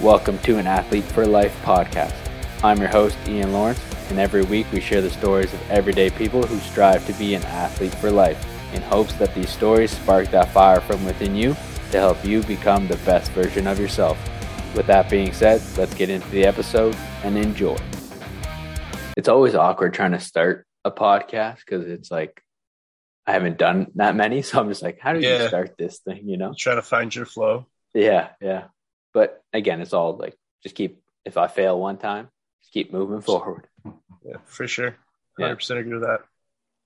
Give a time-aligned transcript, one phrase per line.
[0.00, 2.14] Welcome to an Athlete for Life podcast.
[2.62, 3.80] I'm your host, Ian Lawrence,
[4.10, 7.42] and every week we share the stories of everyday people who strive to be an
[7.44, 11.54] athlete for life in hopes that these stories spark that fire from within you
[11.90, 14.16] to help you become the best version of yourself.
[14.76, 16.94] With that being said, let's get into the episode
[17.24, 17.76] and enjoy.
[19.16, 22.40] It's always awkward trying to start a podcast because it's like
[23.26, 25.42] I haven't done that many, so I'm just like, how do Yeah.
[25.42, 26.28] you start this thing?
[26.28, 26.54] You know?
[26.56, 27.66] trying to find your flow.
[27.94, 28.64] Yeah, yeah.
[29.52, 31.02] Again, it's all like just keep.
[31.24, 32.28] If I fail one time,
[32.62, 33.66] just keep moving forward.
[34.24, 34.96] Yeah, for sure.
[35.38, 35.54] Yeah.
[35.54, 36.20] Percent agree with that.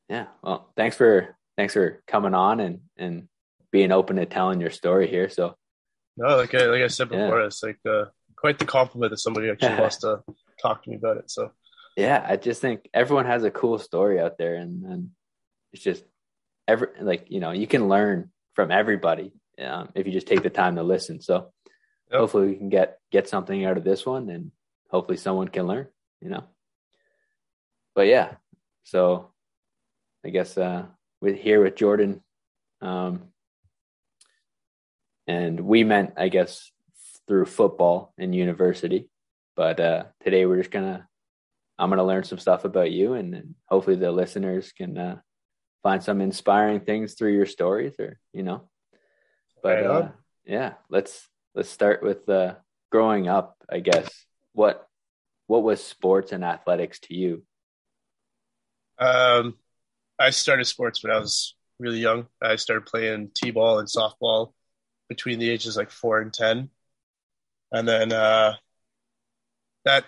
[0.08, 0.26] Yeah.
[0.42, 3.28] Well, thanks for thanks for coming on and and
[3.70, 5.28] being open to telling your story here.
[5.28, 5.54] So
[6.16, 7.26] No, like I like I said Yeah.
[7.26, 8.06] before, it's like uh,
[8.36, 10.22] quite the compliment that somebody actually wants to
[10.62, 11.30] talk to me about it.
[11.30, 11.52] So
[11.96, 15.10] yeah, I just think everyone has a cool story out there, and and
[15.72, 16.04] it's just
[16.66, 20.50] every like you know you can learn from everybody um, if you just take the
[20.50, 21.20] time to listen.
[21.20, 21.52] So
[22.12, 22.20] Yep.
[22.20, 24.52] hopefully we can get get something out of this one, and
[24.90, 25.88] hopefully someone can learn.
[26.20, 26.44] You know.
[27.94, 28.34] But yeah,
[28.84, 29.30] so
[30.24, 30.86] I guess uh,
[31.20, 32.22] with here with Jordan,
[32.80, 33.28] um,
[35.26, 36.70] and we met, I guess,
[37.26, 39.08] through football and university.
[39.56, 41.08] But uh, today we're just gonna
[41.78, 45.16] I'm to learn some stuff about you, and, and hopefully the listeners can uh,
[45.82, 48.68] find some inspiring things through your stories, or you know.
[49.62, 50.08] But Right uh,
[50.44, 52.54] yeah, let's let's start with uh,
[52.90, 53.56] growing up.
[53.70, 54.08] I guess
[54.52, 54.86] what
[55.46, 57.44] what was sports and athletics to you?
[58.98, 59.54] um,
[60.18, 62.26] I started sports when I was really young.
[62.40, 64.52] I started playing t-ball and softball
[65.08, 66.70] between the ages like four and ten,
[67.72, 68.54] and then uh,
[69.84, 70.04] that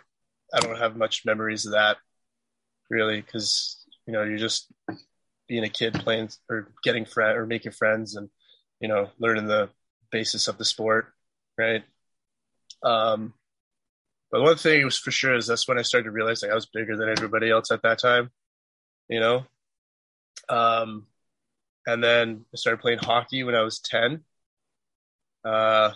[0.52, 1.96] I don't have much memories of that
[2.90, 4.70] really because you know you're just
[5.48, 8.28] being a kid playing or getting friend or making friends and
[8.80, 9.70] you know learning the
[10.10, 11.12] basis of the sport,
[11.58, 11.82] right?
[12.82, 13.34] Um,
[14.30, 16.96] but one thing was for sure is that's when I started like I was bigger
[16.96, 18.30] than everybody else at that time,
[19.08, 19.44] you know.
[20.48, 21.06] Um,
[21.86, 24.24] and then I started playing hockey when I was ten,
[25.44, 25.92] uh,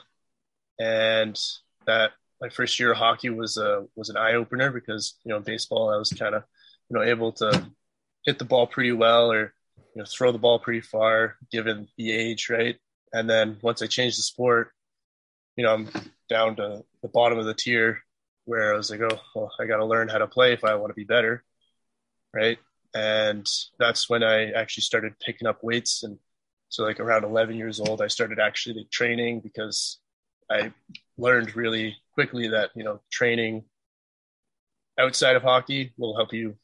[0.79, 1.39] and
[1.87, 5.41] that my first year of hockey was a was an eye opener because you know
[5.41, 6.45] baseball I was kind of
[6.89, 7.67] you know able to
[8.25, 9.53] hit the ball pretty well or
[9.95, 12.77] you know throw the ball pretty far given the age right
[13.13, 14.71] and then once I changed the sport
[15.59, 15.91] you know I'm
[16.31, 17.99] down to the bottom of the tier
[18.47, 20.77] where I was like oh well I got to learn how to play if I
[20.77, 21.45] want to be better
[22.33, 22.59] right?
[22.95, 23.47] And
[23.79, 26.03] that's when I actually started picking up weights.
[26.03, 26.19] And
[26.69, 29.99] so like around 11 years old I started actually training because
[30.51, 30.73] I
[31.17, 33.65] learned really quickly that you know training
[34.99, 36.57] outside of hockey will help you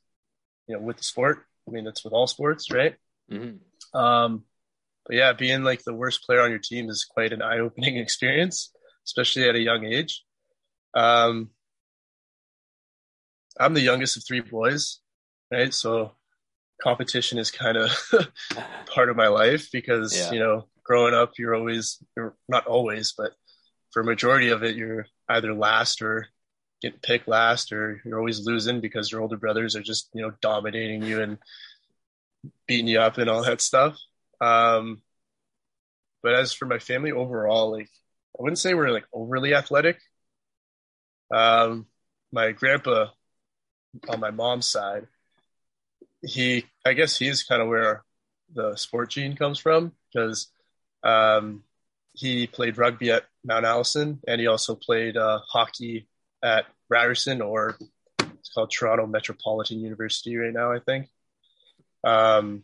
[0.66, 1.44] you know with the sport.
[1.68, 2.96] I mean that's with all sports right?
[3.30, 3.98] Mm-hmm.
[3.98, 4.44] um
[5.06, 8.73] but yeah being like the worst player on your team is quite an eye-opening experience
[9.06, 10.24] especially at a young age.
[10.94, 11.50] Um
[13.58, 14.98] i'm the youngest of three boys
[15.52, 15.72] right?
[15.72, 16.12] So
[16.82, 17.90] competition is kind of
[18.86, 20.32] part of my life because Yeah.
[20.32, 23.32] you know growing up you're always you're not always but
[23.92, 26.26] for a majority of it you're either last or
[26.82, 30.32] get picked last or you're always losing because your older brothers are just you know
[30.42, 31.38] dominating you and
[32.66, 33.96] beating you up and all that stuff.
[34.40, 35.00] Um
[36.22, 37.90] but as for my family overall like
[38.38, 39.98] i wouldn't say we're like overly athletic
[41.32, 41.86] um
[42.32, 43.06] my grandpa
[44.08, 45.06] on my mom's side
[46.22, 48.04] he i guess he's kind of where
[48.54, 50.48] the sport gene comes from because
[51.02, 51.62] um
[52.14, 56.08] he played rugby at Mount Allison, and he also played uh, hockey
[56.42, 57.76] at Ryerson, or
[58.20, 61.08] it's called Toronto Metropolitan University right now, I think.
[62.04, 62.62] Um,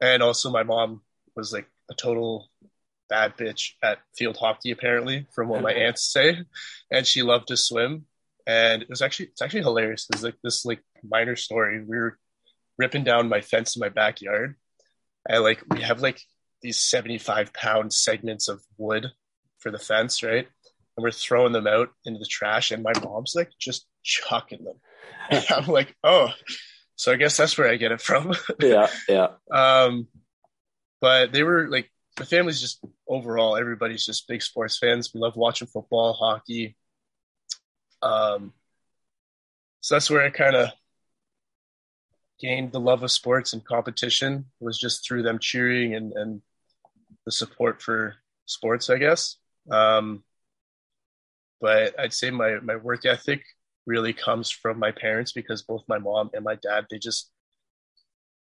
[0.00, 1.00] and also, my mom
[1.34, 2.48] was like a total
[3.08, 6.40] bad bitch at field hockey, apparently, from what my aunts say,
[6.90, 8.06] and she loved to swim.
[8.46, 10.06] And it was actually it's actually hilarious.
[10.06, 11.82] There's like this like minor story.
[11.82, 12.18] We were
[12.78, 14.56] ripping down my fence in my backyard,
[15.28, 16.20] and like we have like
[16.62, 19.10] these 75 pound segments of wood
[19.58, 20.46] for the fence, right?
[20.96, 24.76] And we're throwing them out into the trash, and my mom's like just chucking them.
[25.30, 26.28] And I'm like, oh,
[26.96, 28.34] so I guess that's where I get it from.
[28.60, 30.06] yeah, yeah, um,
[31.00, 35.12] but they were like, the family's just overall, everybody's just big sports fans.
[35.12, 36.76] We love watching football, hockey.
[38.02, 38.52] Um,
[39.80, 40.70] so that's where I kind of
[42.40, 46.42] gained the love of sports and competition was just through them cheering and, and
[47.24, 48.14] the support for
[48.46, 49.36] sports, I guess.
[49.70, 50.22] Um,
[51.60, 53.42] but I'd say my, my work ethic
[53.86, 57.30] really comes from my parents because both my mom and my dad, they just,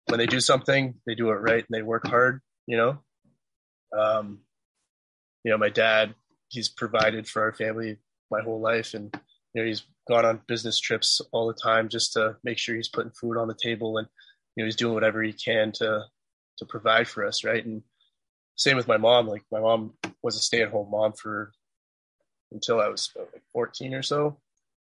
[0.07, 2.99] when they do something, they do it right and they work hard, you know?
[3.97, 4.39] Um,
[5.43, 6.15] you know, my dad,
[6.49, 7.97] he's provided for our family
[8.31, 9.15] my whole life, and
[9.53, 12.89] you know he's gone on business trips all the time just to make sure he's
[12.89, 14.07] putting food on the table, and
[14.55, 16.03] you know he's doing whatever he can to
[16.57, 17.65] to provide for us, right?
[17.65, 17.83] And
[18.55, 19.27] same with my mom.
[19.27, 21.53] Like my mom was a stay at home mom for
[22.51, 24.37] until I was like 14 or so.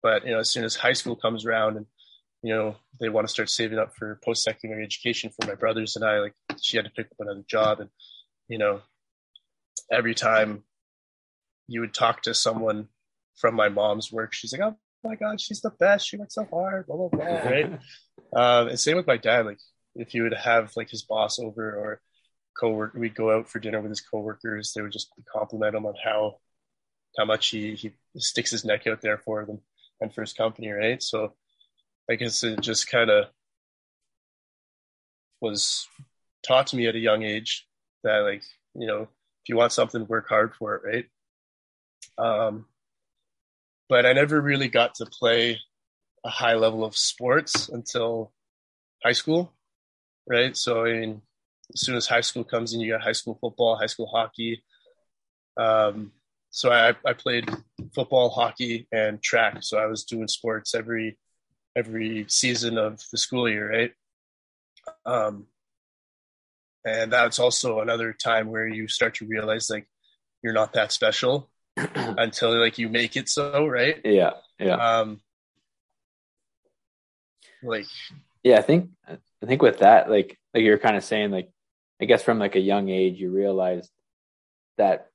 [0.03, 1.87] But you know, as soon as high school comes around and
[2.43, 5.97] you know they want to start saving up for post secondary education for my brothers
[5.97, 7.91] and I, like she had to pick up another job, and
[8.49, 8.81] you know,
[9.91, 10.65] every time
[11.69, 12.89] you would talk to someone
[13.37, 16.09] from my mom's work, she's like, "Oh my god, she's the best.
[16.09, 17.25] She works so hard." Blah blah blah.
[17.25, 17.73] Right.
[18.35, 19.47] um, and same with my dad.
[19.47, 19.59] Like
[19.95, 22.01] if you would have like his boss over or
[22.59, 24.73] co-worker, we'd go out for dinner with his coworkers.
[24.73, 26.37] They would just compliment him on how
[27.19, 29.61] how much he he sticks his neck out there for them
[30.01, 31.03] and for his company, right?
[31.03, 31.35] So
[32.11, 33.27] I guess it just kind of
[35.41, 35.87] was
[36.47, 37.67] taught to me at a young age
[38.05, 38.43] that like
[38.75, 39.09] you know
[39.43, 41.07] if you want something work hard for it right?
[42.19, 42.67] Um
[43.89, 45.59] but i never really got to play
[46.25, 48.33] a high level of sports until
[49.03, 49.53] high school
[50.29, 50.57] right?
[50.57, 51.23] So i mean
[51.75, 54.63] as soon as high school comes in you got high school football high school hockey.
[55.57, 56.13] Um
[56.51, 57.49] so i i played
[57.95, 59.59] football hockey and track.
[59.63, 61.19] So i was doing sports every
[61.77, 63.93] every season of the school year right?
[65.05, 65.47] Um,
[66.85, 69.87] and that's also another time where you start to realize like
[70.43, 74.01] you're not that special until like you make it so, right?
[74.05, 74.75] Yeah, yeah.
[74.77, 75.21] Um,
[77.63, 77.87] like,
[78.43, 81.51] yeah, I think I think with that, like, like you're kind of saying, like,
[82.01, 83.89] I guess from like a young age, you realize
[84.79, 85.09] that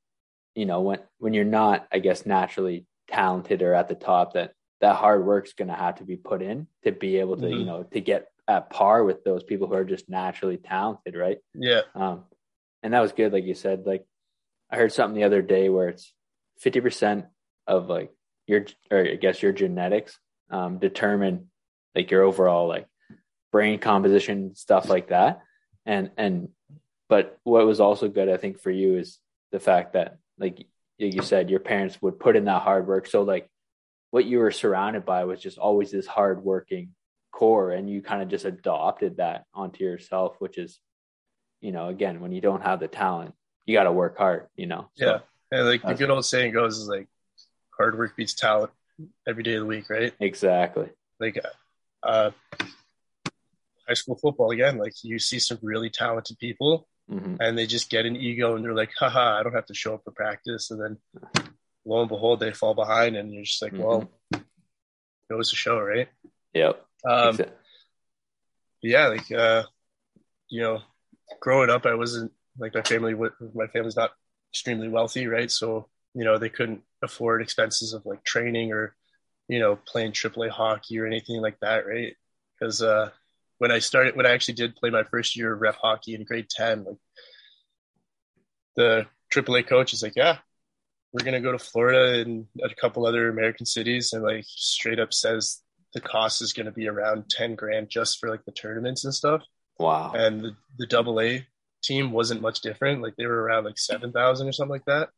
[0.54, 4.54] you know when when you're not, I guess, naturally talented or at the top, that
[4.82, 7.60] that hard work's going to have to be put in to be able to, mm-hmm.
[7.60, 11.40] you know, to get at par with those people who are just naturally talented, right?
[11.54, 11.82] Yeah.
[11.94, 12.24] Um,
[12.84, 13.86] and that was good, like you said.
[13.86, 14.06] Like
[14.70, 16.14] I heard something the other day where it's
[16.60, 17.26] fifty percent
[17.68, 18.12] of like
[18.48, 20.18] your, or I guess your genetics
[20.52, 21.50] um, determine
[21.96, 22.88] like your overall like
[23.52, 25.42] brain composition, stuff like that.
[25.86, 26.50] And and
[27.10, 29.20] but what was also good, I think, for you is
[29.52, 30.66] the fact that like
[30.98, 33.08] you said, your parents would put in that hard work.
[33.08, 33.50] So like
[34.12, 36.90] what you were surrounded by was just always this hardworking
[37.36, 40.80] core and you kind of just adopted that onto yourself which is
[41.60, 43.36] you know again when you don't have the talent
[43.66, 44.88] you got to work hard you know?
[44.96, 45.20] So, yeah.
[45.52, 47.08] And like the good old saying goes is like
[47.78, 48.72] hard work beats talent
[49.28, 50.14] every day of the week right?
[50.18, 50.90] Exactly.
[51.20, 51.38] Like
[52.04, 52.32] uh
[53.86, 57.36] high school football again like you see some really talented people mm-hmm.
[57.42, 59.96] and they just get an ego and they're like haha i don't have to show
[59.96, 60.72] up for practice.
[60.72, 60.98] And then
[61.86, 63.84] lo and behold they fall behind and you're just like mm-hmm.
[63.84, 64.10] well
[65.30, 66.08] goes to show right?
[66.54, 67.40] Yep um,
[68.82, 69.64] yeah, like uh,
[70.50, 70.82] you know,
[71.40, 73.14] growing up, I wasn't like my family.
[73.14, 74.12] My family's not
[74.52, 75.52] extremely wealthy, right?
[75.52, 78.96] So you know, they couldn't afford expenses of like training or
[79.48, 82.16] you know playing AAA hockey or anything like that, right?
[82.58, 83.10] Because uh,
[83.58, 86.24] when I started, when I actually did play my first year of rep hockey in
[86.24, 86.98] grade ten, like
[88.76, 90.38] the AAA coach is like, yeah,
[91.12, 95.14] we're gonna go to Florida and a couple other American cities, and like straight up
[95.14, 95.62] says
[95.96, 99.14] the cost is going to be around 10 grand just for like the tournaments and
[99.14, 99.42] stuff.
[99.80, 100.12] Wow.
[100.14, 101.48] And the, the double A
[101.82, 103.02] team wasn't much different.
[103.02, 105.10] Like they were around like 7,000 or something like that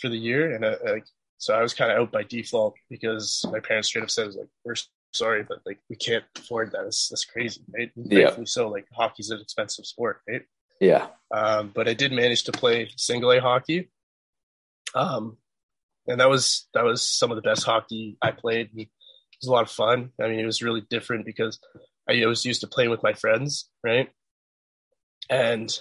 [0.00, 0.54] for the year.
[0.54, 1.04] And uh, like,
[1.36, 4.48] so I was kind of out by default because my parents straight up said, like,
[4.64, 4.74] we're
[5.12, 6.84] sorry, but like, we can't afford that.
[6.84, 7.60] That's, that's crazy.
[7.72, 7.92] Right.
[7.94, 8.34] yeah.
[8.44, 10.22] So like hockey's an expensive sport.
[10.26, 10.42] Right.
[10.80, 11.08] Yeah.
[11.30, 13.90] Um, but I did manage to play single A hockey.
[14.94, 15.36] Um,
[16.06, 18.70] and that was, that was some of the best hockey I played
[19.40, 20.10] was a lot of fun.
[20.20, 21.58] I mean, it was really different because
[22.08, 24.10] I was used to playing with my friends, right?
[25.30, 25.76] And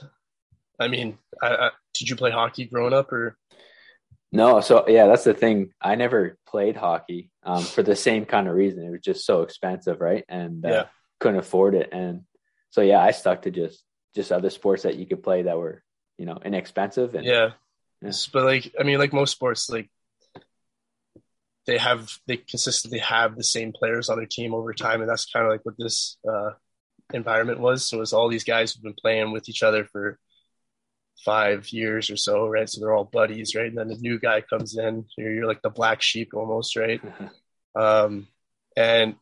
[0.79, 3.37] I mean, I, I, did you play hockey growing up or?
[4.31, 5.73] No, so yeah, that's the thing.
[5.81, 8.83] I never played hockey um, for the same kind of reason.
[8.83, 10.23] It was just so expensive, right?
[10.27, 10.83] And uh, yeah.
[11.19, 11.89] couldn't afford it.
[11.91, 12.21] And
[12.71, 13.83] so yeah, I stuck to just
[14.15, 15.83] just other sports that you could play that were
[16.17, 17.13] you know inexpensive.
[17.13, 17.51] And, yeah.
[18.01, 18.11] yeah.
[18.31, 19.89] But like, I mean, like most sports, like
[21.65, 25.25] they have they consistently have the same players on their team over time, and that's
[25.31, 26.51] kind of like what this uh,
[27.13, 27.87] environment was.
[27.87, 30.19] So it was all these guys who've been playing with each other for
[31.23, 32.69] five years or so, right?
[32.69, 33.67] So they're all buddies, right?
[33.67, 37.01] And then the new guy comes in, you're, you're like the black sheep almost, right?
[37.75, 38.27] um,
[38.75, 39.15] and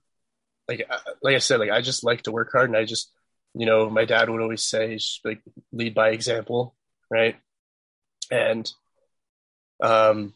[0.68, 0.90] like
[1.22, 3.12] like I said, like I just like to work hard, and I just
[3.54, 6.76] you know my dad would always say like lead by example,
[7.10, 7.36] right?
[8.32, 8.72] And
[9.82, 10.34] um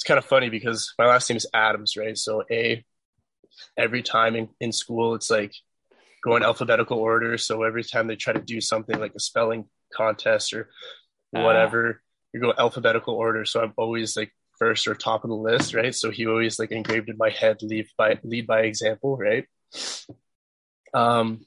[0.00, 2.16] it's kind of funny because my last name is Adams, right?
[2.16, 2.82] So A,
[3.76, 5.52] every time in, in school, it's like
[6.24, 7.36] going alphabetical order.
[7.36, 10.70] So every time they try to do something like a spelling contest or
[11.36, 11.44] ah.
[11.44, 11.98] whatever, uh.
[12.32, 13.44] you go alphabetical order.
[13.44, 15.94] So I'm always like first or top of the list, right?
[15.94, 19.44] So he always like engraved in my head, lead by lead by example, right?
[20.94, 21.44] Um,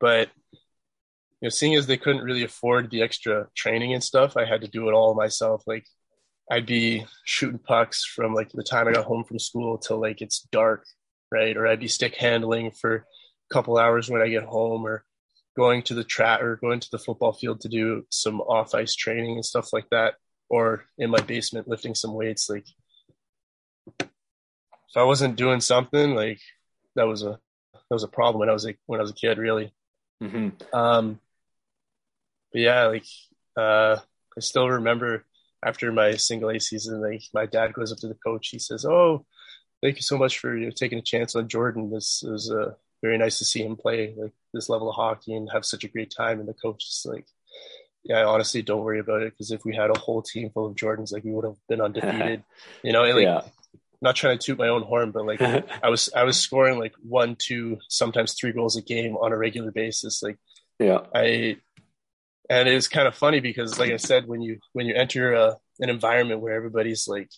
[0.00, 4.46] but you know, seeing as they couldn't really afford the extra training and stuff, I
[4.46, 5.62] had to do it all myself.
[5.64, 5.86] Like
[6.50, 10.22] I'd be shooting pucks from like the time I got home from school till like
[10.22, 10.84] it's dark,
[11.30, 11.56] right?
[11.56, 13.04] Or I'd be stick handling for a
[13.52, 15.04] couple hours when I get home, or
[15.56, 18.94] going to the track or going to the football field to do some off ice
[18.94, 20.14] training and stuff like that,
[20.48, 22.48] or in my basement lifting some weights.
[22.48, 22.66] Like
[24.00, 26.40] if I wasn't doing something, like
[26.96, 27.38] that was a
[27.72, 29.72] that was a problem when I was like when I was a kid, really.
[30.22, 30.76] Mm-hmm.
[30.76, 31.20] Um,
[32.52, 33.06] but yeah, like
[33.56, 33.96] uh,
[34.36, 35.24] I still remember
[35.64, 38.48] after my single A season, like my dad goes up to the coach.
[38.48, 39.24] He says, "Oh,
[39.82, 41.90] thank you so much for you know, taking a chance on Jordan.
[41.90, 45.50] This was uh, very nice to see him play like this level of hockey and
[45.52, 47.26] have such a great time." And the coach is like,
[48.04, 50.76] "Yeah, honestly, don't worry about it because if we had a whole team full of
[50.76, 52.44] Jordans, like we would have been undefeated."
[52.82, 53.24] you know, and, like.
[53.24, 53.42] Yeah.
[54.00, 55.42] Not trying to toot my own horn, but like
[55.82, 59.36] I was, I was scoring like one, two, sometimes three goals a game on a
[59.36, 60.22] regular basis.
[60.22, 60.38] Like,
[60.78, 61.56] yeah, I
[62.48, 65.56] and it's kind of funny because like i said when you when you enter a,
[65.80, 67.30] an environment where everybody's like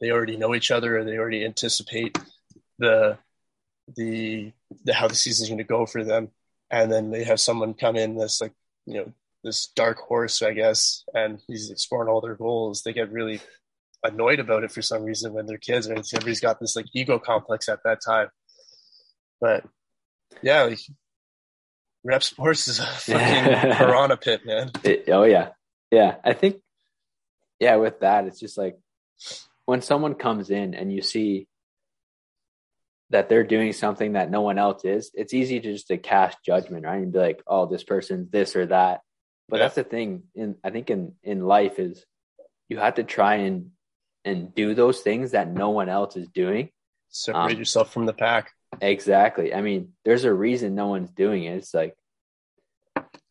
[0.00, 2.18] they already know each other or they already anticipate
[2.78, 3.18] the
[3.94, 4.52] the,
[4.84, 6.28] the how the season's going to go for them.
[6.70, 8.52] And then they have someone come in that's like
[8.86, 9.12] you know
[9.44, 12.82] this dark horse i guess and he's scoring all their goals.
[12.82, 13.40] They get really
[14.02, 17.18] annoyed about it for some reason when they're kids and everybody's got this like ego
[17.18, 18.28] complex at that time.
[19.40, 19.64] But
[20.42, 20.80] yeah like
[22.06, 24.70] Rep Sports is a fucking piranha pit, man.
[24.84, 25.48] It, oh yeah,
[25.90, 26.16] yeah.
[26.24, 26.60] I think,
[27.58, 27.76] yeah.
[27.76, 28.78] With that, it's just like
[29.64, 31.48] when someone comes in and you see
[33.10, 35.10] that they're doing something that no one else is.
[35.14, 37.02] It's easy to just to cast judgment, right?
[37.02, 39.00] And be like, "Oh, this person's this or that."
[39.48, 39.64] But yeah.
[39.64, 40.24] that's the thing.
[40.36, 42.04] In I think in in life is
[42.68, 43.72] you have to try and
[44.24, 46.70] and do those things that no one else is doing.
[47.08, 48.52] Separate um, yourself from the pack.
[48.80, 49.54] Exactly.
[49.54, 51.56] I mean, there's a reason no one's doing it.
[51.56, 51.94] It's like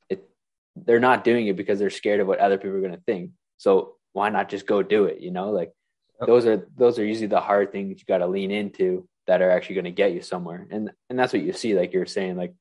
[0.10, 0.28] it
[0.76, 3.32] they're not doing it because they're scared of what other people are going to think.
[3.58, 5.52] So why not just go do it, you know?
[5.52, 5.72] Like
[6.20, 6.28] yep.
[6.28, 9.50] those are those are usually the hard things you got to lean into that are
[9.50, 10.68] actually going to get you somewhere.
[10.70, 12.54] And and that's what you see like you're saying like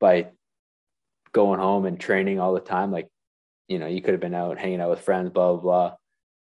[0.00, 0.28] by
[1.32, 3.08] going home and training all the time like
[3.68, 5.96] you know, you could have been out hanging out with friends blah blah blah,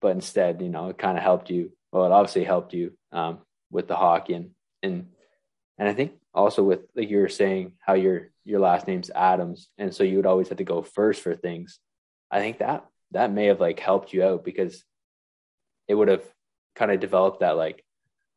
[0.02, 1.72] but instead, you know, it kind of helped you.
[1.92, 3.40] Well, it obviously helped you um,
[3.72, 4.52] with the hockey and
[4.84, 5.08] and
[5.78, 9.70] and I think also with like you were saying how your your last name's Adams,
[9.78, 11.80] and so you would always have to go first for things.
[12.30, 14.84] I think that that may have like helped you out because
[15.88, 16.24] it would have
[16.76, 17.84] kind of developed that like,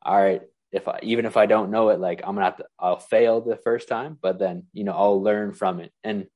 [0.02, 2.66] all right, if I even if I don't know it, like I'm gonna have to
[2.78, 5.92] I'll fail the first time, but then you know I'll learn from it.
[6.04, 6.26] And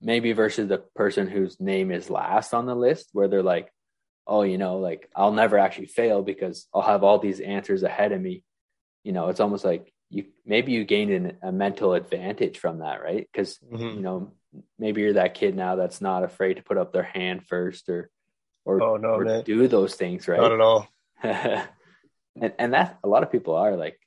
[0.00, 3.70] maybe versus the person whose name is last on the list where they're like,
[4.26, 8.12] oh, you know, like I'll never actually fail because I'll have all these answers ahead
[8.12, 8.42] of me
[9.06, 13.00] you know, it's almost like you maybe you gained an, a mental advantage from that,
[13.00, 13.28] right?
[13.32, 13.96] Because mm-hmm.
[13.96, 14.32] you know
[14.80, 18.10] maybe you're that kid now that's not afraid to put up their hand first or
[18.64, 20.40] or, oh, no, or do those things, right?
[20.40, 20.88] Not at all.
[21.22, 24.00] and and that a lot of people are like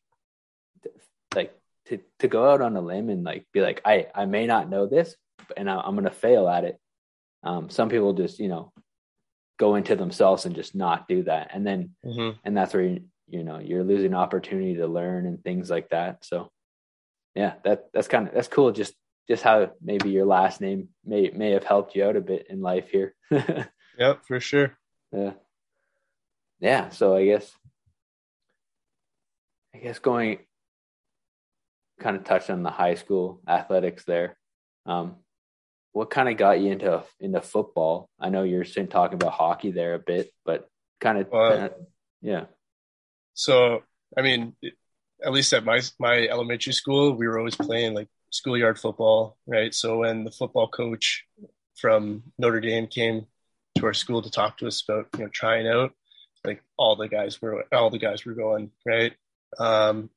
[1.34, 4.48] like to to go out on a limb and like be like I I may
[4.48, 5.16] not know this
[5.56, 6.78] and I, am gonna fail at it.
[7.42, 8.74] Um, some people just you know
[9.58, 12.38] go into themselves and just not do that, and then mm-hmm.
[12.44, 16.26] and that's where you, you know you're losing opportunity to learn and things like that.
[16.26, 16.52] So
[17.36, 18.72] yeah that that's kind of that's cool.
[18.72, 18.94] Just
[19.28, 22.62] just how maybe your last name may may have helped you out a bit in
[22.62, 23.16] life here.
[24.00, 24.78] Yep for sure.
[25.12, 25.34] Yeah.
[26.62, 27.52] Yeah so i guess
[29.76, 30.40] i guess going
[32.00, 34.38] kind of touched on the high school athletics there.
[34.86, 35.18] Um
[35.92, 38.10] what kind of got you into into football?
[38.20, 40.70] I know you're talking about hockey there a bit but
[41.02, 41.28] kind of
[42.22, 42.46] yeah
[43.40, 43.84] so,
[44.18, 44.54] I mean,
[45.24, 49.74] at least at my my elementary school, we were always playing like schoolyard football, right?
[49.74, 51.24] So when the football coach
[51.78, 53.28] from Notre Dame came
[53.78, 55.94] to our school to talk to us about you know trying out,
[56.44, 59.14] like all the guys were all the guys were going, right?
[59.58, 60.10] Um,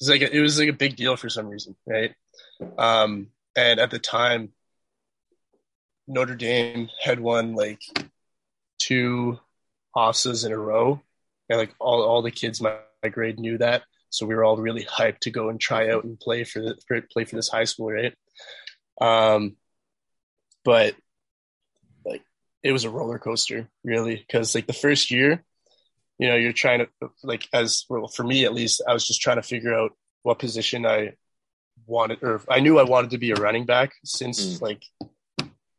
[0.00, 2.14] was like a, it was like a big deal for some reason, right?
[2.78, 4.54] Um, and at the time,
[6.08, 7.82] Notre Dame had won like
[8.78, 9.38] two
[9.94, 11.02] OFSAAs in a row
[11.48, 13.82] and like all, all the kids my, my grade knew that.
[14.10, 16.78] So we were all really hyped to go and try out and play for the
[16.86, 18.14] for, play for this high school right?
[19.00, 19.56] Um
[20.64, 20.94] but
[22.04, 22.22] like
[22.62, 24.16] it was a roller coaster really.
[24.16, 25.42] Because like the first year
[26.18, 29.20] you know you're trying to like as well for me at least i was just
[29.20, 29.90] trying to figure out
[30.22, 31.12] what position i
[31.86, 34.62] wanted or i knew i wanted to be a running back since mm.
[34.62, 34.84] like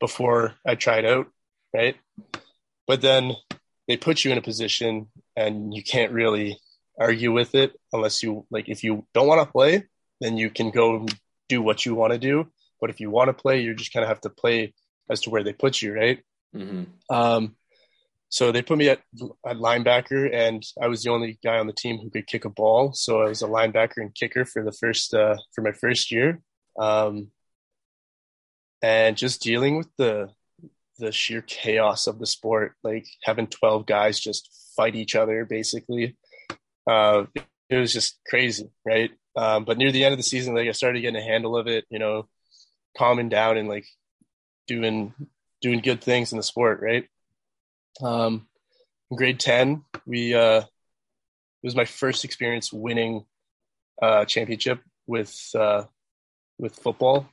[0.02, 1.28] before i tried out
[1.76, 1.96] right?
[2.88, 3.34] But then
[3.88, 6.60] they put you in a position and you can't really
[7.00, 9.84] argue with it unless you like if you don't want to play
[10.22, 11.06] then you can go
[11.50, 12.48] do what you want to do.
[12.80, 14.74] But if you want to play you just kind of have to play
[15.10, 16.20] as to where they put you right?
[16.56, 16.84] Mm-hmm.
[17.14, 17.56] um,
[18.30, 19.02] so they put me at,
[19.46, 22.50] at linebacker and i was the only guy on the team who could kick a
[22.50, 22.94] ball.
[22.94, 26.42] So i was a linebacker and kicker for the first uh, for my first year.
[26.80, 27.32] Um,
[28.82, 30.30] and just dealing with the
[31.00, 36.16] the sheer chaos of the sport like having 12 guys just fight each other basically
[36.88, 37.26] uh,
[37.70, 39.12] it was just crazy, right?
[39.36, 41.68] Um, but near the end of the season, like I started getting a handle of
[41.68, 42.28] it, you know,
[42.98, 43.86] calming down and like
[44.68, 45.14] doing
[45.62, 47.08] doing good things in the sport, right?
[48.02, 48.48] Um,
[49.14, 53.26] grade ten, we uh, it was my first experience winning
[54.02, 55.84] a championship with uh,
[56.60, 57.28] with football,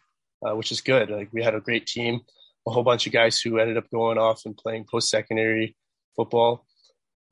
[0.44, 1.10] uh, which is good.
[1.10, 2.22] Like we had a great team,
[2.66, 5.76] a whole bunch of guys who ended up going off and playing post secondary
[6.16, 6.64] football.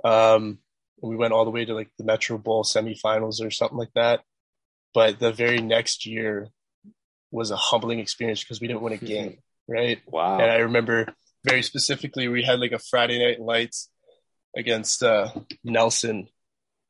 [0.04, 0.58] Um,
[1.02, 4.20] we went all the way to like the Metro Bowl semifinals or something like that.
[4.92, 6.48] But the very next year
[7.30, 9.38] was a humbling experience because we didn't win a game,
[9.68, 10.00] right?
[10.06, 10.40] Wow.
[10.40, 11.06] And I remember
[11.44, 13.88] very specifically we had like a Friday night lights
[14.56, 15.28] against uh,
[15.64, 16.28] Nelson.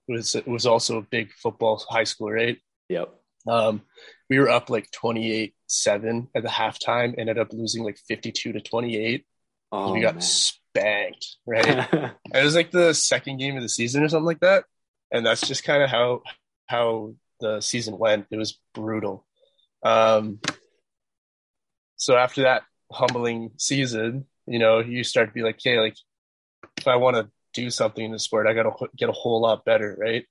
[0.08, 2.58] It was was also a big football high school, right?
[2.88, 3.14] Yep.
[3.46, 3.82] Um,
[4.28, 8.60] we were up like 28 7 at the halftime, ended up losing like 52 to
[8.60, 9.24] 28.
[9.72, 10.22] Oh, we got man.
[10.22, 11.88] spanked, right?
[12.34, 14.64] It was like the second game of the season or something like that.
[15.12, 16.22] And that's just kind of how
[16.66, 18.26] how the season went.
[18.30, 19.26] It was brutal.
[19.82, 20.40] Um,
[21.96, 22.62] so after that
[22.92, 25.96] humbling season, you know, you start to be like, okay, like
[26.78, 29.40] if I want to do something in the sport, I got to get a whole
[29.40, 30.24] lot better, right?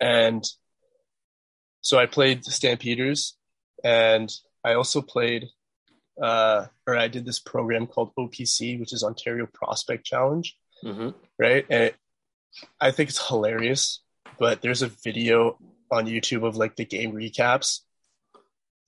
[0.00, 0.44] And
[1.80, 3.36] so I played Stampeders,
[3.84, 4.30] and
[4.64, 5.48] I also played,
[6.20, 11.64] uh, or I did this program called OPC, which is Ontario Prospect Challenge hmm right?
[11.70, 11.96] And it,
[12.80, 14.00] I think it's hilarious.
[14.38, 15.58] But there's a video
[15.90, 17.80] on YouTube of like the game recaps,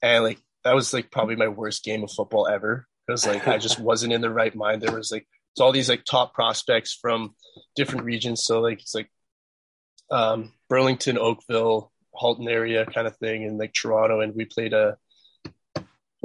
[0.03, 3.59] and like that was like probably my worst game of football ever because like I
[3.59, 4.83] just wasn't in the right mind.
[4.83, 7.35] There was like it's all these like top prospects from
[7.77, 9.11] different regions, so like it's like
[10.11, 14.96] um, Burlington, Oakville, Halton area kind of thing, and like Toronto, and we played a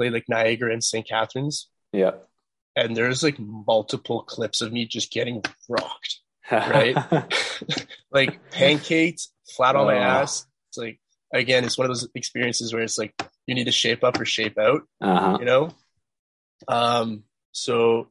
[0.08, 1.06] like Niagara and St.
[1.06, 2.12] Catharines Yeah.
[2.74, 6.96] and there's like multiple clips of me just getting rocked, Right?
[8.10, 10.22] like pancakes flat on my Oh.
[10.22, 10.46] ass.
[10.70, 11.00] It's like
[11.34, 13.12] again, it's one of those experiences where it's like
[13.46, 15.36] you need to shape up or shape out, uh-huh.
[15.40, 15.70] you know.
[16.68, 18.08] Um, so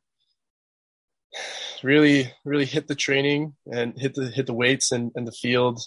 [1.84, 5.80] really, really hit the training and hit the hit the weights and, and the field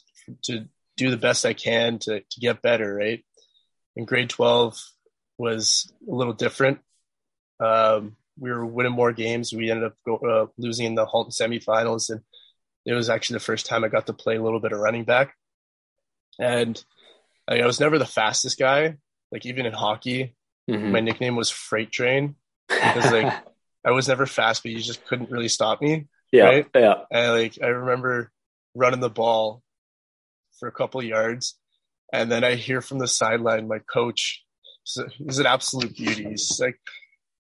[0.44, 2.94] to do the best I can to to get better.
[2.94, 3.24] Right.
[3.96, 4.78] In grade twelve
[5.38, 6.79] was a little different.
[7.61, 9.53] Um, we were winning more games.
[9.53, 12.21] We ended up go, uh, losing in the Halton semifinals, and
[12.87, 15.05] it was actually the first time I got to play a little bit of running
[15.05, 15.35] back.
[16.40, 16.83] And
[17.49, 18.97] I, I was never the fastest guy.
[19.31, 20.35] Like even in hockey,
[20.71, 20.90] Mhm.
[20.92, 22.37] my nickname was Freight Train
[22.68, 23.33] because like
[23.85, 26.07] I was never fast, but you just couldn't really stop me.
[26.31, 26.45] yeah.
[26.45, 26.66] right?
[26.75, 26.95] Yeah.
[27.11, 28.31] And like I remember
[28.75, 29.62] running the ball
[30.61, 31.59] for a couple yards,
[32.12, 34.42] and then I hear from the sideline my coach.
[34.85, 36.25] He's an absolute beauty.
[36.31, 36.79] He's like,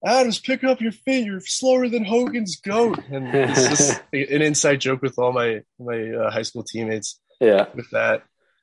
[0.04, 1.26] Adams, pick up your feet.
[1.26, 2.98] You're slower than Hogan's goat.
[3.10, 7.66] And it's just an inside joke with all my my uh, high school teammates Yeah.
[7.74, 8.22] with that.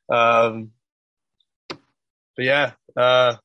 [0.10, 0.72] Um,
[1.70, 3.36] but yeah, uh,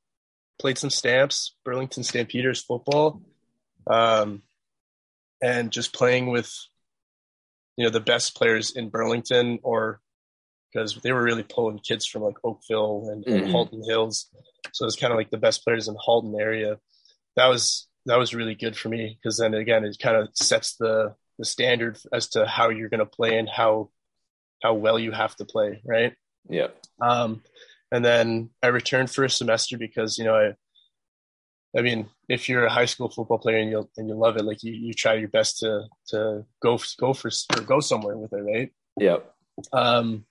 [0.61, 3.21] played some stamps, Burlington Stampeders football,
[3.89, 4.43] um,
[5.43, 6.53] and just playing with
[7.77, 10.01] you know the best players in Burlington, or
[10.75, 13.53] because they were really pulling kids from like Oakville and, and Mhm.
[13.53, 14.27] Halton Hills,
[14.73, 16.79] so it's kind of like the best players in Halton area.
[17.37, 20.77] That was that was really good for me because then again it kind of sets
[20.77, 23.91] the the standard as to how you're going to play and how
[24.63, 26.15] how well you have to play, right?
[26.49, 26.69] Yeah.
[27.01, 27.43] Um,
[27.91, 30.55] and then I returned for a semester because you know I,
[31.77, 34.45] I mean, if you're a high school football player and you and you love it,
[34.45, 38.33] like you, you try your best to to go go for or go somewhere with
[38.33, 38.71] it, right?
[38.99, 39.19] Yeah.
[39.73, 40.25] Um,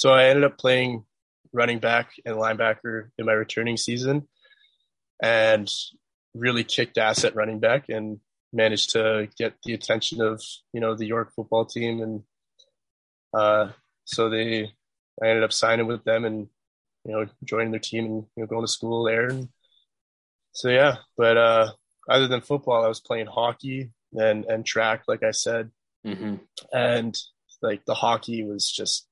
[0.00, 1.04] so I ended up playing
[1.52, 4.26] running back and linebacker in my returning season,
[5.22, 5.70] and
[6.34, 8.18] really kicked ass at running back and
[8.50, 12.22] managed to get the attention of you know the York football team, and
[13.34, 13.72] uh,
[14.06, 14.72] so they
[15.22, 16.48] I ended up signing with them and
[17.04, 19.48] you know joining their team and you know going to school there, and
[20.52, 20.96] so yeah.
[21.18, 21.72] But uh,
[22.08, 25.70] other than football, I was playing hockey and and track, like I said.
[26.06, 26.36] Hmm
[26.72, 27.14] and
[27.62, 29.06] like the hockey was just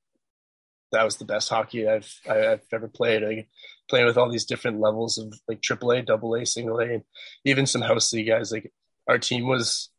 [0.93, 3.23] that was the best hockey I've I've ever played.
[3.23, 3.49] Like
[3.89, 7.03] playing with all these different levels of like AAA, double A, single A, and
[7.45, 8.53] even some house league guys.
[8.53, 8.73] Like
[9.07, 9.91] our team was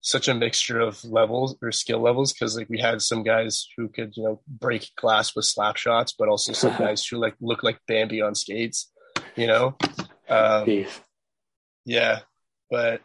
[0.00, 3.88] such a mixture of levels or skill levels because like we had some guys who
[3.88, 7.62] could you know break glass with slap shots, but also some guys who like look
[7.62, 8.90] like Bambi on skates,
[9.36, 9.76] you know.
[10.28, 10.86] Um,
[11.84, 12.20] yeah,
[12.70, 13.02] but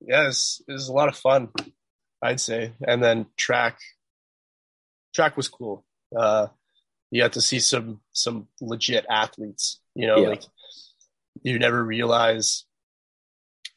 [0.00, 1.48] yeah, it was, it was a lot of fun,
[2.22, 2.72] I'd say.
[2.86, 3.78] And then track,
[5.14, 5.84] track was cool.
[6.16, 6.48] Uh,
[7.10, 9.80] you got to see some some legit athletes.
[9.94, 10.28] You know, yeah.
[10.28, 10.42] like
[11.42, 12.64] you never realize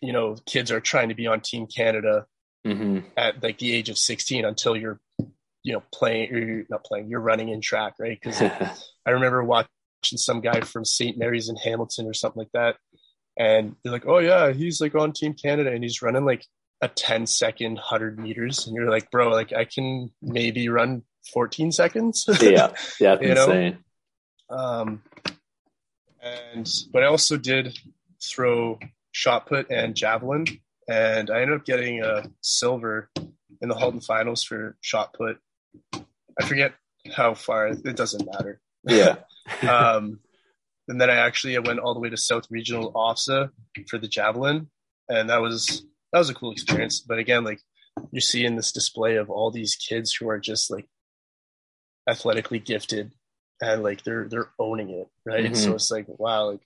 [0.01, 2.25] you know kids are trying to be on team canada
[2.65, 2.99] mm-hmm.
[3.15, 4.99] at like the age of 16 until you're
[5.63, 8.41] you know playing or you're not playing you're running in track right because
[9.05, 9.69] i remember watching
[10.15, 12.75] some guy from st mary's in hamilton or something like that
[13.37, 16.45] and they're like oh yeah he's like on team canada and he's running like
[16.81, 21.03] a 10 second 100 meters and you're like bro like i can maybe run
[21.33, 23.77] 14 seconds yeah yeah you insane
[24.49, 24.57] know?
[24.57, 25.03] um
[26.21, 27.77] and but i also did
[28.21, 28.77] throw
[29.11, 30.45] shot put and javelin,
[30.87, 33.09] and I ended up getting a silver
[33.61, 35.37] in the Halton finals for shot put.
[35.93, 36.73] I forget
[37.15, 37.67] how far.
[37.67, 38.59] It doesn't matter.
[38.83, 39.15] Yeah.
[39.67, 40.19] um,
[40.87, 43.49] and then I actually I went all the way to South Regional OFSAA
[43.89, 44.69] for the javelin,
[45.09, 46.99] and that was that was a cool experience.
[46.99, 47.61] But again, like
[48.11, 50.87] you're seeing this display of all these kids who are just like
[52.09, 53.11] athletically gifted
[53.61, 55.45] and like they're they're owning it, right?
[55.45, 55.53] Mm-hmm.
[55.53, 56.61] So it's like wow, like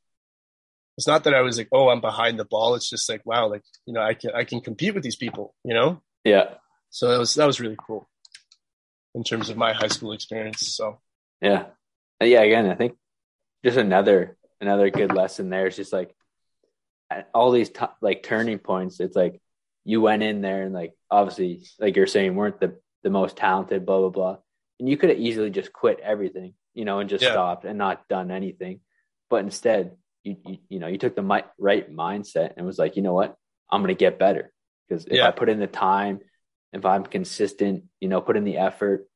[0.97, 2.75] it's not that I was like, oh, I'm behind the ball.
[2.75, 5.53] It's just like, wow, like you know, I can I can compete with these people,
[5.63, 6.01] you know.
[6.23, 6.55] Yeah.
[6.89, 8.07] So that was that was really cool
[9.13, 10.75] in terms of my high school experience.
[10.75, 10.99] So
[11.41, 11.65] yeah,
[12.21, 12.41] yeah.
[12.41, 12.95] Again, I think
[13.63, 16.15] just another another good lesson there is just like
[17.33, 19.01] all these t- like turning points.
[19.01, 19.41] It's like
[19.83, 23.85] you went in there and like obviously like you're saying weren't the the most talented,
[23.85, 24.37] blah blah blah,
[24.79, 27.31] and you could have easily just quit everything, you know, and just yeah.
[27.31, 28.81] stopped and not done anything,
[29.29, 32.95] but instead you, you, you know, you took the mi- right mindset and was like,
[32.95, 33.35] you know what,
[33.69, 34.51] I'm going to get better
[34.87, 35.27] because if yeah.
[35.27, 36.19] I put in the time,
[36.73, 39.07] if I'm consistent, you know, put in the effort,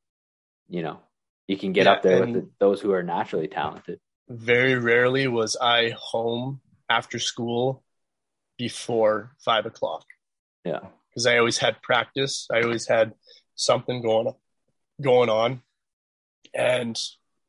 [0.69, 0.99] you know,
[1.47, 3.99] you can get yeah, up there with the, those who are naturally talented.
[4.29, 7.83] Very rarely was I home after school
[8.57, 10.05] before five o'clock.
[10.63, 10.79] Yeah.
[11.13, 12.47] Cause I always had practice.
[12.53, 13.13] I always had
[13.55, 14.33] something going,
[15.01, 15.61] going on.
[16.53, 16.99] And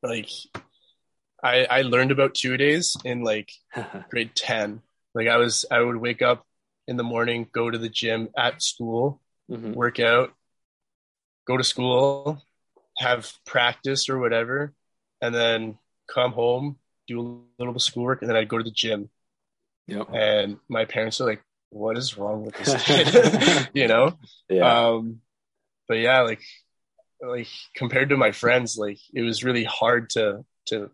[0.03, 0.29] like
[1.43, 3.51] I, I learned about two days in like
[4.11, 4.83] grade 10.
[5.15, 6.47] Like I was, I would wake up
[6.87, 9.73] in the morning, go to the gym at school, mm-hmm.
[9.73, 10.33] work out,
[11.47, 12.43] go to school,
[12.99, 14.75] have practice or whatever,
[15.21, 15.79] and then
[16.13, 19.09] come home, do a little bit of schoolwork, and then I'd go to the gym.
[19.87, 20.09] Yep.
[20.13, 23.69] And my parents are like, what is wrong with this kid?
[23.75, 24.19] you know?
[24.49, 24.89] Yeah.
[24.89, 25.21] Um,
[25.89, 26.43] but yeah, like,
[27.23, 30.91] like compared to my friends, like it was really hard to, to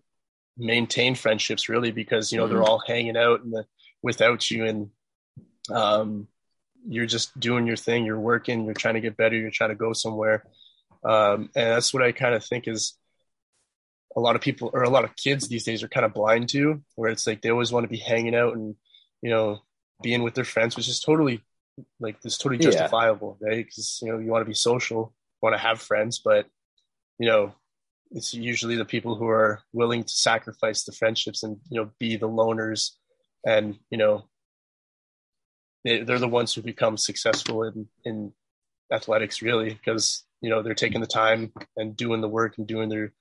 [0.57, 2.55] maintain friendships really because you know mm-hmm.
[2.55, 3.67] they're all hanging out and the,
[4.03, 4.65] without you.
[4.65, 4.91] And
[5.71, 6.29] um,
[6.89, 8.05] you're just doing your thing.
[8.05, 8.65] You're working.
[8.65, 9.37] You're trying to get better.
[9.37, 10.45] You're trying to go somewhere.
[11.05, 12.95] Um, and that's what i kind of think is
[14.17, 16.49] a lot of people or a lot of kids these days are kind of blind
[16.49, 18.75] to where it's like they always want to be hanging out and
[19.23, 19.61] you know
[20.03, 21.43] being with their friends which is totally
[22.01, 23.49] like this totally justifiable yeah.
[23.49, 23.67] right?
[23.67, 26.47] Because you know you want to be social want to have friends but
[27.19, 27.53] you know
[28.13, 32.17] it's usually the people who are willing to sacrifice the friendships and you know be
[32.17, 32.93] the loners
[33.45, 34.25] and you know
[35.85, 38.33] they, they're the ones who become successful in in
[38.93, 42.89] athletics really because you know they're taking the time and doing the work and doing
[42.89, 43.13] their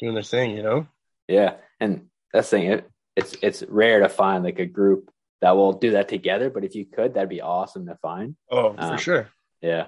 [0.00, 0.86] doing their thing you know?
[1.28, 5.56] Yeah and that's the thing it, it's it's rare to find like a group that
[5.56, 8.36] will do that together but if you could that'd be awesome to find.
[8.50, 9.28] Oh um, for sure.
[9.60, 9.86] yeah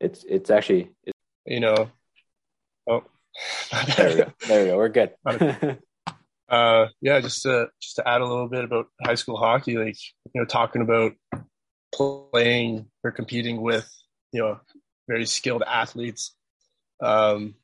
[0.00, 1.90] it's it's actually it's, you know
[2.88, 3.04] oh
[3.96, 4.32] there we go.
[4.46, 4.76] There we go.
[4.76, 5.12] We're good.
[6.48, 9.96] uh, yeah, just to just to add a little bit about high school hockey, like
[10.34, 11.12] you know, talking about
[11.94, 13.88] playing or competing with
[14.32, 14.60] you know
[15.08, 16.34] very skilled athletes.
[17.02, 17.54] Um,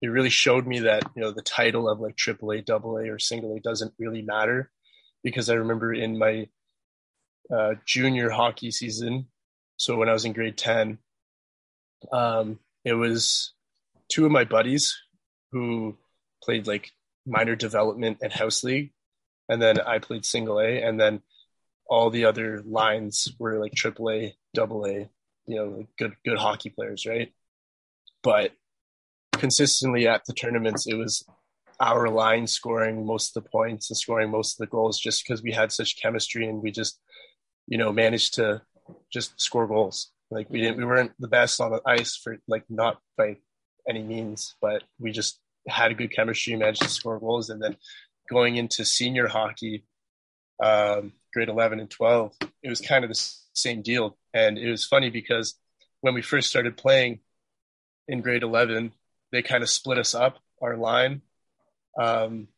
[0.00, 3.54] it really showed me that you know the title of like AAA, AA, or single
[3.54, 4.70] A doesn't really matter
[5.22, 6.48] because I remember in my
[7.54, 9.28] uh, junior hockey season,
[9.76, 10.98] so when I was in grade ten,
[12.12, 13.52] um, it was
[14.08, 14.96] two of my buddies
[15.52, 15.96] who
[16.42, 16.90] played like
[17.26, 18.92] minor development and house league,
[19.48, 21.22] and then I played single A, and then
[21.86, 25.08] all the other lines were like triple A, double A,
[25.46, 27.32] you know, like good good hockey players, right?
[28.22, 28.52] But
[29.32, 31.24] consistently at the tournaments, it was
[31.80, 35.42] our line scoring most of the points and scoring most of the goals just because
[35.42, 37.00] we had such chemistry and we just,
[37.66, 38.62] you know, managed to
[39.12, 40.10] just score goals.
[40.30, 43.36] Like we didn't, we weren't the best on the ice for like not by
[43.88, 47.76] any means, but we just had a good chemistry, managed to score goals, and then
[48.30, 49.84] going into senior hockey,
[50.62, 54.16] um, grade eleven and twelve, it was kind of the same deal.
[54.32, 55.54] And it was funny because
[56.00, 57.20] when we first started playing
[58.08, 58.92] in grade 11,
[59.30, 61.22] they kind of split us up, our line.
[61.98, 62.48] Um,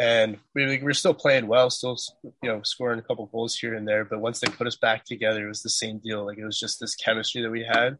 [0.00, 3.74] and we, we were still playing well, still, you know, scoring a couple goals here
[3.74, 4.02] and there.
[4.06, 6.24] But once they put us back together, it was the same deal.
[6.24, 7.98] Like it was just this chemistry that we had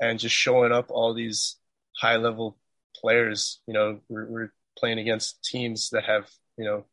[0.00, 1.56] and just showing up all these
[1.96, 2.58] high level
[2.96, 6.84] players, you know, we're, we're playing against teams that have, you know,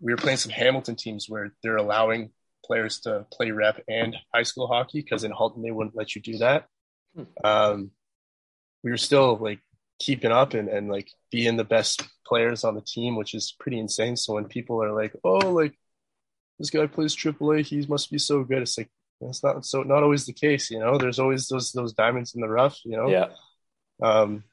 [0.00, 2.30] we were playing some Hamilton teams where they're allowing
[2.64, 6.22] players to play rep and high school hockey because in Halton they wouldn't let you
[6.22, 6.68] do that.
[7.16, 7.24] Hmm.
[7.42, 7.90] Um,
[8.84, 9.58] we were still like
[10.00, 13.78] keeping up and, and like being the best players on the team, which is pretty
[13.78, 14.16] insane.
[14.16, 15.78] So when people are like, "Oh, like
[16.58, 20.02] this guy plays AAA, he must be so good," it's like it's not so not
[20.02, 20.70] always the case.
[20.70, 22.78] You know, there's always those those diamonds in the rough.
[22.84, 23.08] You know.
[23.08, 23.28] Yeah.
[24.02, 24.44] Um,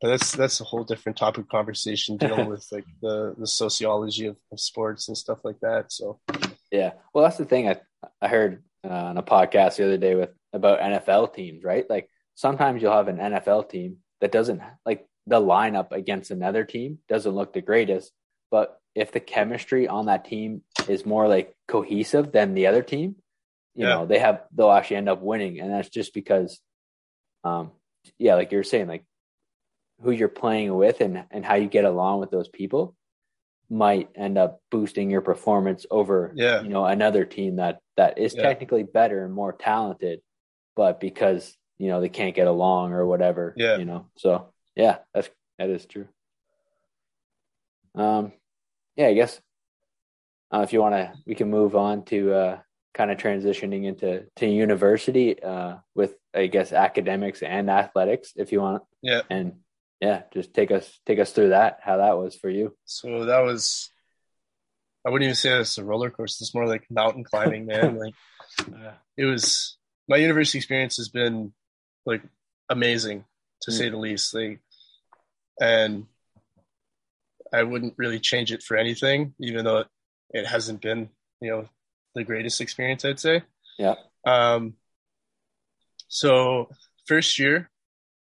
[0.00, 4.36] but that's that's a whole different topic conversation dealing with like the the sociology of,
[4.52, 5.92] of, sports and stuff like that.
[5.92, 6.20] So
[6.70, 7.80] yeah, well, that's the thing I
[8.20, 11.88] I heard uh, on a podcast the other day with about NFL teams, right?
[11.88, 16.98] Like sometimes you'll have an NFL team that doesn't like the lineup against another team
[17.08, 18.12] doesn't look the greatest,
[18.50, 23.16] but if the chemistry on that team is more like cohesive than the other team,
[23.74, 23.94] you yeah.
[23.94, 26.60] know, they have they'll actually end up winning, and that's just because,
[27.42, 27.72] um,
[28.18, 29.04] yeah, like you're saying, like
[30.02, 32.94] who you're playing with and and how you get along with those people
[33.70, 36.62] might end up boosting your performance over yeah.
[36.62, 38.42] you know another team that that is yeah.
[38.42, 40.20] technically better and more talented
[40.76, 44.98] but because you know they can't get along or whatever yeah you know so yeah
[45.12, 46.08] that's that is true
[47.94, 48.32] um
[48.96, 49.40] yeah i guess
[50.52, 52.58] uh, if you want to we can move on to uh
[52.92, 58.60] kind of transitioning into to university uh with i guess academics and athletics if you
[58.60, 59.54] want yeah and
[60.04, 61.78] yeah, just take us take us through that.
[61.82, 62.76] How that was for you?
[62.84, 63.90] So that was,
[65.06, 66.42] I wouldn't even say it's a roller coaster.
[66.42, 67.98] It's more like mountain climbing, man.
[67.98, 68.14] like
[68.60, 69.78] uh, it was.
[70.06, 71.54] My university experience has been
[72.06, 72.22] like
[72.68, 73.24] amazing
[73.62, 73.74] to mm.
[73.74, 74.34] say the least.
[74.34, 74.60] Like,
[75.60, 76.06] and
[77.52, 79.86] I wouldn't really change it for anything, even though it,
[80.30, 81.68] it hasn't been, you know,
[82.14, 83.04] the greatest experience.
[83.04, 83.42] I'd say.
[83.78, 83.94] Yeah.
[84.26, 84.74] Um.
[86.08, 86.68] So
[87.06, 87.70] first year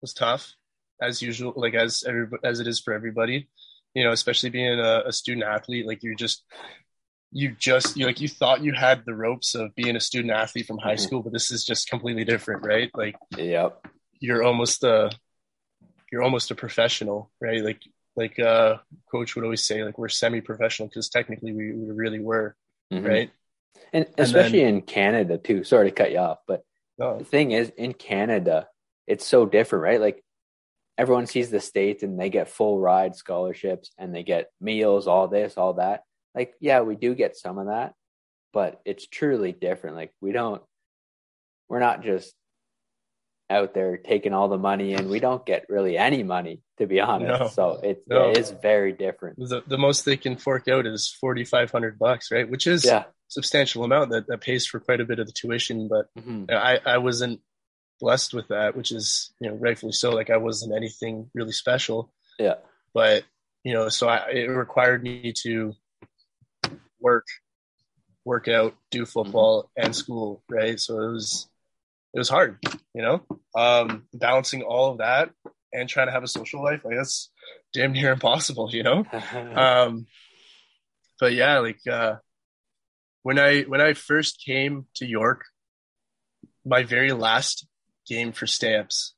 [0.00, 0.54] was tough
[1.00, 3.48] as usual, like as every as it is for everybody.
[3.94, 6.44] You know, especially being a, a student athlete, like you're just
[7.37, 10.66] you just you like you thought you had the ropes of being a student athlete
[10.66, 11.03] from high mm-hmm.
[11.03, 12.90] school, but this is just completely different, right?
[12.94, 13.87] Like, yep,
[14.18, 15.11] you're almost a
[16.11, 17.62] you're almost a professional, right?
[17.62, 17.83] Like
[18.16, 18.77] like uh
[19.11, 22.57] coach would always say, like we're semi-professional because technically we, we really were,
[22.90, 23.05] mm-hmm.
[23.05, 23.31] right?
[23.92, 25.62] And, and especially then, in Canada too.
[25.62, 26.64] Sorry to cut you off, but
[26.99, 27.18] no.
[27.18, 28.68] the thing is, in Canada,
[29.07, 30.01] it's so different, right?
[30.01, 30.25] Like
[30.96, 35.29] everyone sees the states and they get full ride scholarships and they get meals, all
[35.29, 36.05] this, all that.
[36.37, 37.94] Like, yeah, we do get some of that,
[38.53, 39.96] but it's truly different.
[39.96, 40.62] Like, we don't,
[41.68, 42.33] we're not just
[43.49, 47.01] out there taking all the money and we don't get really any money to be
[47.01, 47.40] honest.
[47.40, 48.31] No, so it, no.
[48.31, 49.38] it is very different.
[49.38, 52.49] The, the most they can fork out is 4,500 bucks, right?
[52.49, 53.05] Which is yeah.
[53.29, 55.88] substantial amount that, that pays for quite a bit of the tuition.
[55.88, 56.44] But mm-hmm.
[56.51, 57.40] I, I wasn't
[57.99, 60.11] blessed with that, which is you know rightfully so.
[60.11, 62.12] Like I wasn't anything really special.
[62.38, 62.57] Yeah.
[62.92, 63.25] But
[63.64, 65.75] you know, so I, it required me to
[67.07, 67.27] work,
[68.25, 69.85] work out, do football mm-hmm.
[69.87, 70.81] and school, right?
[70.81, 71.49] So it was
[72.12, 72.59] it was hard,
[72.95, 73.23] you know,
[73.55, 75.31] um, balancing all of that
[75.73, 76.85] and trying to have a social life.
[76.85, 77.31] Like that's
[77.73, 79.05] damn near impossible, you know.
[79.55, 80.07] um,
[81.21, 82.16] but yeah, like uh,
[83.23, 85.45] when I when I first came to York,
[86.64, 87.66] my very last
[88.09, 89.14] game for stamps.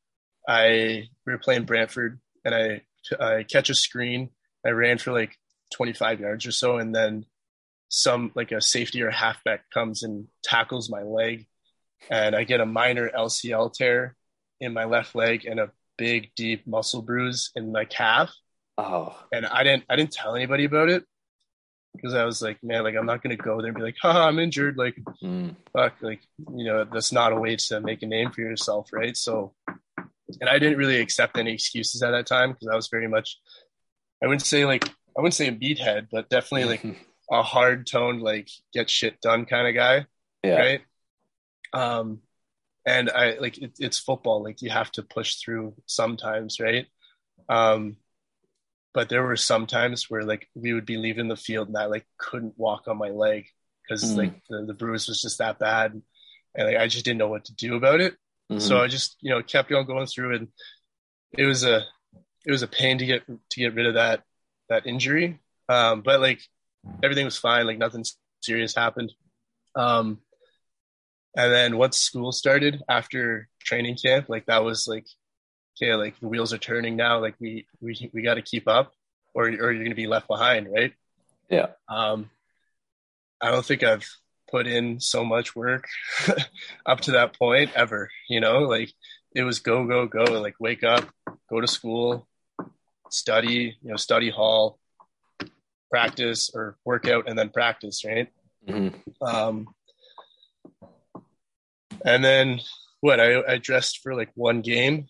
[0.47, 2.83] I we were playing Brantford, and I
[3.19, 4.31] I catch a screen.
[4.67, 5.33] I ran for like
[5.75, 7.25] 25 yards or so, and then
[7.89, 11.47] some like a safety or halfback comes and tackles my leg,
[12.11, 14.17] and I get a minor LCL tear
[14.61, 18.33] in my left leg and a big deep muscle bruise in my calf.
[18.77, 21.05] Oh, and I didn't I didn't tell anybody about it
[21.95, 24.29] because I was like, man, like I'm not gonna go there and be like, ha,
[24.29, 24.77] I'm injured.
[24.77, 25.57] Like, mm.
[25.73, 26.21] fuck, like
[26.55, 29.17] you know, that's not a way to make a name for yourself, right?
[29.17, 33.09] So, and I didn't really accept any excuses at that time because I was very
[33.09, 33.39] much,
[34.23, 36.85] I wouldn't say like I wouldn't say a beathead, but definitely like
[37.31, 40.07] a hard toned, like get shit done kind of guy,
[40.43, 40.57] yeah.
[40.57, 40.81] right?
[41.73, 42.21] Um,
[42.87, 46.87] and I like it, it's football, like you have to push through sometimes, right?
[47.49, 47.97] Um,
[48.95, 51.87] but there were some times where like we would be leaving the field and I
[51.87, 53.47] like couldn't walk on my leg
[53.83, 54.17] because mm.
[54.17, 56.01] like the, the bruise was just that bad
[56.55, 58.15] and like I just didn't know what to do about it.
[58.51, 58.61] Mm-hmm.
[58.61, 60.49] So I just you know kept on going through and
[61.37, 61.83] it was a
[62.47, 64.23] it was a pain to get to get rid of that
[64.69, 65.39] that injury.
[65.69, 66.41] Um, but like
[67.03, 68.05] everything was fine, like nothing
[68.43, 69.13] serious happened.
[69.75, 70.21] Um,
[71.37, 75.07] And then once school started after training camp, like that was like,
[75.77, 77.21] okay, like the wheels are turning now.
[77.21, 78.93] Like we we we got to keep up,
[79.35, 80.93] or or you're gonna be left behind, right?
[81.51, 81.69] Yeah.
[81.89, 82.31] Um,
[83.41, 84.09] I don't think I've
[84.51, 85.87] put in so much work
[86.87, 88.11] up to that point ever.
[88.29, 88.93] You know, like
[89.35, 90.25] it was go go go.
[90.41, 91.05] Like wake up,
[91.51, 92.27] go to school,
[93.11, 93.77] study.
[93.83, 94.79] You know, study hall,
[95.91, 98.05] practice or workout, and then practice.
[98.05, 98.29] Right.
[98.69, 99.25] Mm-hmm.
[99.25, 99.69] Um,
[102.05, 102.61] and then
[103.01, 103.21] what?
[103.21, 105.07] I, I dressed for like one game,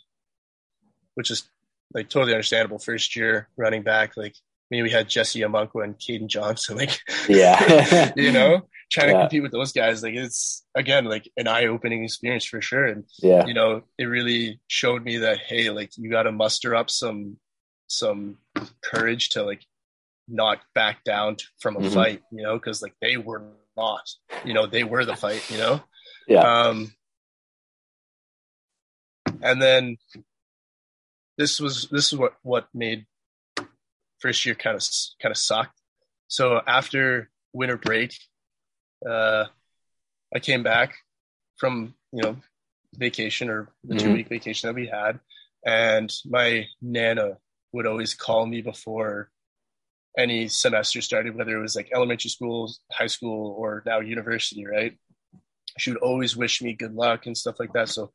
[1.14, 1.48] which is
[1.94, 2.78] like totally understandable.
[2.78, 6.98] First year running back, like I mean, we had Jesse Omonkwo and Caden Johnson, like
[7.28, 9.14] yeah, you know, trying Yeah.
[9.14, 10.02] to compete with those guys.
[10.02, 12.84] Like it's again like an eye opening experience for sure.
[12.86, 16.74] And yeah, you know, it really showed me that hey, like you got to muster
[16.74, 17.38] up some
[17.88, 18.36] some
[18.82, 19.64] courage to like
[20.28, 21.94] not back down from a Mhm.
[21.94, 23.42] fight, you know, because like they were
[23.76, 24.08] not,
[24.44, 25.82] you know, they were the fight, you know.
[26.26, 26.94] yeah, Um,
[29.42, 29.96] and then
[31.36, 33.06] this was this is what what made
[34.20, 34.82] first year kind of
[35.22, 35.80] kind of sucked.
[36.26, 38.14] So after winter break,
[39.08, 39.46] uh,
[40.34, 40.94] I came back
[41.56, 42.36] from you know
[42.94, 44.00] vacation or the Mhm.
[44.00, 45.20] two week vacation that we had,
[45.64, 47.38] and my nana
[47.72, 49.30] would always call me before
[50.16, 54.96] any semester started, whether it was like elementary school, high school, or now university, right?
[55.78, 57.88] She would always wish me good luck and stuff like that.
[57.88, 58.12] So,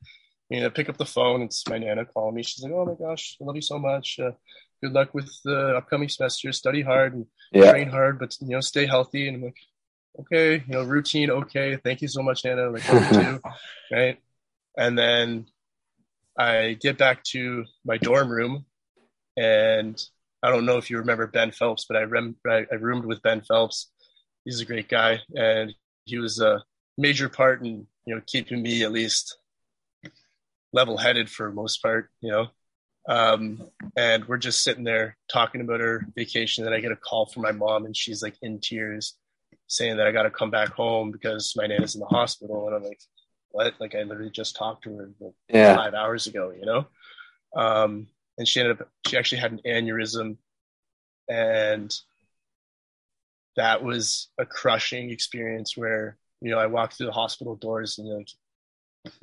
[0.50, 1.42] you know, pick up the phone.
[1.42, 2.44] It's my nana calling me.
[2.44, 4.20] She's like, "Oh my gosh, I love you so much.
[4.20, 4.32] Uh,
[4.82, 6.52] good luck with the upcoming semester.
[6.52, 9.60] Study hard and yeah, train hard, but you know, stay healthy." And I'm like,
[10.20, 11.30] "Okay, you know, routine.
[11.30, 12.70] Okay, thank you so much, Nana.
[12.70, 13.40] Like, you
[13.92, 14.20] right?"
[14.78, 15.46] And then
[16.38, 18.66] I get back to my dorm room,
[19.38, 20.04] and
[20.44, 23.22] I don't know if you remember Ben Phelps, but I, rem- I, I roomed with
[23.22, 23.90] Ben Phelps.
[24.44, 26.64] He's a great guy, and he was a
[26.98, 29.38] major part in you know keeping me at least
[30.74, 32.10] level-headed for the most part.
[32.20, 32.48] You know,
[33.08, 36.66] um, and we're just sitting there talking about our vacation.
[36.66, 39.16] Then I get a call from my mom, and she's like in tears,
[39.68, 42.68] saying that I got to come back home because my nana's in the hospital.
[42.68, 43.00] And I'm like,
[43.52, 43.74] what?
[43.80, 46.86] Like I literally just talked to her like, yeah, five hours ago, you know?
[47.56, 50.38] Um, and she ended up, she actually had an aneurysm
[51.30, 51.94] and
[53.56, 58.08] that was a crushing experience where, you know, I walked through the hospital doors and
[58.08, 58.30] like,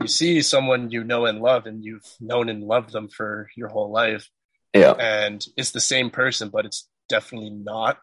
[0.00, 3.68] you see someone you know and love and you've known and loved them for your
[3.68, 4.30] whole life
[4.74, 7.98] yeah, and it's the same person, but it's definitely not,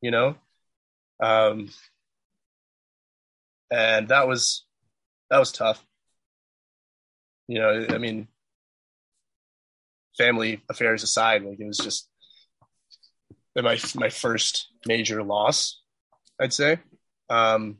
[0.00, 0.36] you know?
[1.22, 1.70] Um,
[3.70, 4.64] and that was,
[5.30, 5.84] that was tough.
[7.46, 8.26] You know, I mean,
[10.16, 12.08] family affairs aside, like it was just
[13.56, 15.80] my, my first major loss,
[16.40, 16.78] I'd say.
[17.30, 17.78] Um,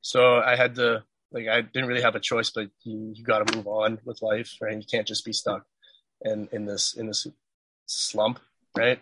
[0.00, 3.46] so I had to, like, I didn't really have a choice, but you, you got
[3.46, 4.76] to move on with life, right?
[4.76, 5.64] You can't just be stuck
[6.22, 7.26] in, in this, in this
[7.86, 8.40] slump,
[8.76, 8.98] right?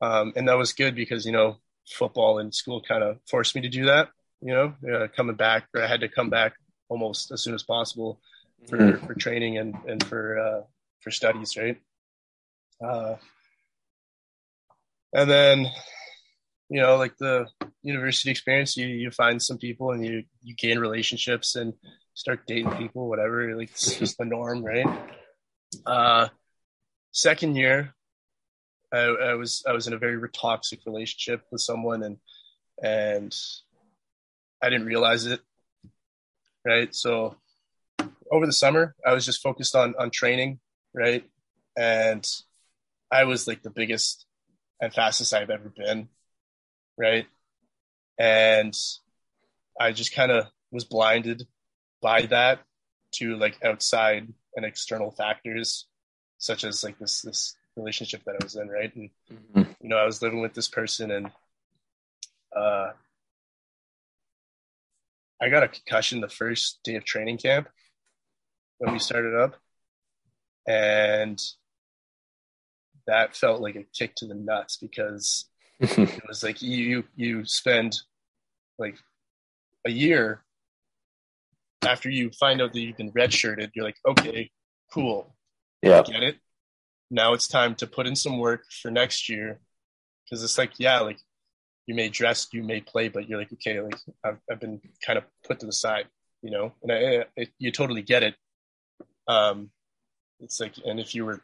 [0.00, 1.58] Um, and that was good because, you know,
[1.88, 5.64] football and school kind of forced me to do that, you know, uh, coming back,
[5.74, 6.54] I had to come back
[6.88, 8.20] almost as soon as possible
[8.68, 9.06] for, Mhm.
[9.06, 10.62] for training and, and for, uh,
[11.00, 11.80] for studies, right?
[12.84, 13.16] Uh,
[15.12, 15.66] and then,
[16.68, 17.46] you know, like the
[17.82, 21.74] university experience, you, you find some people and you, you gain relationships and
[22.14, 24.86] start dating people, whatever, like it's just the norm, right?
[25.86, 26.28] Uh,
[27.12, 27.94] second year,
[28.92, 32.16] I, I was, I was in a very toxic relationship with someone and,
[32.82, 33.34] and
[34.62, 35.40] I didn't realize it.
[36.64, 36.94] Right.
[36.94, 37.36] So
[38.32, 40.58] over the summer, I was just focused on, on training.
[40.94, 41.24] Right.
[41.76, 42.28] And
[43.10, 44.26] I was like the biggest
[44.80, 46.08] and fastest I've ever been.
[46.98, 47.26] Right.
[48.18, 48.76] And
[49.78, 51.46] I just kind of was blinded
[52.00, 52.60] by that
[53.12, 55.86] to like outside and external factors,
[56.38, 58.68] such as like this, this relationship that I was in.
[58.68, 58.94] Right.
[58.96, 59.76] And, Mhm.
[59.80, 61.30] you know, I was living with this person and,
[62.56, 62.92] uh,
[65.40, 67.68] I got a concussion the first day of training camp
[68.78, 69.56] when we started up.
[70.66, 71.40] And
[73.06, 75.46] that felt like a kick to the nuts because
[75.80, 78.00] it was like you you spend
[78.78, 78.96] like
[79.84, 80.44] a year
[81.82, 84.50] after you find out that you've been redshirted, you're like, okay,
[84.92, 85.34] cool,
[85.82, 86.36] yeah, get it.
[87.10, 89.60] Now it's time to put in some work for next year
[90.24, 91.18] because it's like, yeah, like
[91.86, 95.18] you may dress, you may play, but you're like, okay, like I've, I've been kind
[95.18, 96.06] of put to the side,
[96.42, 98.34] you know, and I, it, you totally get it.
[99.28, 99.70] Um,
[100.40, 101.42] it's like, and if you were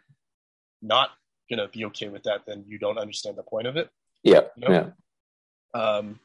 [0.83, 1.11] not
[1.51, 3.91] gonna be okay with that, then you don't understand the point of it.
[4.23, 4.93] yeah, You know?
[5.75, 6.21] yeah, Um,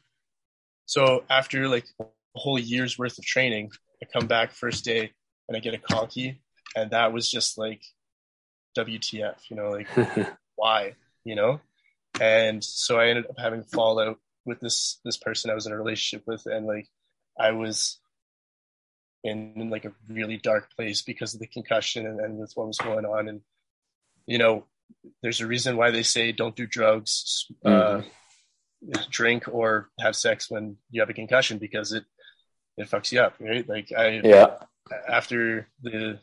[0.86, 3.72] so after like a whole year's worth of training.
[4.02, 5.12] I come back first day
[5.48, 6.42] and I get a conky,
[6.76, 7.82] and that was just like
[8.78, 9.88] WTF, you know, like
[10.56, 11.60] why, you know?
[12.20, 15.78] And so I ended up having fallout with this this person I was in a
[15.78, 16.88] relationship with, and like
[17.40, 18.00] I was
[19.24, 22.68] in, in like a really dark place because of the concussion and, and with what
[22.68, 23.28] was going on.
[23.28, 23.42] And
[24.26, 24.66] you know,
[25.22, 28.92] there's a reason why they say don't do drugs, uh, mm-hmm.
[28.96, 32.06] uh, drink, or have sex when you have a concussion because it
[32.78, 33.68] it fucks you up, right?
[33.68, 34.58] Like I yeah.
[35.08, 36.20] After the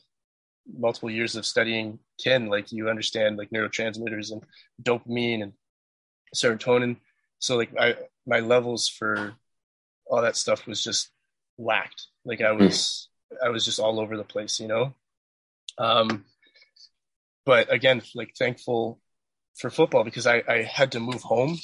[0.71, 4.43] multiple years of studying kin, like you understand like neurotransmitters and
[4.83, 5.53] dopamine and
[6.35, 6.97] serotonin.
[7.39, 7.97] So like I
[8.27, 9.35] my levels for
[10.07, 11.11] all that stuff was just
[11.61, 12.07] whacked.
[12.25, 13.09] Like I was
[13.45, 14.95] I was just all over the place, you know.
[15.79, 16.25] Um
[17.45, 19.01] but again, like thankful
[19.57, 21.59] for football because I, I had to move home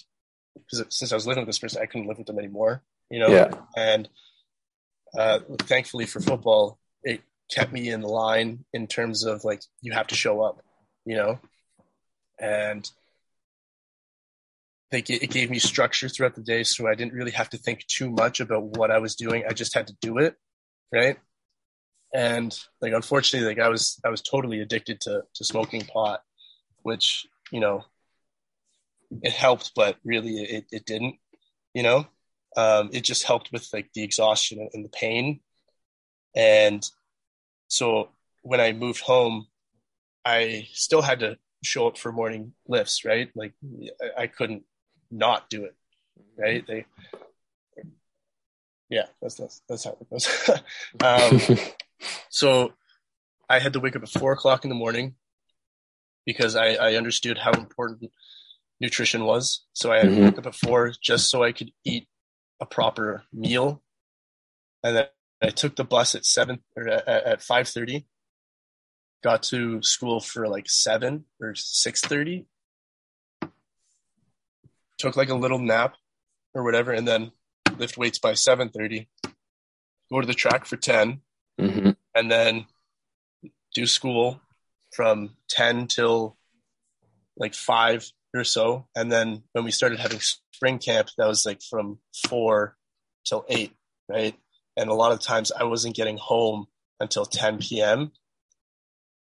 [0.55, 3.21] because since I was living with this person, I couldn't live with them anymore, you
[3.21, 3.29] know?
[3.29, 3.51] Yeah.
[3.77, 4.09] And
[5.19, 9.93] uh, thankfully for football, it kept me in the line in terms of like, you
[9.93, 10.63] have to show up,
[11.05, 11.39] you know?
[12.39, 12.89] And
[14.91, 16.63] they, it gave me structure throughout the day.
[16.63, 19.45] So I didn't really have to think too much about what I was doing.
[19.49, 20.37] I just had to do it.
[20.93, 21.17] Right
[22.15, 26.21] and like unfortunately like i was i was totally addicted to to smoking pot
[26.83, 27.85] which you know
[29.23, 31.17] it helped but really it, it didn't
[31.75, 32.07] you know
[32.57, 35.41] um, it just helped with like the exhaustion and the pain
[36.35, 36.89] and
[37.69, 38.09] so
[38.43, 39.47] when i moved home
[40.25, 43.53] i still had to show up for morning lifts right like
[44.17, 44.63] I couldn't
[45.11, 45.75] not do it
[46.39, 46.85] right they
[48.89, 50.51] yeah that's that's, that's how it goes
[51.05, 51.59] um,
[52.29, 52.73] So
[53.49, 55.15] I had to wake up at four o'clock in the morning
[56.25, 58.11] because I, I understood how important
[58.81, 59.65] nutrition was.
[59.73, 60.17] So I had mm-hmm.
[60.17, 62.09] to wake up at four just so I could eat
[62.61, 63.83] a proper meal.
[64.83, 65.07] And then
[65.43, 68.07] I took the bus at seven or at, at five thirty.
[69.25, 72.47] Got to school for like seven or six thirty.
[74.99, 75.97] Took like a little nap
[76.55, 77.33] or whatever, and then
[77.79, 79.09] lift weights by seven thirty.
[80.11, 81.21] Go to the track for ten,
[81.61, 81.91] mm-hmm.
[82.15, 82.67] and then
[83.75, 84.41] do school
[84.97, 86.37] from 10 till
[87.37, 91.61] like 5 or so and then when we started having spring camp that was like
[91.63, 92.75] from 4
[93.27, 93.73] till 8
[94.09, 94.35] right
[94.77, 96.67] and a lot of times i wasn't getting home
[96.99, 98.13] until 10 p.m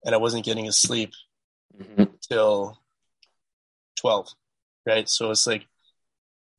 [0.05, 1.11] and i wasn't getting asleep
[1.75, 2.03] mm-hmm.
[2.29, 2.77] till
[3.99, 4.29] 12
[4.88, 5.67] right so it's like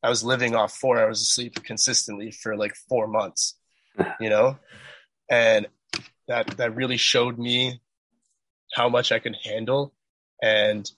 [0.02, 3.54] i was living off four hours of sleep consistently for like four months
[4.20, 4.56] you know
[5.30, 5.66] and
[6.28, 7.80] that that really showed me
[8.72, 9.94] how much I could handle,
[10.42, 10.88] and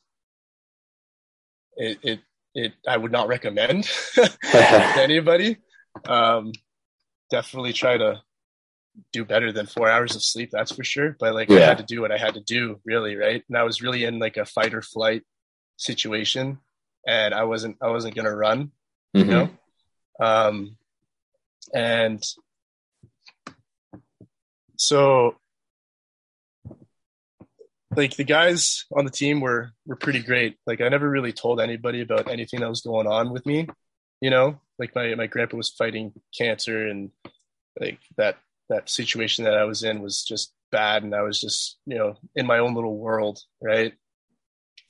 [1.77, 2.21] it it,
[2.55, 5.59] it I would not recommend to anybody.
[6.05, 6.53] Um,
[7.31, 8.21] definitely try to
[9.13, 11.17] do better than four hours of sleep, that's for sure.
[11.19, 11.59] But like yeah.
[11.59, 13.43] I had to do what I had to do, really, right?
[13.49, 15.23] And I was really in like a fight or flight
[15.77, 16.59] situation,
[17.07, 18.71] and I wasn't I wasn't gonna run,
[19.15, 19.19] mm-hmm.
[19.19, 19.51] you know.
[20.21, 20.77] Um,
[21.75, 22.23] and
[24.77, 25.37] so
[27.97, 30.57] like the guys on the team were were pretty great.
[30.67, 33.69] Like I never really told anybody about anything that was going on with me.
[34.21, 37.11] You know, like my my grandpa was fighting cancer and
[37.81, 38.39] like that
[38.69, 42.15] that situation that I was in was just bad and I was just, you know,
[42.37, 43.93] in my own little world, right?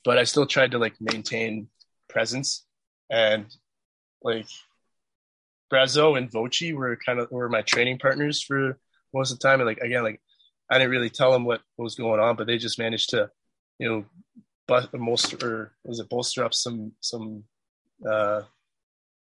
[0.05, 1.67] But I still tried to like maintain
[2.11, 2.65] presence
[3.09, 3.45] and
[4.23, 4.47] like
[5.71, 8.77] Brazo and Voci were kind of were my training partners for
[9.13, 9.59] most of the time.
[9.59, 10.21] And like again, like
[10.69, 13.29] I didn't really tell them what, what was going on, but they just managed to,
[13.79, 14.05] you know,
[14.67, 17.43] but bolster or was it bolster up some some
[18.09, 18.41] uh,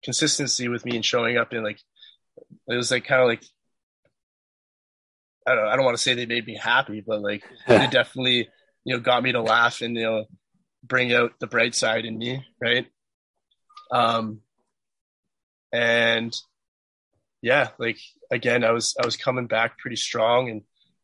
[0.03, 1.79] consistency with me and showing up and like
[2.67, 3.43] it was like kind of like
[5.47, 8.49] I don't I don't want to say they made me happy, but like they definitely
[8.83, 10.25] you know got me to laugh and you know
[10.84, 12.88] bring out the bright side in me, right?
[13.91, 14.41] Um,
[15.71, 16.36] and
[17.41, 17.97] yeah, like
[18.32, 20.61] again, I was I was coming back pretty strong and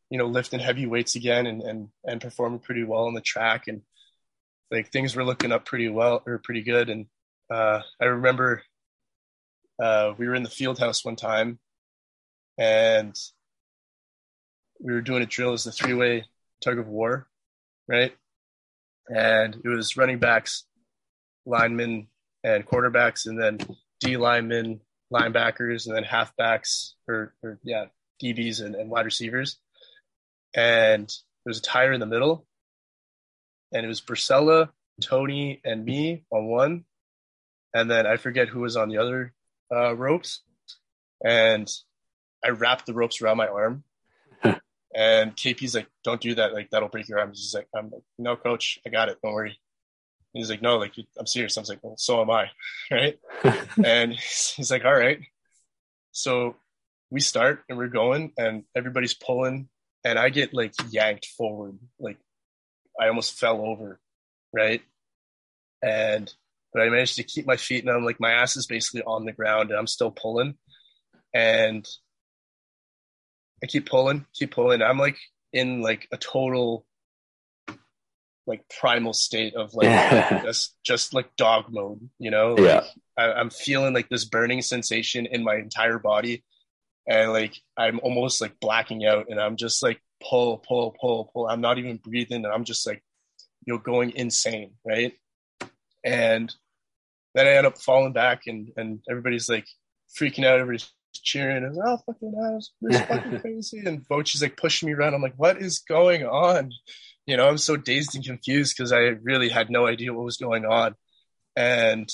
[0.10, 3.68] you know lifting heavy weights again and and and performing pretty well on the track
[3.68, 3.82] and
[4.72, 7.06] like things were looking up pretty well or pretty good and
[7.52, 8.64] uh, I remember
[9.82, 11.60] uh, we were in the field house one time
[12.58, 13.16] and
[14.80, 16.26] we were doing a drill as a three way
[16.64, 17.28] tug of war,
[17.88, 18.14] right?
[19.08, 20.66] And it was running backs,
[21.46, 22.08] linemen,
[22.44, 23.60] and quarterbacks, and then
[24.00, 24.82] D linemen,
[25.12, 27.86] linebackers and then halfbacks or, or yeah,
[28.22, 29.58] DBs and, and wide receivers.
[30.56, 32.46] And there was a tire in the middle.
[33.74, 34.70] And it was Bracella,
[35.02, 36.86] Tony, and me on one.
[37.74, 39.34] And then I forget who was on the other
[39.74, 40.42] uh, ropes.
[41.24, 41.70] And
[42.44, 43.84] I wrapped the ropes around my arm.
[44.96, 46.54] And KP's like, don't do that.
[46.54, 47.32] Like, that'll break your arm.
[47.34, 49.18] He's like, I'm like, no, coach, I got it.
[49.22, 49.50] Don't worry.
[49.50, 51.58] And he's like, no, like, I'm serious.
[51.58, 52.50] I was like, well, so am I.
[52.92, 53.20] Right.
[53.84, 55.20] and he's, he's like, all right.
[56.12, 56.56] So
[57.12, 59.68] we start and we're going and everybody's pulling
[60.06, 61.78] and I get like yanked forward.
[62.00, 62.18] Like
[63.00, 64.00] I almost fell over.
[64.54, 64.82] Right.
[65.84, 66.34] And,
[66.74, 69.26] but I managed to keep my feet and I'm like, my ass is basically on
[69.26, 70.56] the ground and I'm still pulling.
[71.34, 71.86] And
[73.64, 74.82] I keep pulling, keep pulling.
[74.82, 75.18] I'm like
[75.54, 76.86] in like a total
[78.48, 82.54] like primal state of like just just like dog mode, you know?
[82.54, 82.84] Like, yeah.
[83.18, 86.44] I, am feeling like this burning sensation in my entire body,
[87.08, 91.48] and like I'm almost like blacking out, and I'm just like pull, pull, pull, pull.
[91.48, 93.04] I'm not even breathing, and I'm just like
[93.66, 95.14] you know going insane, right?
[96.04, 96.54] And
[97.34, 99.66] then I end up falling back, and and everybody's like
[100.20, 100.60] freaking out.
[100.60, 103.84] Everybody's cheering and oh fucking ass, this fucking crazy.
[103.86, 105.14] And Bochy's like pushing me around.
[105.14, 106.72] I'm like, what is going on?
[107.26, 110.38] You know, I'm so dazed and confused because I really had no idea what was
[110.38, 110.96] going on.
[111.56, 112.10] And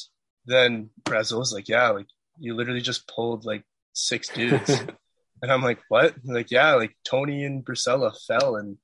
[0.45, 2.08] then Brazil was like, yeah, like
[2.39, 4.70] you literally just pulled like six dudes.
[5.41, 6.16] and I'm like, what?
[6.24, 8.78] like, yeah, like Tony and Brusella fell and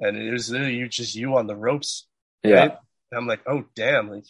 [0.00, 2.06] and it was literally you just you on the ropes.
[2.42, 2.54] Yeah.
[2.54, 2.76] Right?
[3.10, 4.26] And I'm like, oh damn, like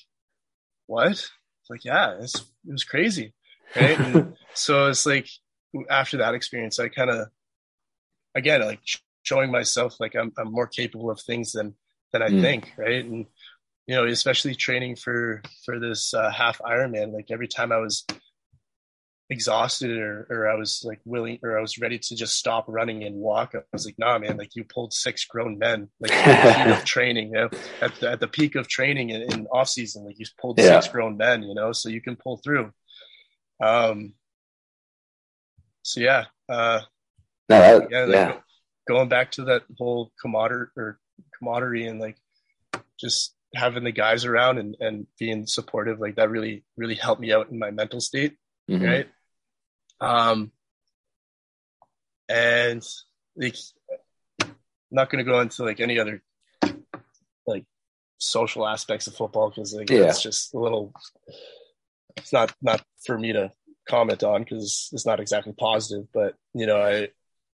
[0.86, 1.10] what?
[1.10, 1.30] It's
[1.70, 3.34] like, yeah, it's, it was crazy.
[3.76, 3.98] Right.
[4.00, 5.28] and so it's like
[5.90, 7.28] after that experience, I kind of
[8.34, 8.80] again like
[9.22, 11.74] showing myself like I'm I'm more capable of things than
[12.12, 12.40] than I mm.
[12.40, 13.04] think, right?
[13.04, 13.26] And
[13.86, 18.04] you know, especially training for for this uh, half Ironman, like every time I was
[19.30, 23.04] exhausted or, or I was like willing or I was ready to just stop running
[23.04, 23.54] and walk.
[23.54, 26.12] I was like, nah, man, like you pulled six grown men, like
[26.68, 27.50] of training, you know,
[27.82, 30.80] at the, at the peak of training in, in off season, like you pulled yeah.
[30.80, 32.72] six grown men, you know, so you can pull through.
[33.60, 34.14] Um,
[35.82, 36.80] so yeah, uh,
[37.48, 38.36] no, that, yeah, like, yeah.
[38.86, 40.98] going back to that whole camaraderie or
[41.38, 42.16] camaraderie and like
[43.00, 47.32] just having the guys around and, and being supportive, like that really, really helped me
[47.32, 48.36] out in my mental state.
[48.70, 48.84] Mm-hmm.
[48.84, 49.08] Right.
[50.00, 50.52] Um,
[52.28, 52.82] and
[53.36, 53.56] like,
[54.42, 54.54] I'm
[54.90, 56.22] not going to go into like any other
[57.46, 57.64] like
[58.18, 60.04] social aspects of football because like yeah.
[60.04, 60.92] it's just a little.
[62.18, 63.52] It's not not for me to
[63.88, 66.06] comment on because it's not exactly positive.
[66.12, 67.08] But you know, I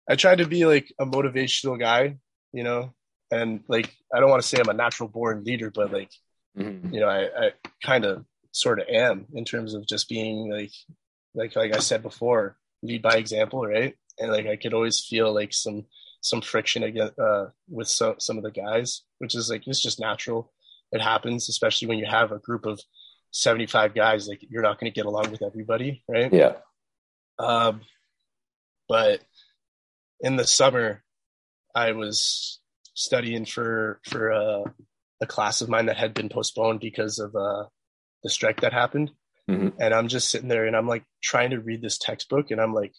[0.09, 2.19] I try to be like a motivational guy.
[2.53, 2.93] You know,
[3.31, 6.11] and like I don't want to say I'm a natural born leader, but like
[6.59, 6.93] mm-hmm.
[6.93, 7.51] you know, I, I
[7.85, 10.73] kind of sort of am in terms of just being like
[11.35, 13.95] like like I said before, lead by example, right?
[14.19, 15.87] And like I could always feel like some
[16.21, 20.01] some friction again uh, with some some of the guys, which is like it's just
[20.01, 20.53] natural.
[20.93, 22.81] It happens, especially when you have a group of
[23.33, 24.29] seventy five guys.
[24.29, 26.33] Like you're not going to get along with everybody, right?
[26.33, 26.53] Yeah.
[27.39, 27.81] Um,
[28.89, 29.21] but
[30.21, 31.03] in the summer,
[31.75, 32.61] I was
[32.95, 34.65] studying for for uh,
[35.21, 37.65] a class of mine that had been postponed because of uh,
[38.23, 39.11] the strike that happened.
[39.51, 39.81] Mm-hmm.
[39.81, 42.75] And I'm just sitting there and I'm like trying to read this textbook and I'm
[42.75, 42.93] like,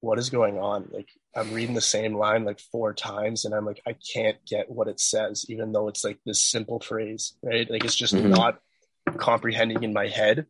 [0.00, 0.88] what is going on?
[0.90, 4.70] Like I'm reading the same line like four times and I'm like, I can't get
[4.70, 7.70] what it says, even though it's like this simple phrase, right?
[7.70, 8.30] Like it's just mm-hmm.
[8.30, 8.60] not
[9.16, 10.46] comprehending in my head.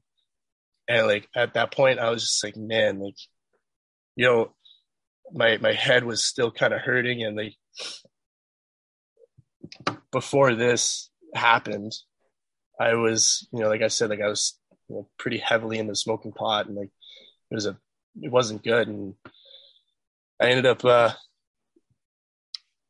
[0.88, 3.16] And like at that point, I was just like, man, like,
[4.16, 4.54] you know,
[5.32, 7.22] my my head was still kind of hurting.
[7.22, 7.54] And like
[10.10, 11.92] before this happened,
[12.80, 15.94] I was, you know, like I said, like I was you know, pretty heavily into
[15.94, 16.66] smoking pot.
[16.66, 16.90] And like
[17.50, 17.78] it was a
[18.20, 18.88] it wasn't good.
[18.88, 19.14] And
[20.40, 21.12] I ended up uh,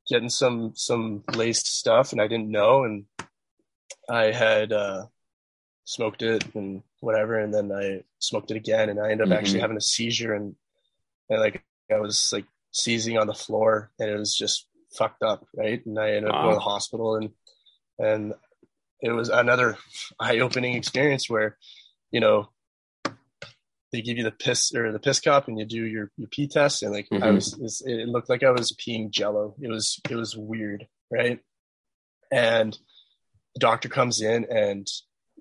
[0.08, 2.12] getting some some laced stuff.
[2.12, 2.84] And I didn't know.
[2.84, 3.04] And
[4.10, 5.06] I had uh,
[5.84, 9.38] smoked it and whatever and then I smoked it again and I ended up mm-hmm.
[9.38, 10.54] actually having a seizure and
[11.28, 14.66] and like I was like seizing on the floor and it was just
[14.96, 16.42] fucked up right and I ended up wow.
[16.42, 17.30] going to the hospital and
[17.98, 18.34] and
[19.00, 19.76] it was another
[20.20, 21.56] eye-opening experience where
[22.12, 22.50] you know,
[23.90, 26.46] they give you the piss or the piss cup and you do your, your pee
[26.46, 27.24] test and like mm-hmm.
[27.24, 29.54] I was it looked like I was peeing jello.
[29.60, 31.40] It was it was weird, right?
[32.30, 32.78] And
[33.54, 34.86] the doctor comes in and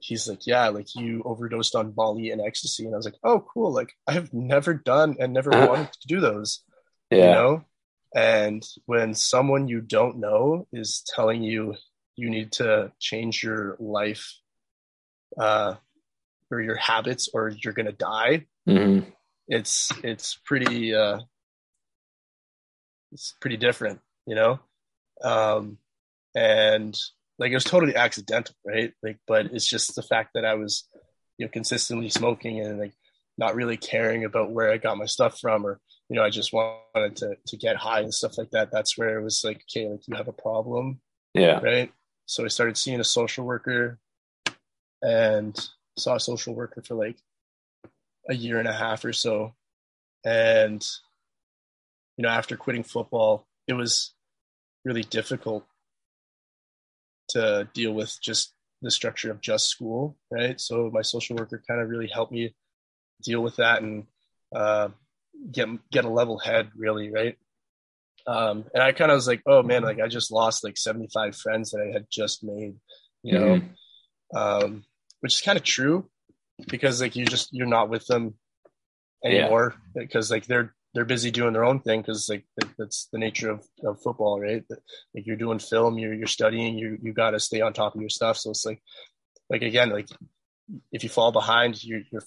[0.02, 2.86] he's like, Yeah, like you overdosed on Molly and ecstasy.
[2.86, 3.74] And I was like, Oh, cool.
[3.74, 6.64] Like I have never done and never wanted to do those.
[7.10, 7.18] Yeah.
[7.18, 7.66] You know?
[8.14, 11.76] And when someone you don't know is telling you
[12.18, 14.34] you need to change your life
[15.40, 15.76] uh
[16.52, 18.46] or your habits or you're gonna die.
[18.68, 19.10] Mm-hmm.
[19.48, 21.20] It's it's pretty uh,
[23.12, 24.60] it's pretty different, you know.
[25.24, 25.78] Um,
[26.36, 26.98] and
[27.42, 28.94] like it was totally accidental, right?
[29.02, 30.88] Like, but it's just the fact that I was,
[31.40, 32.94] you know, consistently smoking and like
[33.36, 36.54] not really caring about where I got my stuff from or you know, I just
[36.54, 38.70] wanted to to get high and stuff like that.
[38.72, 41.02] That's where it was like, okay, like you have a problem.
[41.34, 41.60] Yeah.
[41.62, 41.92] Right.
[42.28, 43.98] So I started seeing a social worker
[45.02, 45.58] and
[45.98, 47.18] saw a social worker for like
[48.30, 49.56] a year and a half or so.
[50.24, 50.86] And,
[52.18, 54.14] you know, after quitting football, it was
[54.86, 55.66] really difficult
[57.32, 60.60] to deal with just the structure of just school, right?
[60.60, 62.56] So my social worker kind of really helped me
[63.22, 64.06] deal with that and
[64.56, 64.90] uh,
[65.52, 67.38] get get a level head, really, right?
[68.28, 71.36] Um, and I kind of was like, oh man, like I just lost like 75
[71.36, 72.76] friends that I had just made,
[73.24, 74.38] you know, mm-hmm.
[74.38, 74.84] um,
[75.22, 76.08] which is kind of true
[76.68, 78.36] because like you just you're not with them
[79.24, 80.04] anymore yeah.
[80.04, 82.46] because like they're they're busy doing their own thing because like
[82.78, 84.64] that's the nature of, of football, right?
[85.16, 88.02] Like you're doing film, you're you're studying, you you got to stay on top of
[88.02, 88.38] your stuff.
[88.38, 88.82] So it's like
[89.50, 90.10] like again, like
[90.92, 92.24] if you fall behind, you're you're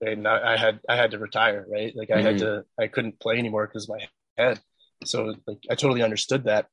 [0.00, 1.94] and I, I had I had to retire, right?
[1.96, 2.26] Like I mm-hmm.
[2.26, 4.00] had to I couldn't play anymore because my
[4.36, 4.60] head.
[5.04, 6.66] So like I totally understood that,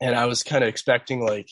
[0.00, 1.48] and I was kind of expecting like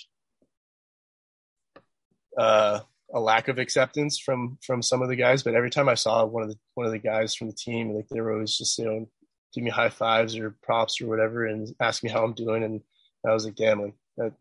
[2.37, 2.81] uh,
[3.15, 5.43] a lack of acceptance from from some of the guys.
[5.43, 7.95] But every time I saw one of the one of the guys from the team,
[7.95, 9.09] like they were always just you know
[9.55, 12.81] give me high fives or props or whatever, and ask me how I'm doing, and
[13.27, 14.33] I was like, damn, like that,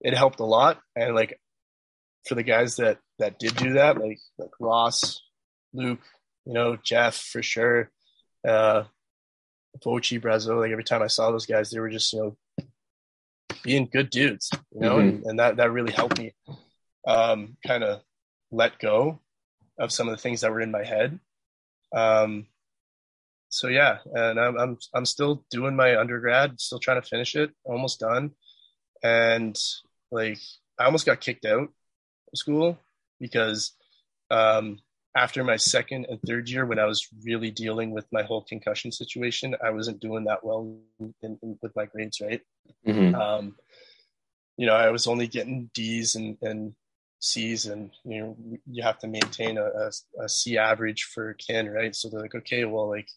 [0.00, 0.80] it helped a lot.
[0.96, 1.40] And like
[2.28, 5.22] for the guys that that did do that, like like Ross,
[5.72, 6.02] Luke,
[6.44, 7.90] you know, Jeff for sure.
[8.46, 8.84] Uh,
[9.82, 12.66] Vochi, Brazo, like every time I saw those guys, they were just, you know,
[13.62, 15.08] being good dudes, you know, mm-hmm.
[15.08, 16.32] and, and that, that really helped me
[17.06, 18.00] um, kind of
[18.50, 19.20] let go
[19.78, 21.18] of some of the things that were in my head.
[21.94, 22.46] Um,
[23.48, 27.50] so yeah, and I'm, I'm, I'm still doing my undergrad, still trying to finish it,
[27.64, 28.32] almost done.
[29.02, 29.56] And
[30.10, 30.38] like,
[30.78, 32.78] I almost got kicked out of school
[33.20, 33.72] because,
[34.30, 34.78] um,
[35.16, 38.90] after my second and third year, when I was really dealing with my whole concussion
[38.90, 42.40] situation, I wasn't doing that well in, in, with my grades, right?
[42.84, 43.14] Mm-hmm.
[43.14, 43.54] Um,
[44.56, 46.74] you know, I was only getting D's and, and
[47.24, 49.90] C's, and you know, you have to maintain a, a,
[50.24, 51.94] a C average for kin, right?
[51.94, 53.08] So they're like, okay, well, like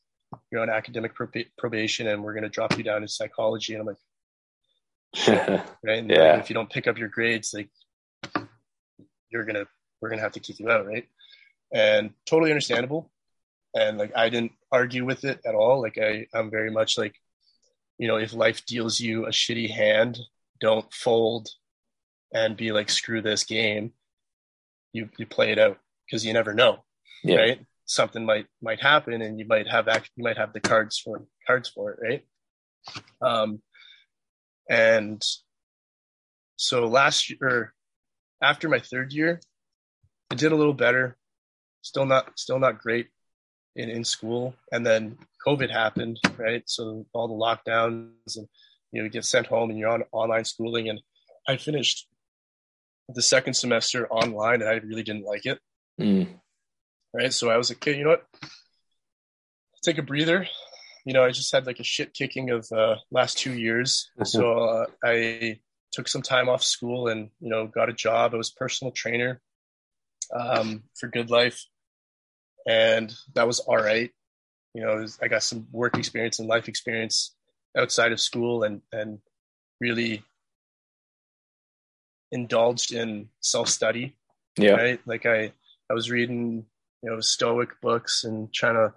[0.51, 1.14] you're on academic
[1.58, 5.99] probation, and we're going to drop you down to psychology, and I'm like, right?
[5.99, 6.38] And yeah.
[6.38, 7.70] If you don't pick up your grades, like
[9.30, 9.66] you're gonna,
[10.01, 11.08] we're gonna have to kick you out, right?
[11.74, 13.12] and totally understandable.
[13.76, 15.82] And like I didn't argue with it at all.
[15.82, 17.16] Like I, I'm very much like,
[17.97, 20.20] you know, if life deals you a shitty hand,
[20.60, 21.49] don't fold
[22.34, 23.93] and be like, screw this game.
[24.93, 26.84] You you play it out because you never know,
[27.23, 27.38] yeah.
[27.38, 27.65] right?
[27.86, 31.25] Something might might happen, and you might have act, you might have the cards for
[31.45, 32.25] cards for it, right?
[33.21, 33.61] Um,
[34.69, 35.23] and
[36.55, 37.73] so last year,
[38.41, 39.39] after my third year,
[40.32, 41.17] I did a little better
[41.88, 43.07] still not still not great
[43.75, 44.53] in, in school.
[44.71, 46.63] And then COVID happened, right?
[46.65, 48.47] So all the lockdowns and
[48.91, 50.89] you know, you get sent home and you're on online schooling.
[50.89, 51.01] And
[51.47, 52.07] I finished
[53.10, 55.60] the second semester online and I really didn't like it.
[55.99, 56.28] Mm.
[57.14, 57.34] Right.
[57.34, 58.26] So I was like, okay, you know what?
[59.84, 60.47] Take a breather.
[61.05, 64.12] You know, I just had like a shit kicking of uh, last two years.
[64.24, 65.60] so uh, I
[65.93, 68.34] took some time off school and, you know, got a job.
[68.34, 69.41] I was personal trainer
[70.38, 71.62] um, for GoodLife
[72.68, 74.12] and that was all right.
[74.74, 77.34] You know, was, I got some work experience and life experience
[77.76, 79.20] outside of school, and and
[79.80, 80.24] really
[82.32, 84.15] indulged in self study.
[84.57, 84.99] Yeah, right.
[85.05, 85.51] Like I
[85.89, 86.65] I was reading
[87.03, 88.93] you know Stoic books and trying to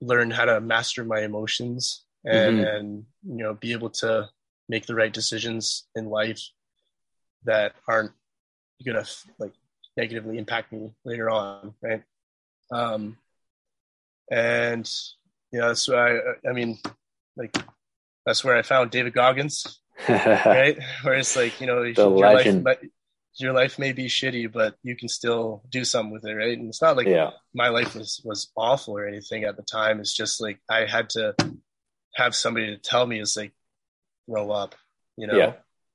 [0.00, 2.76] learn how to master my emotions and mm-hmm.
[2.76, 4.28] and you know be able to
[4.68, 6.40] make the right decisions in life
[7.44, 8.12] that aren't
[8.84, 9.04] gonna
[9.38, 9.52] like
[9.96, 12.02] negatively impact me later on right
[12.72, 13.18] um,
[14.30, 14.90] and
[15.52, 16.78] yeah, that's why I, I mean,
[17.36, 17.56] like
[18.24, 20.78] that's where I found David Goggins, right?
[21.02, 22.64] Where it's like you know your legend.
[22.64, 22.78] life,
[23.36, 26.58] your life may be shitty, but you can still do something with it, right?
[26.58, 27.30] And it's not like yeah.
[27.54, 30.00] my life was was awful or anything at the time.
[30.00, 31.34] It's just like I had to
[32.14, 33.52] have somebody to tell me, it's like
[34.28, 34.74] grow up,
[35.16, 35.36] you know.
[35.36, 35.52] Yeah.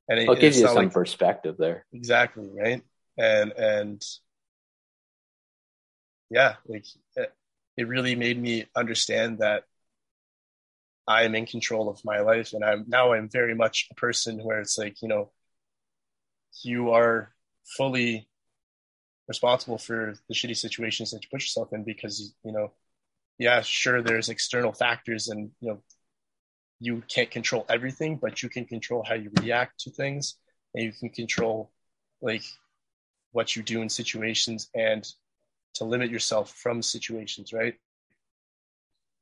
[0.09, 1.85] And it, will give you some like, perspective there.
[1.91, 2.81] Exactly right,
[3.17, 4.01] and and
[6.29, 6.85] yeah, like
[7.77, 9.63] it really made me understand that
[11.07, 14.39] I am in control of my life, and I'm now I'm very much a person
[14.43, 15.31] where it's like you know,
[16.63, 17.33] you are
[17.77, 18.27] fully
[19.27, 22.71] responsible for the shitty situations that you put yourself in because you know,
[23.37, 25.81] yeah, sure, there's external factors, and you know,
[26.79, 30.35] you can't control everything, but you can control how you react to things,
[30.73, 31.71] and you can control
[32.21, 32.43] like
[33.31, 35.07] what you do in situations and
[35.75, 37.75] to limit yourself from situations, right?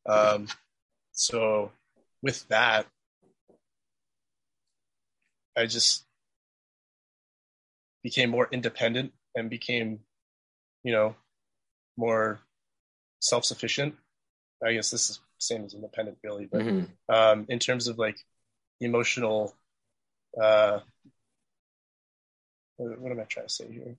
[0.08, 0.48] Um,
[1.16, 1.72] so
[2.22, 2.86] with that,
[5.58, 6.06] I just
[8.04, 10.02] became more independent and became,
[10.84, 11.16] you know,
[11.98, 12.40] more
[13.20, 13.96] self-sufficient.
[14.64, 17.14] I guess this is same as independent really, but Mm-hmm.
[17.14, 18.18] um, in terms of like
[18.80, 19.56] emotional,
[20.42, 20.80] uh,
[22.78, 23.96] what, what am I trying to say here?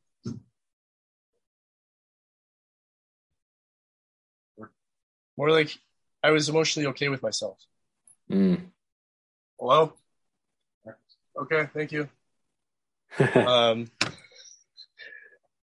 [5.36, 5.78] More like
[6.26, 7.56] I was emotionally okay with myself.
[8.28, 8.60] Mm.
[9.60, 9.92] Hello?
[11.40, 12.08] Okay, thank you.
[13.36, 13.88] um,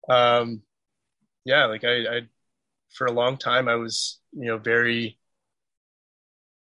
[0.07, 0.61] um,
[1.43, 2.21] yeah, like I, I,
[2.93, 5.17] for a long time, I was, you know, very,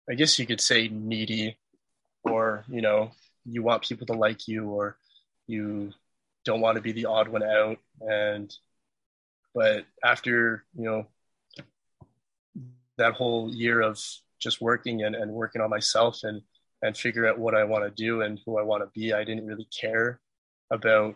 [0.08, 1.58] I guess you could say needy,
[2.22, 3.10] or you know,
[3.44, 4.98] you want people to like you, or
[5.48, 5.90] you
[6.44, 8.54] don't want to be the odd one out, and,
[9.52, 11.06] but after you know,
[13.00, 14.00] that whole year of
[14.38, 16.40] just working and, and working on myself and
[16.82, 19.12] and figure out what I want to do and who I want to be.
[19.12, 20.18] I didn't really care
[20.70, 21.14] about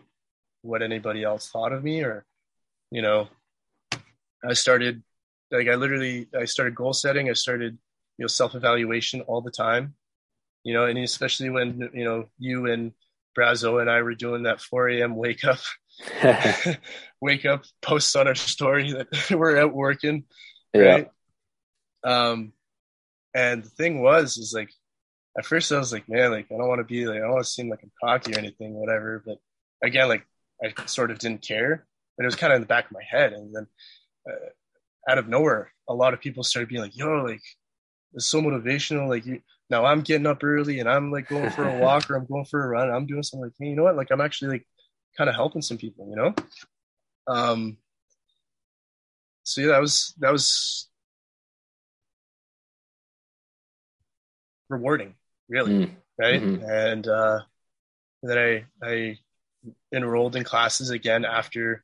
[0.61, 2.25] what anybody else thought of me or,
[2.91, 3.29] you know,
[4.43, 5.01] I started
[5.51, 7.29] like I literally I started goal setting.
[7.29, 7.77] I started,
[8.17, 9.95] you know, self evaluation all the time,
[10.63, 12.91] you know, and especially when, you know, you and
[13.37, 15.15] Brazo and I were doing that 4 a.m.
[15.15, 15.59] wake up,
[17.21, 20.25] wake up posts on our story that we're out working.
[20.75, 21.09] Right.
[22.05, 22.53] Um,
[23.33, 24.69] and the thing was, is like,
[25.37, 27.33] at first I was like, man, like I don't want to be like I don't
[27.33, 29.21] want to seem like I'm cocky or anything, whatever.
[29.25, 29.39] But
[29.83, 30.25] again, like
[30.63, 31.85] I sort of didn't care,
[32.17, 33.33] but it was kind of in the back of my head.
[33.33, 33.67] And then
[34.29, 37.41] uh, out of nowhere, a lot of people started being like, yo, like
[38.13, 39.09] it's so motivational.
[39.09, 42.15] Like you now I'm getting up early and I'm like going for a walk or
[42.15, 42.89] I'm going for a run.
[42.89, 43.97] I'm doing something like, hey, you know what?
[43.97, 44.67] Like I'm actually like
[45.17, 46.33] kind of helping some people, you know?
[47.27, 47.77] Um
[49.43, 50.87] so yeah, that was that was
[54.69, 55.15] rewarding
[55.49, 55.95] really Mm.
[56.17, 56.41] right?
[56.41, 56.69] Mhm.
[56.69, 57.39] and uh
[58.23, 59.17] then i i
[59.93, 61.83] enrolled in classes again after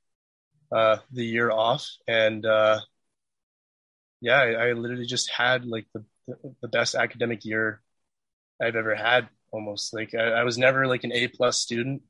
[0.72, 1.88] uh the year off.
[2.08, 2.80] And uh
[4.22, 6.04] yeah i, I literally just had like the
[6.62, 7.82] the best academic year
[8.62, 9.94] i've ever had almost.
[9.94, 12.04] Like I, I was never like an a plus student.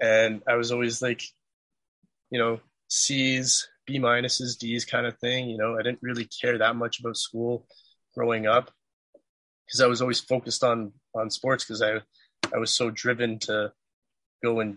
[0.00, 1.22] And i was always like
[2.30, 5.78] you know c's b minuses d's kind of thing you know?
[5.78, 7.66] I didn't really care that much about school
[8.14, 8.70] growing up
[9.72, 12.00] because I was always focused on on sports because I
[12.54, 13.72] I was so driven to
[14.44, 14.76] go and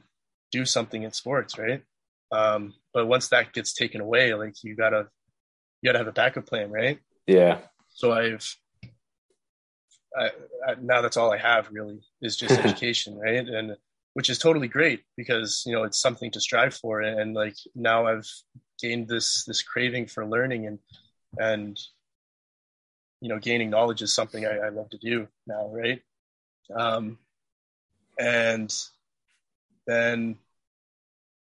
[0.51, 1.83] do something in sports, right?
[2.31, 5.07] Um, but once that gets taken away, like you gotta
[5.81, 6.99] you gotta have a backup plan, right?
[7.27, 7.59] Yeah.
[7.89, 8.55] So I've
[10.17, 10.29] I,
[10.65, 13.45] I, now that's all I have really is just education, right?
[13.45, 13.75] And
[14.13, 17.57] which is totally great because you know it's something to strive for, and, and like
[17.75, 18.29] now I've
[18.81, 20.79] gained this this craving for learning and
[21.37, 21.77] and
[23.22, 26.01] you know, gaining knowledge is something I, I love to do now, right?
[26.76, 27.18] Um,
[28.20, 28.74] and
[29.88, 30.38] then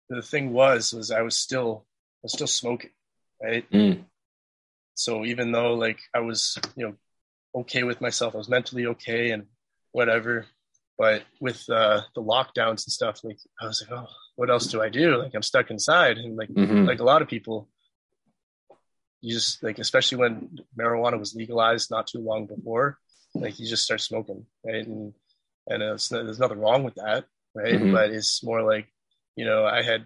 [0.09, 2.91] the thing was, was I was still, I was still smoking,
[3.41, 3.69] right?
[3.71, 4.05] Mm.
[4.95, 6.95] So even though like I was, you know,
[7.61, 9.47] okay with myself, I was mentally okay and
[9.91, 10.45] whatever,
[10.97, 14.81] but with uh, the lockdowns and stuff, like I was like, oh, what else do
[14.81, 15.17] I do?
[15.17, 16.85] Like I'm stuck inside, and like Mhm.
[16.85, 17.69] like a lot of people,
[19.25, 22.97] you just like especially when marijuana was legalized not too long before
[23.33, 24.85] like you just start smoking right?
[24.85, 25.13] And
[25.67, 27.73] and it's, there's nothing wrong with that right?
[27.79, 27.91] Mhm.
[27.91, 28.87] but it's more like
[29.35, 30.05] you know i had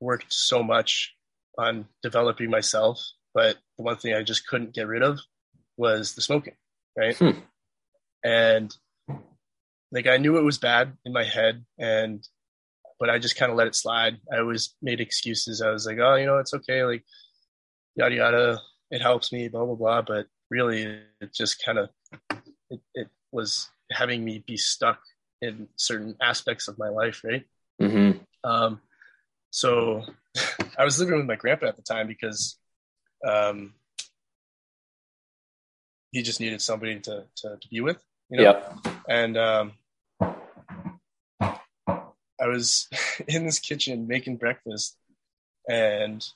[0.00, 1.14] worked so much
[1.56, 3.00] on developing myself
[3.32, 5.20] but the one thing i just couldn't get rid of
[5.76, 6.56] was the smoking
[6.98, 7.16] right?
[7.16, 7.38] Hmm.
[8.24, 8.74] and
[9.92, 12.26] like i knew it was bad in my head and
[12.98, 14.16] but i just kind of let it slide.
[14.32, 15.60] I always made excuses.
[15.62, 17.04] I was like oh you know it's okay like
[17.96, 21.88] yada yada it helps me blah blah blah but really it just kind of
[22.70, 25.00] it, it was having me be stuck
[25.42, 27.44] in certain aspects of my life right
[27.80, 28.20] Mhm.
[28.44, 28.80] um
[29.50, 30.04] so
[30.78, 32.56] i was living with my grandpa at the time because
[33.26, 33.74] um
[36.12, 38.86] he just needed somebody to to, to be with you know Yep.
[39.08, 39.72] and um
[42.40, 42.88] i was
[43.28, 44.96] in this kitchen making breakfast
[45.68, 46.26] and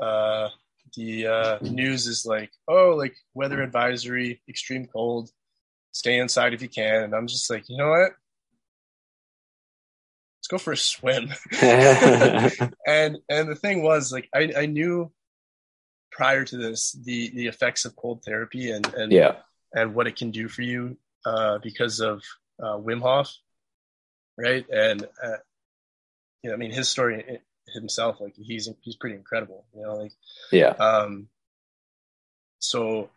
[0.00, 0.48] uh
[0.96, 5.30] the uh, news is like, oh, like weather advisory, extreme cold,
[5.92, 7.04] stay inside if you can.
[7.04, 8.12] And I'm just like, you know what?
[10.38, 11.32] Let's go for a swim.
[12.86, 15.10] and and the thing was, like, I, I knew
[16.10, 19.36] prior to this the the effects of cold therapy and and yeah.
[19.72, 22.22] and what it can do for you uh, because of
[22.62, 23.34] uh, Wim Hof,
[24.38, 24.64] right?
[24.70, 25.38] And uh,
[26.42, 27.40] you know, I mean, his story
[27.72, 30.12] himself, like he's he's pretty incredible, you know, like
[30.52, 30.70] Yeah.
[30.70, 31.28] um,
[32.58, 33.10] so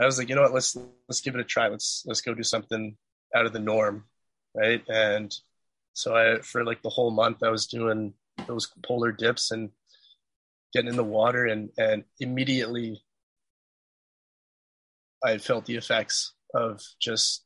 [0.00, 0.76] I was like, you know what, let's
[1.08, 1.68] let's give it a try.
[1.68, 2.96] Let's let's go do something
[3.34, 4.04] out of the norm,
[4.54, 4.82] right?
[4.88, 5.36] And
[5.92, 8.14] so I for like the whole month I was doing
[8.46, 9.70] those polar dips and
[10.72, 13.02] getting in the water and and immediately
[15.22, 17.44] I felt the effects of just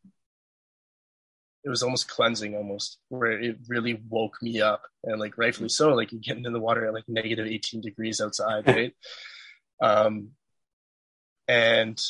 [1.65, 4.83] it was almost cleansing almost where it really woke me up.
[5.03, 8.21] And like rightfully so like you're getting in the water at like negative 18 degrees
[8.21, 8.95] outside right?
[9.83, 10.31] Um
[11.49, 12.01] and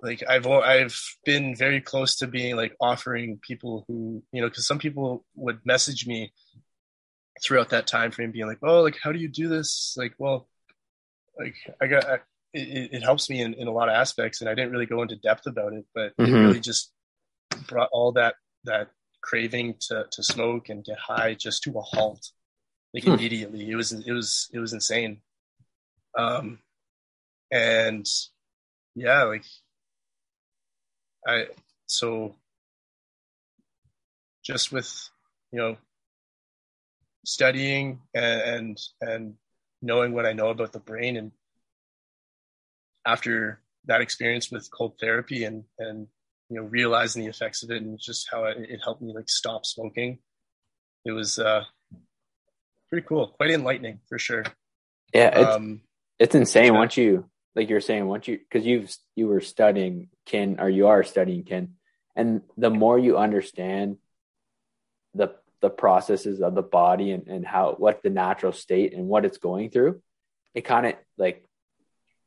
[0.00, 4.66] like I've I've been very close to being like offering people who you know because
[4.66, 6.32] some people would message me
[7.42, 9.94] throughout that time frame being like oh like how do you do this?
[9.96, 10.48] Like well
[11.38, 12.14] like I got I,
[12.52, 15.02] it, it, helps me in, in a lot of aspects and I didn't really go
[15.02, 16.34] into depth about it but mm-hmm.
[16.34, 16.92] it really just
[17.68, 18.34] brought all that
[18.64, 18.90] that
[19.22, 22.30] craving to to smoke and get high just to a halt
[22.94, 23.12] like hmm.
[23.12, 25.20] immediately it was it was it was insane
[26.18, 26.58] um
[27.50, 28.06] and
[28.94, 29.44] yeah like
[31.26, 31.46] I
[31.86, 32.34] so
[34.44, 35.10] just with
[35.52, 35.76] you know
[37.24, 39.34] studying and and
[39.82, 41.32] knowing what I know about the brain and
[43.04, 46.06] after that experience with cold therapy and and
[46.48, 49.28] you know realizing the effects of it and just how it, it helped me like
[49.28, 50.18] stop smoking.
[51.04, 51.64] It was uh
[52.88, 54.44] pretty cool quite enlightening for sure.
[55.12, 55.80] Yeah it's, um,
[56.18, 56.78] it's insane yeah.
[56.78, 60.88] once you like you're saying once you because you've you were studying kin or you
[60.88, 61.74] are studying kin
[62.14, 63.98] and the more you understand
[65.14, 69.24] the the processes of the body and, and how what the natural state and what
[69.24, 70.00] it's going through
[70.54, 71.44] it kind of like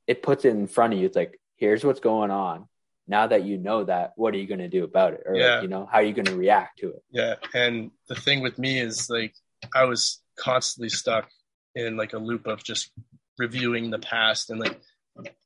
[0.10, 1.06] it puts it in front of you.
[1.06, 2.68] It's like here's what's going on
[3.10, 5.56] now that you know that what are you going to do about it or yeah.
[5.56, 8.42] like, you know how are you going to react to it yeah and the thing
[8.42, 9.34] with me is like
[9.76, 11.28] i was constantly stuck
[11.76, 12.92] in like a loop of just
[13.38, 14.80] reviewing the past and like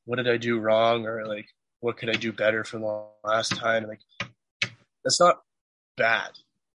[0.06, 1.48] what did I do wrong or like
[1.80, 3.88] what could I do better from the last time?
[3.88, 4.02] Like
[5.04, 5.42] that's not
[5.98, 6.32] bad,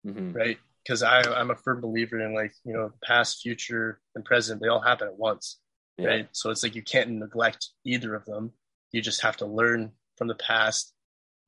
[0.06, 0.32] mm-hmm.
[0.32, 0.58] right?
[0.82, 4.60] Because I I'm a firm believer in like you know past, future, and present.
[4.60, 5.58] They all happen at once,
[5.98, 6.06] yeah.
[6.06, 6.28] right?
[6.32, 8.52] So it's like you can't neglect either of them.
[8.92, 10.92] You just have to learn from the past,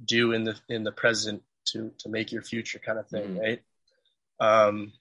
[0.04, 3.38] do in the in the present to to make your future kind of thing, mm-hmm.
[3.38, 3.62] right?
[4.40, 4.92] Um,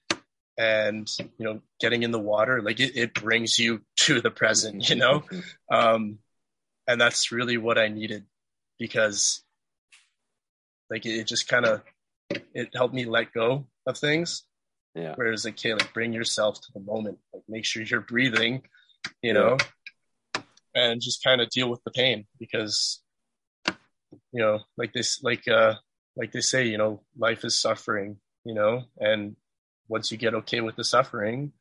[0.56, 1.08] and
[1.38, 4.96] you know getting in the water like it, it brings you to the present you
[4.96, 5.22] know
[5.70, 6.18] um
[6.88, 8.24] and that's really what I needed
[8.78, 9.44] because
[10.90, 11.82] like it, just kind of
[12.54, 14.44] it helped me let go of things.
[14.94, 15.12] Yeah.
[15.14, 18.62] Whereas like, okay, like bring yourself to the moment, like make sure you're breathing,
[19.22, 19.58] you know,
[20.74, 23.00] and just kind of deal with the pain because,
[24.32, 25.74] you know, like this, like, uh,
[26.16, 29.36] like they say, you know, life is suffering, you know, and
[29.88, 31.52] once you get okay with the suffering,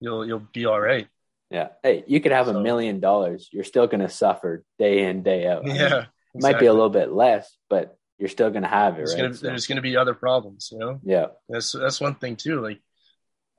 [0.00, 1.08] you'll, you'll be all right.
[1.50, 1.68] Yeah.
[1.82, 3.48] Hey, you could have so, a million dollars.
[3.52, 5.64] You're still going to suffer day in, day out.
[5.66, 5.72] Yeah.
[5.74, 8.94] I mean, it might be a little bit less, but you're still going to have
[8.94, 9.22] it, there's right?
[9.22, 9.46] Gonna, so.
[9.46, 11.00] There's going to be other problems, you know?
[11.04, 11.26] Yeah.
[11.48, 12.60] That's, that's one thing too.
[12.60, 12.80] Like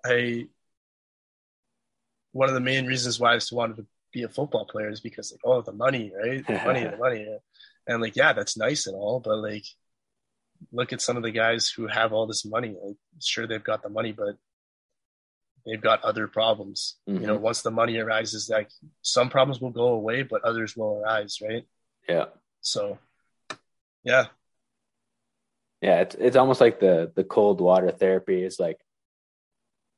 [0.05, 0.47] I,
[2.33, 5.31] one of the main reasons why I wanted to be a football player is because
[5.31, 6.45] like, oh, the money, right?
[6.45, 7.27] The money, the money.
[7.88, 9.65] And like, yeah, that's nice and all, but like,
[10.71, 12.75] look at some of the guys who have all this money.
[12.81, 14.38] Like, sure, they've got the money, but
[15.65, 16.95] they've got other problems.
[17.07, 17.21] Mm-hmm.
[17.21, 17.43] You know, mm-hmm.
[17.43, 18.69] once the money arises, like
[19.01, 21.65] some problems will go away, but others will arise, right?
[22.07, 22.25] Yeah.
[22.61, 22.99] So,
[24.03, 24.25] yeah.
[25.81, 28.79] Yeah, it's it's almost like the the cold water therapy is like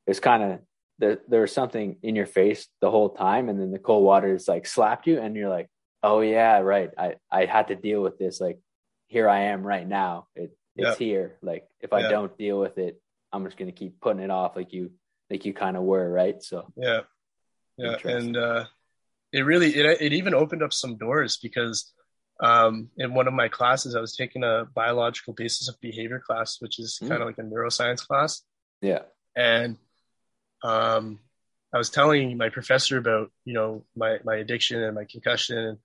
[0.06, 0.60] it's kind of
[1.00, 4.34] there there was something in your face the whole time and then the cold water
[4.34, 5.70] is like slapped you and you're like,
[6.04, 6.92] "Oh yeah, right.
[6.98, 8.60] I I had to deal with this like
[9.08, 10.28] here I am right now.
[10.36, 11.38] It it's here.
[11.42, 13.02] Like if I don't deal with it,
[13.34, 14.92] I'm just going to keep putting it off like you
[15.30, 16.42] like you kind of were, right?
[16.42, 17.02] So yeah,
[17.78, 18.66] yeah, and uh,
[19.32, 21.92] it really it it even opened up some doors because
[22.40, 26.58] um, in one of my classes I was taking a biological basis of behavior class,
[26.60, 27.10] which is mm.
[27.10, 28.44] kind of like a neuroscience class.
[28.82, 29.02] Yeah,
[29.36, 29.78] and
[30.64, 31.20] um,
[31.74, 35.78] I was telling my professor about you know my my addiction and my concussion and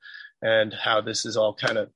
[0.43, 1.91] and how this is all kind of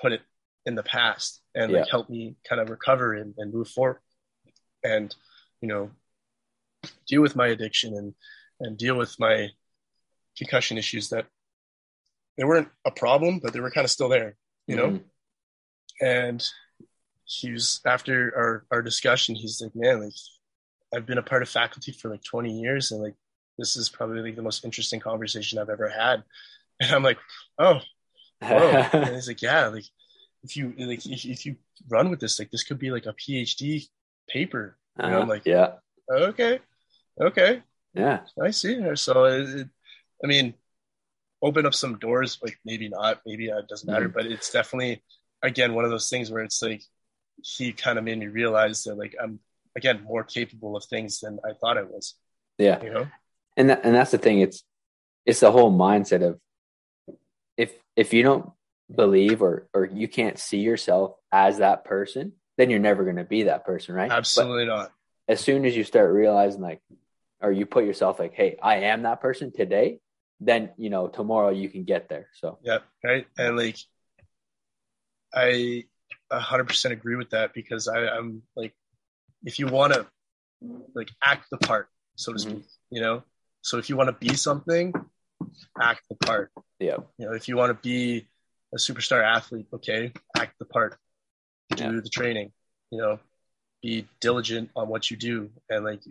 [0.00, 0.22] put it
[0.66, 1.80] in the past and yeah.
[1.80, 4.00] like help me kind of recover and, and move forward
[4.82, 5.14] and
[5.64, 5.90] you know,
[7.06, 8.14] deal with my addiction and
[8.60, 9.48] and deal with my
[10.36, 11.26] concussion issues that
[12.36, 14.36] they weren't a problem, but they were kind of still there,
[14.66, 14.88] you know.
[14.88, 16.06] Mm-hmm.
[16.06, 16.44] And
[17.24, 20.12] he was after our our discussion, he's like, man, like
[20.94, 23.14] I've been a part of faculty for like 20 years, and like
[23.58, 26.22] this is probably like the most interesting conversation I've ever had.
[26.80, 27.18] And I'm like,
[27.56, 27.78] oh,
[28.42, 28.48] whoa.
[28.92, 29.84] and he's like, yeah, like
[30.42, 31.56] if you like if, if you
[31.88, 33.86] run with this, like this could be like a PhD
[34.28, 35.10] paper uh-huh.
[35.10, 35.72] Know, I'm like, yeah,
[36.10, 36.60] okay,
[37.20, 37.62] okay,
[37.94, 38.94] yeah, I see her.
[38.96, 39.68] So, it, it,
[40.22, 40.54] I mean,
[41.42, 42.38] open up some doors.
[42.42, 44.14] Like maybe not, maybe it doesn't matter, Mhm.
[44.14, 45.02] but it's definitely
[45.42, 46.82] again one of those things where it's like
[47.42, 49.40] he kind of made me realize that like I'm
[49.76, 52.14] again more capable of things than I thought I was.
[52.58, 52.82] Yeah.
[52.82, 53.06] You know?
[53.56, 54.64] and that, and that's the thing it's
[55.26, 56.38] it's the whole mindset of
[57.56, 58.50] if if you don't
[58.94, 63.24] believe or or you can't see yourself as that person then you're never going to
[63.24, 64.92] be that person right Absolutely not.
[65.28, 66.80] as soon as you start realizing like
[67.40, 69.98] or you put yourself like hey i am that person today
[70.40, 73.26] then you know tomorrow you can get there so Yeah, right.
[73.38, 73.78] And like,
[75.32, 75.84] I
[76.30, 78.74] hundred percent agree with that because I, I'm like,
[79.44, 80.06] if you want to
[80.94, 82.42] like act the part, so to Mhm.
[82.42, 83.22] speak, you know.
[83.62, 84.92] So if you want to be something,
[85.80, 86.50] act the part.
[86.78, 88.26] yeah You know, if you want to be
[88.72, 90.98] a superstar athlete, okay, act the part.
[91.70, 92.00] Do Yeah.
[92.00, 92.52] the training.
[92.90, 93.20] You know,
[93.82, 96.02] be diligent on what you do, and like,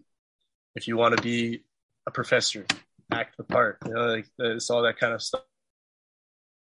[0.75, 1.63] if you want to be
[2.07, 2.65] a professor,
[3.11, 3.77] act the part.
[3.85, 5.43] You know, like it's all that kind of stuff.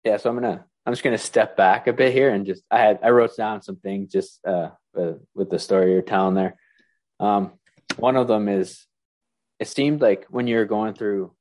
[0.04, 2.78] yeah so i'm gonna i'm just gonna step back a bit here and just i
[2.78, 6.56] had i wrote down some things just uh with, with the story you're telling there
[7.20, 7.52] um
[7.96, 8.86] one of them is
[9.60, 11.32] it seemed like when you're going through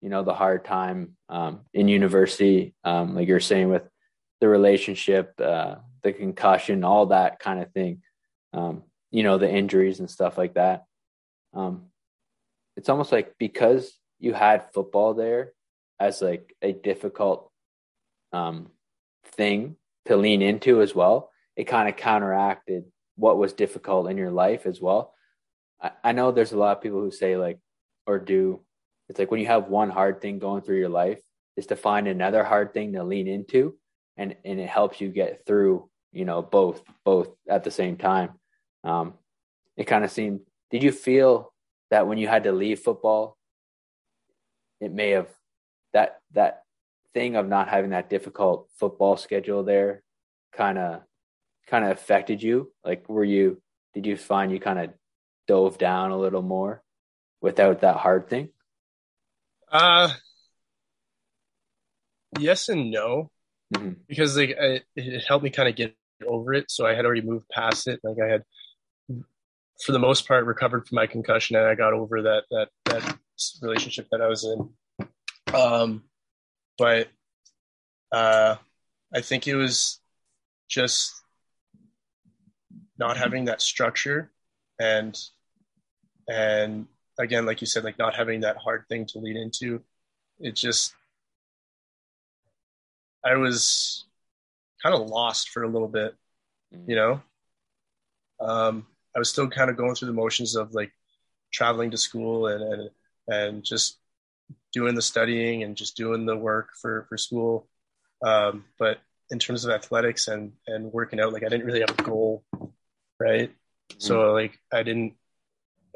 [0.00, 3.82] you know the hard time um in university um like you're saying with
[4.40, 8.02] the relationship uh the concussion all that kind of thing
[8.52, 10.84] um you know the injuries and stuff like that
[11.54, 11.86] um
[12.76, 15.52] it's almost like because you had football there
[15.98, 17.50] as like a difficult
[18.32, 18.70] um,
[19.32, 19.76] thing
[20.06, 21.30] to lean into as well.
[21.58, 22.84] It kind of counteracted
[23.16, 25.12] what was difficult in your life as well.
[25.82, 27.58] I, I know there's a lot of people who say like
[28.06, 28.60] or do
[29.08, 31.18] it's like when you have one hard thing going through your life
[31.56, 33.76] is to find another hard thing to lean into
[34.16, 38.30] and and it helps you get through you know both both at the same time
[38.84, 39.14] um
[39.76, 40.40] it kind of seemed
[40.70, 41.52] did you feel
[41.90, 43.36] that when you had to leave football
[44.80, 45.28] it may have
[45.92, 46.62] that that
[47.14, 50.04] thing of not having that difficult football schedule there
[50.52, 51.02] kind of
[51.70, 53.60] kind of affected you like were you
[53.94, 54.90] did you find you kind of
[55.46, 56.82] dove down a little more
[57.40, 58.48] without that hard thing
[59.70, 60.08] Uh
[62.38, 63.30] yes and no,
[63.74, 63.96] Mhm.
[64.06, 65.94] because like I, it helped me kind of get
[66.26, 66.70] over it.
[66.70, 68.00] So I had already moved past it.
[68.02, 68.44] Like I had,
[69.84, 73.18] for the most part, recovered from my concussion, and I got over that that that
[73.62, 75.54] relationship that I was in.
[75.54, 76.04] Um,
[76.76, 77.08] but
[78.12, 78.56] uh,
[79.14, 80.00] I think it was
[80.68, 81.17] just
[82.98, 84.30] not having that structure
[84.78, 85.18] and
[86.28, 86.86] and
[87.18, 89.80] again like you said like not having that hard thing to lead into
[90.40, 90.94] it just
[93.24, 94.04] i was
[94.82, 96.14] kind of lost for a little bit
[96.86, 97.20] you know?
[98.40, 98.86] Um
[99.16, 100.92] i was still kind of going through the motions of like
[101.52, 102.90] traveling to school and and,
[103.28, 103.98] and just
[104.72, 107.66] doing the studying and just doing the work for for school.
[108.24, 108.98] Um but
[109.30, 112.44] in terms of athletics and and working out like i didn't really have a goal
[113.18, 113.52] right?
[113.96, 114.32] So mm-hmm.
[114.34, 115.14] like i didn't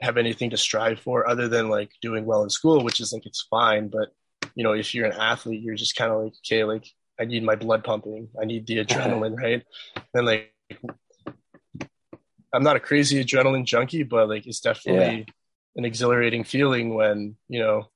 [0.00, 3.26] have anything to strive for other than like doing well in school which is like
[3.26, 4.08] it's fine but
[4.54, 6.86] you know if you're an athlete you're just kind of like okay like
[7.20, 8.28] i need my blood pumping.
[8.40, 9.62] I need the adrenaline right?
[10.14, 10.52] And like
[12.54, 15.26] i'm not a crazy adrenaline junkie but like it's definitely
[15.76, 17.88] an exhilarating feeling when you know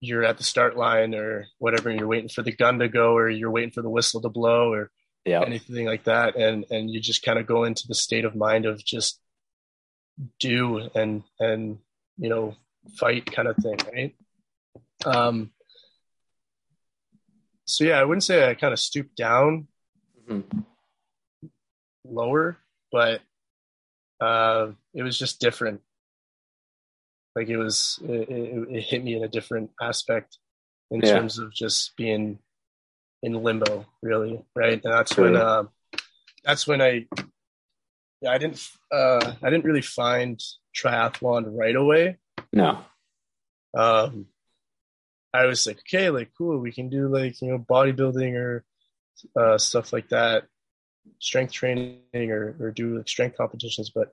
[0.00, 3.16] you're at the start line or whatever and you're waiting for the gun to go
[3.16, 4.90] or you're waiting for the whistle to blow or
[5.28, 8.34] yeah anything like that and and you just kind of go into the state of
[8.34, 9.20] mind of just
[10.40, 11.78] do and and
[12.16, 12.54] you know
[13.00, 14.14] fight kind of thing right
[15.04, 15.50] um
[17.64, 19.68] so yeah i wouldn't say i kind of stooped down
[20.28, 20.44] Mhm.
[22.04, 22.58] lower
[22.92, 23.20] but
[24.20, 25.80] uh it was just different
[27.36, 30.38] like it was it, it, it hit me in a different aspect
[30.90, 31.14] in Yeah.
[31.14, 32.38] terms of just being
[33.22, 34.80] in limbo really right?
[34.82, 35.64] And that's when uh,
[36.44, 37.06] that's when i
[38.20, 40.40] yeah, i didn't uh i didn't really find
[40.76, 42.18] triathlon right away.
[42.52, 42.84] No.
[43.76, 44.26] Um
[45.34, 48.64] i was like okay like cool we can do like you know bodybuilding or
[49.38, 50.44] uh stuff like that
[51.18, 54.10] strength training or or do like strength competitions but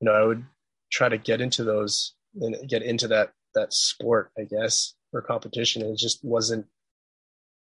[0.00, 0.44] you know i would
[0.90, 5.82] try to get into those and get into that that sport i guess or competition.
[5.82, 6.66] And it just wasn't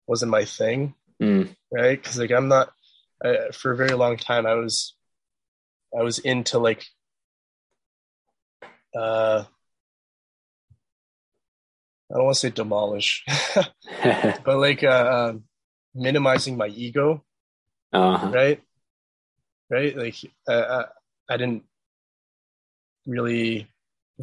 [0.10, 1.54] wasn't my thing Mm.
[1.70, 2.72] right because like i'm not
[3.22, 4.96] I, for a very long time i was
[5.98, 6.86] i was into like
[8.96, 9.44] uh
[12.10, 13.26] i don't want to say demolish
[14.46, 15.44] but like uh um,
[15.94, 17.22] minimizing my ego
[17.92, 18.32] uh-huh.
[18.32, 18.62] right
[19.70, 20.16] right like
[20.48, 20.86] uh,
[21.30, 21.64] I, I didn't
[23.06, 23.68] really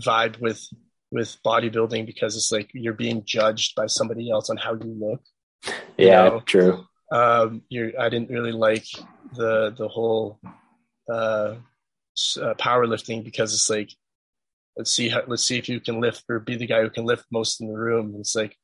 [0.01, 0.67] vibe with
[1.11, 5.21] with bodybuilding because it's like you're being judged by somebody else on how you look.
[5.97, 6.41] Yeah, you know?
[6.41, 6.87] true.
[7.13, 8.87] Um, you're, I didn't really like
[9.33, 10.41] the the whole
[11.09, 13.91] uh, uh, powerlifting because it's like
[14.77, 17.07] let's see how, let's see if you can lift or be the guy who can
[17.07, 18.11] lift most in the room.
[18.11, 18.57] And it's like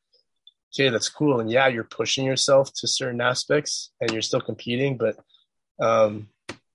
[0.75, 4.97] okay, that's cool, and yeah, you're pushing yourself to certain aspects and you're still competing,
[4.97, 5.17] but
[5.81, 6.29] um,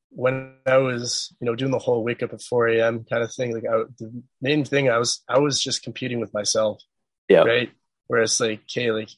[0.09, 3.05] when I was, you know, doing the whole wake up at 4 a.m.
[3.09, 6.34] kind of thing, like I, the main thing I was, I was just competing with
[6.34, 6.82] myself.
[7.30, 7.43] Yeah.
[7.43, 7.72] Right.
[8.07, 9.09] Whereas like, okay, like,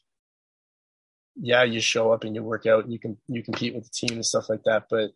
[1.42, 3.90] yeah, you show up and you work out and you can, you compete with the
[3.90, 4.86] team and stuff like that.
[4.90, 5.12] But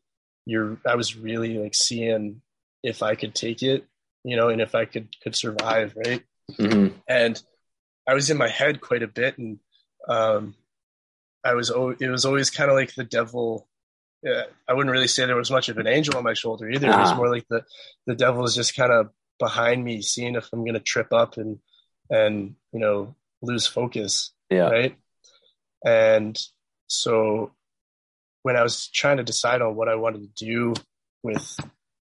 [0.46, 2.42] you're, I was really like seeing
[2.84, 3.86] if I could take it,
[4.24, 5.94] you know, and if I could, could survive.
[5.96, 6.24] Right.
[6.52, 6.96] Mm-hmm.
[7.08, 7.42] And
[8.08, 9.38] I was in my head quite a bit.
[9.38, 9.60] And,
[10.08, 10.56] um,
[11.46, 11.70] I was,
[12.00, 13.68] it was always kind of like the devil
[14.24, 16.88] yeah, I wouldn't really say there was much of an angel on my shoulder either.
[16.88, 16.98] Uh-huh.
[16.98, 17.18] It was uh-huh.
[17.18, 17.64] more like the
[18.08, 21.38] the devil is just kind of behind me, seeing if I'm going to trip up
[21.38, 21.60] and
[22.10, 24.32] and you know lose focus.
[24.50, 24.70] Yeah.
[24.70, 24.98] Right.
[25.86, 26.40] And
[26.88, 27.52] so
[28.44, 30.74] when I was trying to decide on what I wanted to do
[31.24, 31.58] with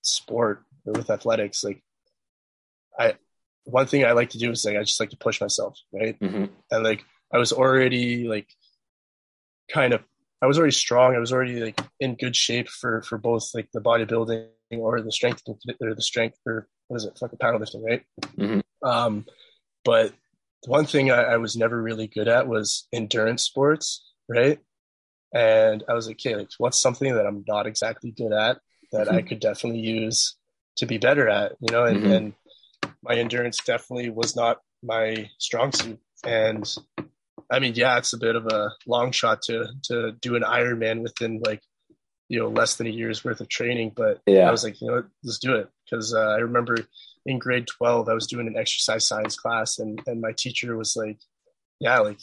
[0.01, 1.81] sport or with athletics, like
[2.97, 3.15] I
[3.65, 6.19] one thing I like to do is like I just like to push myself, right?
[6.19, 6.45] Mm-hmm.
[6.71, 8.47] And like I was already like
[9.71, 10.03] kind of
[10.41, 11.15] I was already strong.
[11.15, 15.11] I was already like in good shape for for both like the bodybuilding or the
[15.11, 18.03] strength or the strength or what is it, fucking powerlifting, right?
[18.37, 18.87] Mm-hmm.
[18.87, 19.25] Um,
[19.85, 20.13] but
[20.67, 24.59] one thing I, I, was never really good at was endurance sports, right?
[25.33, 28.59] And I was like, okay, like, what's something that I'm not exactly good at
[28.91, 29.15] that mm-hmm.
[29.15, 30.35] I could definitely use
[30.77, 31.85] to be better at, you know?
[31.85, 32.11] And, mm-hmm.
[32.11, 32.33] and
[33.01, 35.99] my endurance definitely was not my strong suit.
[36.25, 36.65] And
[37.51, 41.01] I mean, yeah, it's a bit of a long shot to to do an Ironman
[41.01, 41.61] within like
[42.29, 44.47] you know less than a year's worth of training, but yeah.
[44.47, 46.77] I was like, you know, what, let's do it because uh, I remember
[47.25, 50.95] in grade twelve I was doing an exercise science class, and and my teacher was
[50.95, 51.19] like,
[51.79, 52.19] yeah, like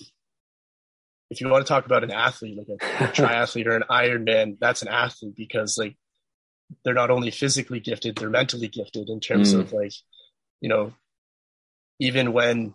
[1.31, 4.59] if you want to talk about an athlete, like a, a triathlete or an Ironman,
[4.61, 5.97] that's an athlete because like
[6.85, 9.61] they're not only physically gifted, they're mentally gifted in terms mm.
[9.61, 9.93] of like,
[10.61, 10.93] you know,
[12.01, 12.75] even when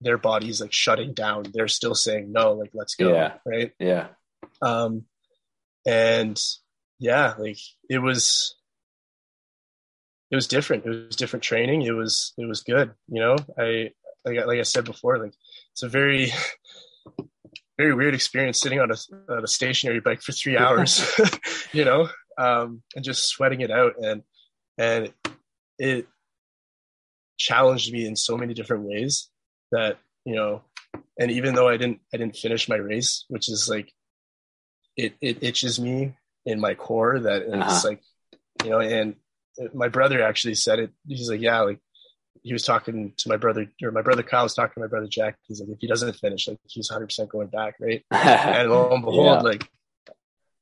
[0.00, 3.34] their body's like shutting down they're still saying no like let's go yeah.
[3.46, 4.08] right yeah
[4.62, 5.04] um
[5.86, 6.40] and
[6.98, 7.58] yeah like
[7.88, 8.56] it was
[10.30, 10.84] it was different.
[10.84, 11.82] It was different training.
[11.82, 13.36] It was it was good you know?
[13.58, 13.90] I
[14.24, 15.34] like, like i said before like
[15.72, 16.32] it's a very
[17.78, 18.96] very weird experience sitting on a,
[19.32, 21.04] on a stationary bike for three hours
[21.72, 22.08] you know?
[22.38, 23.94] Um and just sweating it out.
[24.02, 24.22] And
[24.78, 25.12] and
[25.78, 26.06] it
[27.38, 29.28] challenged me in so many different ways
[29.72, 30.62] that you know
[31.18, 33.92] and even though i didn't i didn't finish my race which is like
[34.96, 36.14] it it itches me
[36.46, 37.88] in my core that it's uh-huh.
[37.88, 38.02] like
[38.64, 39.16] you know and
[39.74, 40.90] my brother actually said it.
[41.06, 41.80] He's like yeah like
[42.42, 45.08] he was talking to my brother or my brother Kyle was talking to my brother
[45.08, 45.36] Jack.
[45.46, 48.04] He's like if he doesn't finish like he's 100% going back right?
[48.12, 49.40] And lo and behold yeah.
[49.40, 49.68] like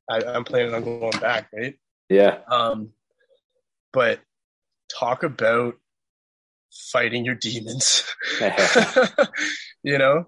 [0.09, 1.75] I, I'm planning on going back right?
[2.09, 2.39] Yeah.
[2.49, 2.89] Um
[3.93, 4.19] but
[4.89, 5.75] talk about
[6.91, 8.03] fighting your demons.
[9.83, 10.27] you know,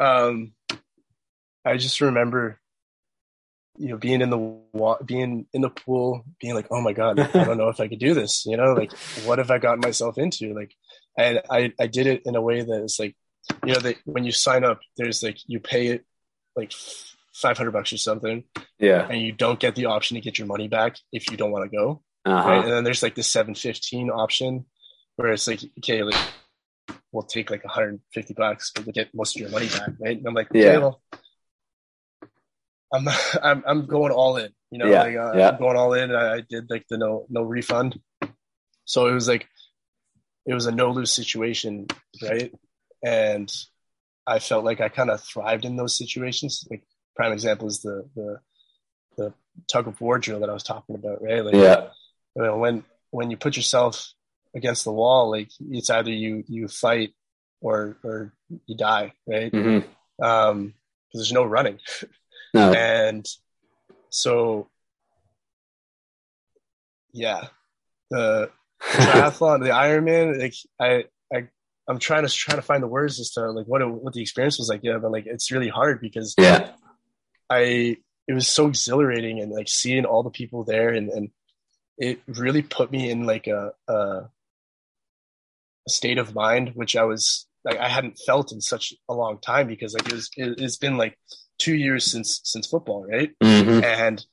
[0.00, 0.52] um,
[1.64, 2.60] I just remember,
[3.78, 7.18] you know, being in the wa- being in the pool, being like, "Oh my god,
[7.18, 8.92] I don't know if I could do this." You know, like,
[9.24, 10.54] what have I gotten myself into?
[10.54, 10.72] Like,
[11.18, 13.16] and I I did it in a way that is like,
[13.64, 16.04] you know, that when you sign up, there's like you pay it
[16.56, 16.72] like
[17.36, 18.44] 500 bucks or something.
[18.78, 19.06] Yeah.
[19.08, 21.70] And you don't get the option to get your money back if you don't want
[21.70, 22.02] to go.
[22.24, 22.48] Uh-huh.
[22.48, 22.64] Right?
[22.64, 24.64] And then there's like the 715 option
[25.16, 26.18] where it's like, okay, like
[27.12, 30.16] we'll take like 150 bucks, but we'll get most of your money back, right?
[30.16, 30.78] And I'm like, okay, yeah.
[30.78, 31.02] well,
[32.96, 33.08] I'm
[33.42, 35.02] I'm I'm going all in, you know, yeah.
[35.02, 35.48] like uh, yeah.
[35.50, 36.14] I'm going all in.
[36.14, 38.00] I, I did like the no no refund,
[38.84, 39.46] so it was like
[40.46, 41.86] it was a no lose situation,
[42.22, 42.52] right?
[43.04, 43.52] And
[44.26, 46.66] I felt like I kind of thrived in those situations.
[46.70, 48.40] Like prime example is the the
[49.16, 49.34] the
[49.70, 51.44] tug of war drill that I was talking about, right?
[51.44, 51.88] Like, yeah.
[52.34, 54.12] You know, when when you put yourself
[54.54, 57.14] against the wall, like it's either you you fight
[57.60, 58.32] or or
[58.66, 59.50] you die, right?
[59.50, 60.24] Mm-hmm.
[60.24, 60.74] Um,
[61.06, 61.78] because there's no running.
[62.56, 62.72] No.
[62.72, 63.26] and
[64.10, 64.68] so,
[67.12, 67.48] yeah,
[68.10, 68.50] the
[68.82, 71.04] triathlon, the Ironman, like I
[71.34, 71.48] I
[71.88, 74.22] I'm trying to trying to find the words as to like what it, what the
[74.22, 74.80] experience was like.
[74.82, 76.70] Yeah, but like it's really hard because yeah,
[77.50, 77.96] I
[78.28, 81.30] it was so exhilarating and like seeing all the people there and and
[81.98, 84.28] it really put me in like a, a
[85.88, 89.66] state of mind which I was like I hadn't felt in such a long time
[89.66, 91.16] because like it was it, has been like
[91.58, 93.32] two years since since football, right?
[93.42, 93.84] Mm-hmm.
[93.84, 94.26] And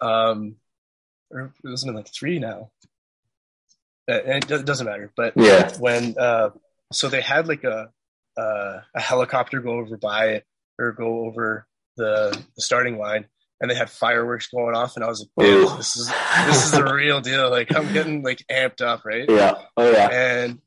[0.00, 0.56] um,
[1.30, 2.70] or it was been like three now.
[4.08, 6.50] Uh, and it doesn't matter, but yeah, when uh,
[6.92, 7.88] so they had like a
[8.36, 10.44] uh, a helicopter go over by it
[10.78, 11.66] or go over
[11.96, 13.26] the, the starting line
[13.60, 16.12] and they had fireworks going off and I was like, dude, this is
[16.46, 17.50] this is the real deal.
[17.50, 19.28] Like I'm getting like amped up, right?
[19.34, 19.54] Yeah.
[19.76, 20.08] Oh yeah.
[20.10, 20.58] And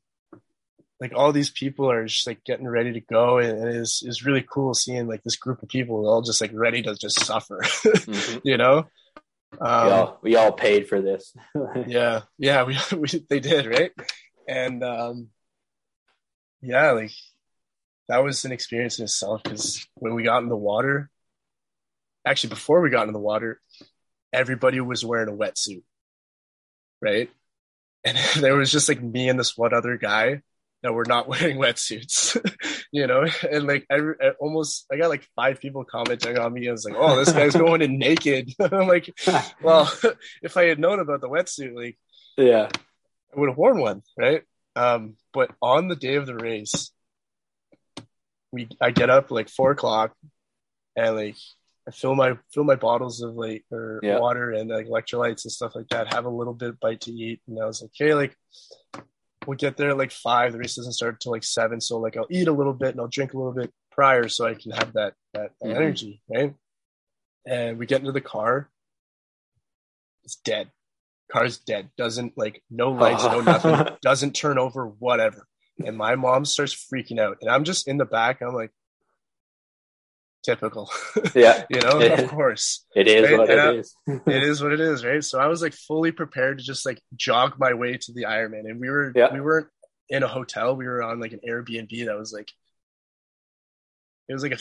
[0.99, 4.25] like all these people are just like getting ready to go and it is is
[4.25, 7.61] really cool seeing like this group of people all just like ready to just suffer.
[7.63, 8.39] mm-hmm.
[8.43, 8.87] You know?
[9.61, 11.33] Um, we, all, we all paid for this.
[11.87, 12.21] yeah.
[12.37, 13.91] Yeah, we, we they did, right?
[14.47, 15.29] And um
[16.61, 17.11] yeah, like
[18.09, 21.09] that was an experience in itself because when we got in the water,
[22.25, 23.61] actually before we got in the water,
[24.33, 25.83] everybody was wearing a wetsuit,
[27.01, 27.29] right?
[28.03, 30.41] And there was just like me and this one other guy
[30.83, 32.37] that were not wearing wetsuits,
[32.91, 36.67] you know, and like every, almost I got like five people commenting on me.
[36.67, 39.13] I was like, "Oh, this guy's going in naked." I'm like,
[39.61, 39.91] "Well,
[40.41, 41.97] if I had known about the wetsuit, like,
[42.37, 42.69] yeah,
[43.35, 44.43] I would have worn one, right?"
[44.75, 46.91] Um, but on the day of the race,
[48.51, 50.13] we I get up like four o'clock
[50.95, 51.35] and like
[51.87, 54.19] I fill my fill my bottles of like or yeah.
[54.19, 56.13] water and like electrolytes and stuff like that.
[56.13, 58.35] Have a little bit bite to eat, and I was like, okay, like
[59.47, 60.53] we'll get there at like five.
[60.53, 63.01] The race doesn't start until like seven, so like I'll eat a little bit and
[63.01, 65.75] I'll drink a little bit prior so I can have that that, that mm-hmm.
[65.75, 66.53] energy, right?
[67.47, 68.69] And we get into the car.
[70.23, 70.69] It's dead.
[71.31, 71.89] Car's dead.
[71.97, 73.95] Doesn't like no lights, no nothing.
[74.01, 74.85] Doesn't turn over.
[74.85, 75.47] Whatever
[75.85, 78.71] and my mom starts freaking out and i'm just in the back i'm like
[80.47, 80.89] typical.
[81.35, 81.65] Yeah.
[81.69, 82.85] You know it, of course.
[82.95, 83.37] It is right?
[83.37, 83.95] what it is.
[84.07, 85.23] it is what it is right?
[85.23, 88.69] So i was like fully prepared to just like jog my way to the ironman.
[88.69, 89.33] And we were yeah.
[89.33, 89.67] we weren't
[90.09, 90.75] in a hotel.
[90.75, 92.49] We were on like an airbnb that was like
[94.29, 94.59] it was like a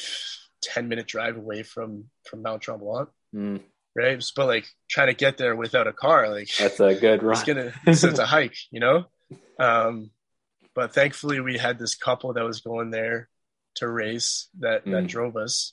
[0.62, 3.08] 10 minute drive away from from mount tremblant.
[3.34, 3.60] Mm.
[3.94, 4.22] right?
[4.34, 7.32] But like trying to get there without a car like that's a good run.
[7.32, 9.04] it's gonna it's a hike you know?
[9.58, 10.10] Um
[10.74, 13.30] but thankfully, we had this couple that was going there
[13.76, 14.92] to race that mm.
[14.92, 15.72] that drove us,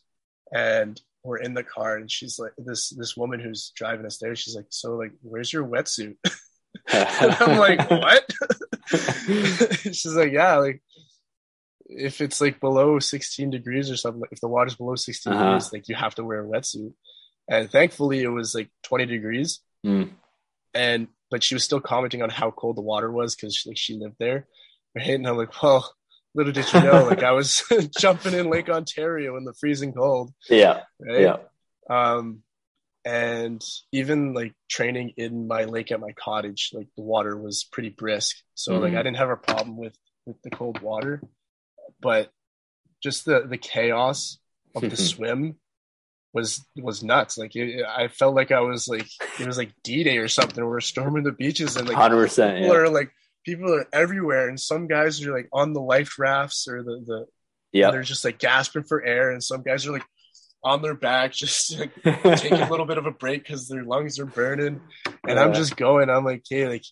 [0.54, 4.36] and we're in the car, and she's like, this this woman who's driving us there,
[4.36, 6.16] she's like, so like, where's your wetsuit?
[6.90, 8.30] I'm like, what?
[9.84, 10.82] she's like, yeah, like
[11.86, 15.44] if it's like below 16 degrees or something, if the water's below 16 uh-huh.
[15.44, 16.94] degrees, like you have to wear a wetsuit.
[17.48, 19.60] And thankfully, it was like 20 degrees.
[19.86, 20.12] Mm.
[20.74, 23.96] And but she was still commenting on how cold the water was because like she
[23.96, 24.48] lived there
[24.96, 25.10] right?
[25.10, 25.94] And I'm like, well,
[26.36, 27.64] little did you know, like I was
[28.00, 30.34] jumping in Lake Ontario in the freezing cold.
[30.50, 30.82] Yeah.
[31.00, 31.22] Right?
[31.22, 31.38] Yeah.
[31.90, 32.44] Um,
[33.06, 33.62] and
[33.92, 38.38] even like training in my lake at my cottage, like the water was pretty brisk.
[38.56, 38.84] So mm-hmm.
[38.84, 41.22] like I didn't have a problem with, with the cold water,
[42.02, 42.32] but
[43.02, 44.38] just the, the chaos
[44.76, 45.56] of the swim
[46.34, 47.38] was was nuts.
[47.38, 49.08] Like it, I felt like I was like
[49.40, 50.66] it was like D Day or something.
[50.66, 52.58] We're storming the beaches and like hundred percent.
[52.58, 52.82] People yeah.
[52.82, 53.12] are like
[53.44, 57.26] people are everywhere, and some guys are like on the life rafts or the the
[57.72, 60.06] yeah, they're just like gasping for air, and some guys are like
[60.64, 64.20] on their back just like, taking a little bit of a break because their lungs
[64.20, 65.44] are burning, and yeah.
[65.44, 66.10] I'm just going.
[66.10, 66.86] I'm like, hey, like,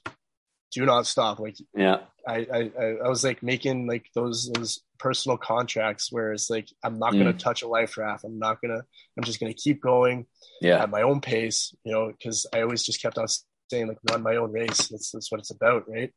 [0.71, 1.39] do not stop.
[1.39, 2.71] Like, yeah, I I
[3.05, 7.33] I was like making like those those personal contracts where it's like I'm not gonna
[7.33, 7.39] mm.
[7.39, 8.23] touch a life raft.
[8.23, 8.81] I'm not gonna.
[9.17, 10.25] I'm just gonna keep going.
[10.61, 11.75] Yeah, at my own pace.
[11.83, 13.27] You know, because I always just kept on
[13.69, 14.87] saying like run my own race.
[14.87, 16.11] That's that's what it's about, right?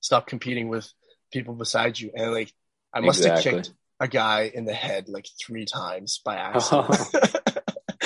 [0.00, 0.90] Stop competing with
[1.32, 2.10] people beside you.
[2.14, 2.52] And like,
[2.92, 3.52] I must exactly.
[3.52, 7.08] have kicked a guy in the head like three times by accident.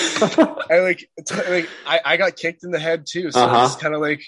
[0.70, 3.30] I like, t- like I, I got kicked in the head too.
[3.30, 3.66] So uh-huh.
[3.66, 4.22] it's kind of like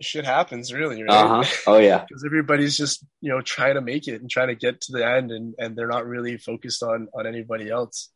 [0.00, 1.24] shit happens really, right?
[1.24, 1.44] Uh-huh.
[1.66, 2.04] Oh yeah.
[2.08, 5.06] Because everybody's just, you know, trying to make it and trying to get to the
[5.06, 8.10] end and, and they're not really focused on, on anybody else.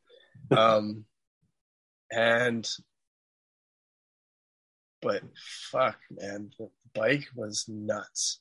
[0.51, 1.05] Um,
[2.13, 2.69] and,
[5.01, 5.23] but
[5.71, 8.41] fuck, man, the bike was nuts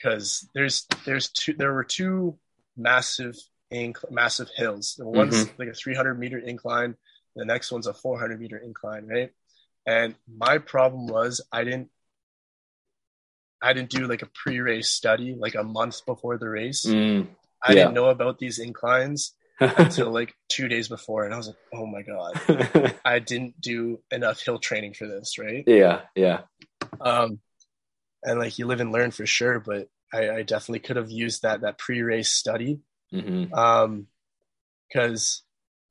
[0.00, 2.38] because there's there's two there were two
[2.76, 3.36] massive
[3.72, 4.94] inc- massive hills.
[4.98, 5.54] The one's mm-hmm.
[5.58, 6.96] like a 300 meter incline.
[7.36, 9.30] The next one's a 400 meter incline, right?
[9.86, 11.88] And my problem was I didn't
[13.62, 16.86] I didn't do like a pre-race study like a month before the race.
[16.86, 17.28] Mm,
[17.62, 21.56] I didn't know about these inclines until like two days before, and I was like,
[21.74, 25.64] "Oh my god, I didn't do enough hill training for this." Right?
[25.66, 26.40] Yeah, yeah.
[27.00, 27.40] Um,
[28.22, 31.42] and like you live and learn for sure but i, I definitely could have used
[31.42, 32.80] that that pre-race study
[33.12, 33.52] mm-hmm.
[33.54, 34.06] um
[34.88, 35.42] because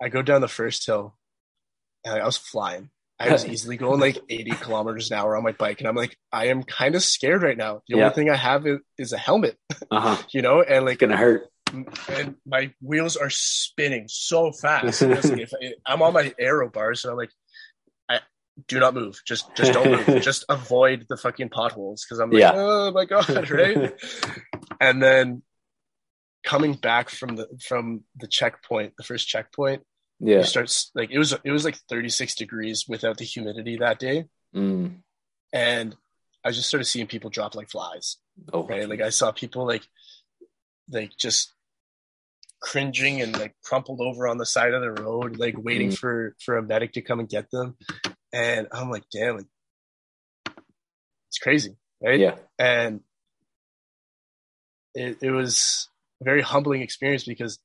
[0.02, 1.16] i go down the first hill
[2.06, 2.90] and i was flying
[3.20, 6.18] i was easily going like 80 kilometers an hour on my bike and i'm like
[6.32, 8.04] i am kind of scared right now the yeah.
[8.04, 9.58] only thing i have is, is a helmet
[9.92, 10.22] uh-huh.
[10.32, 11.50] you know and like it's gonna hurt
[12.10, 15.02] and my wheels are spinning so fast.
[15.02, 17.32] if I, I'm on my aero bars, and I'm like,
[18.68, 19.22] do not move.
[19.26, 20.22] Just just don't move.
[20.22, 22.52] just avoid the fucking potholes because I'm like, yeah.
[22.56, 23.94] oh my god, right?
[24.80, 25.42] and then
[26.44, 29.84] coming back from the from the checkpoint, the first checkpoint,
[30.20, 30.38] yeah.
[30.38, 34.26] you start like it was it was like 36 degrees without the humidity that day,
[34.56, 34.98] Mm.
[35.54, 35.96] and
[36.44, 38.18] I just started seeing people drop like flies.
[38.54, 39.86] Oh, Right, like I saw people like
[40.92, 41.54] like just
[42.62, 45.98] cringing and like crumpled over on the side of the road, like waiting Mm.
[45.98, 47.78] for for a medic to come and get them,
[48.34, 49.46] and I'm like, damn, like,
[51.30, 52.20] it's crazy, right?
[52.20, 52.36] yeah.
[52.58, 53.02] and
[54.96, 55.88] it, it was
[56.22, 57.60] a very humbling experience because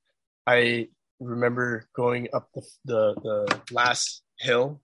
[0.47, 0.89] I
[1.21, 4.81] remember going up the, the, the last hill,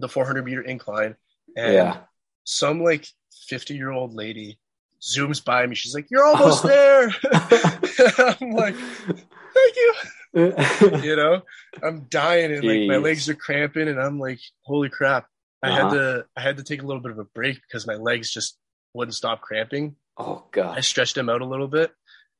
[0.00, 1.16] the 400 meter incline,
[1.56, 1.96] and Yeah.
[2.44, 3.06] some like
[3.48, 4.58] 50 year old lady
[5.00, 5.74] zooms by me.
[5.74, 9.94] She's like, "You're almost there." I'm like, "Thank you."
[11.04, 11.42] You know,
[11.82, 15.26] I'm dying and like my legs are cramping, and I'm like, "Holy crap!"
[15.62, 15.94] I had Uh-huh.
[15.94, 18.58] to I had to take a little bit of a break because my legs just
[18.94, 19.96] wouldn't stop cramping.
[20.18, 20.76] oh god.
[20.76, 21.92] I stretched them out a little bit,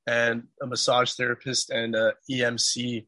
[0.07, 3.07] and a massage therapist and a EMT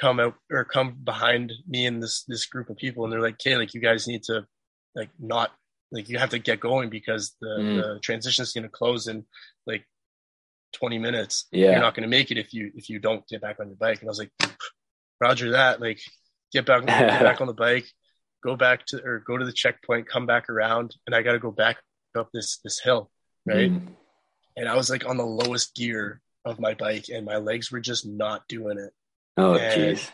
[0.00, 3.34] come out or come behind me and this this group of people, and they're like,
[3.34, 4.46] "Okay, like you guys need to
[4.94, 5.50] like not
[5.92, 7.74] like you have to get going because the, Mm.
[7.94, 9.24] the transition is going to close in
[10.78, 11.46] 20 minutes.
[11.52, 11.70] Yeah.
[11.72, 13.76] You're not going to make it if you if you don't get back on your
[13.76, 14.32] bike." And I was like,
[15.20, 15.80] "Roger that!
[15.80, 16.00] Like
[16.52, 17.86] get back get back on the bike."
[18.44, 21.38] Go back to or go to the checkpoint, come back around, and I got to
[21.40, 21.78] go back
[22.16, 23.10] up this this hill,
[23.44, 23.72] right?
[23.72, 23.88] Mm.
[24.56, 27.80] and I was like on the lowest gear of my bike, and my legs were
[27.80, 28.92] just not doing it.
[29.36, 30.08] Oh jeez.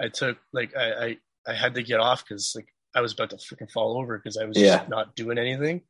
[0.00, 1.16] I took like I I,
[1.46, 4.36] I had to get off because like I was about to freaking fall over because
[4.36, 4.78] I was Yeah.
[4.78, 5.82] just not doing anything.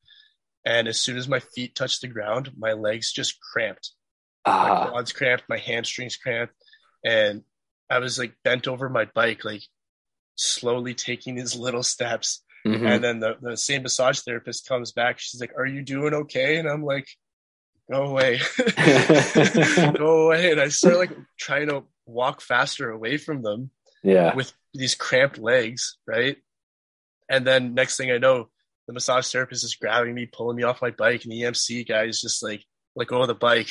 [0.65, 3.91] And as soon as my feet touched the ground, my legs just cramped.
[4.47, 4.91] My Ah.
[4.91, 6.55] quads cramped, my hamstrings cramped,
[7.05, 7.43] and
[7.89, 9.63] I was like bent over my bike, like
[10.35, 12.43] slowly taking these little steps.
[12.67, 12.87] Mhm.
[12.89, 15.19] And then the, the same massage therapist comes back.
[15.19, 16.57] She's like, Are you doing okay?
[16.57, 17.07] And I'm like,
[17.91, 18.41] Go away.
[19.99, 20.53] Go away.
[20.53, 23.71] And I start like trying to walk faster away from them
[24.03, 24.35] yeah.
[24.35, 26.37] with these cramped legs, right?
[27.29, 28.49] And then next thing I know,
[28.87, 32.05] the massage therapist is grabbing me, pulling me off my bike, and the EMT guy
[32.05, 32.65] is just like,
[32.97, 33.69] let go of the bike,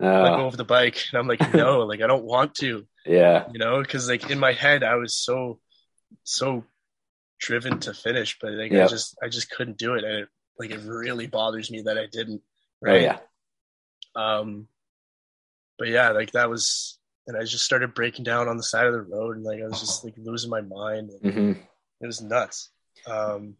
[0.00, 0.98] let go over the bike.
[1.12, 3.46] And I'm like, no, like I don't want to, yeah.
[3.52, 5.60] you know, because like in my head I was so
[6.24, 6.64] so
[7.38, 10.04] driven to finish, but like I just I just couldn't do it.
[10.04, 10.28] And it
[10.58, 12.42] like it really bothers me that I didn't.
[12.84, 13.02] Oh Right.
[13.02, 13.18] yeah.
[14.16, 14.68] Um
[15.78, 18.92] but yeah, like that was and I just started breaking down on the side of
[18.92, 21.52] the road and like I was just like losing my mind and hmm
[22.02, 22.70] it was nuts.
[23.06, 23.56] Um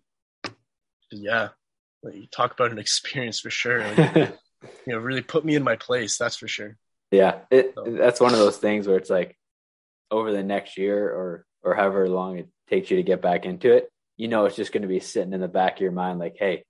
[1.13, 1.49] yeah.
[2.03, 3.81] Like you talk about an experience for sure.
[3.95, 4.35] Like,
[4.87, 6.77] you know, really put me in my place, that's for sure.
[7.11, 7.41] yeah.
[7.51, 9.37] It, So- that's one of those things where it's like
[10.11, 13.73] over the next year or or however long it takes you to get back into
[13.73, 16.19] it, you know, it's just going to be sitting in the back of your mind,
[16.19, 16.65] like, hey,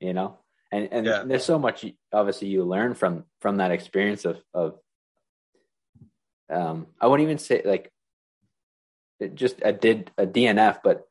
[0.00, 0.38] you know,
[0.70, 1.22] and and Yeah.
[1.24, 4.78] there's so much obviously you learn from from that experience of of
[6.50, 7.90] um I wouldn't even say like
[9.20, 11.04] it just a did a DNF, but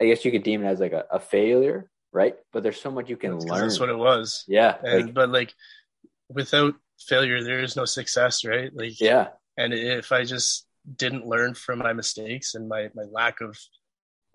[0.00, 2.36] I guess you could deem it as like a, a failure, right?
[2.52, 3.60] But there's so much you can That's learn.
[3.62, 4.46] That's what it was.
[4.46, 5.54] yeah, And like, but like
[6.28, 8.74] without failure there is no success, right?
[8.74, 10.66] Like yeah, and if I just
[10.96, 13.58] didn't learn from my mistakes and my my lack of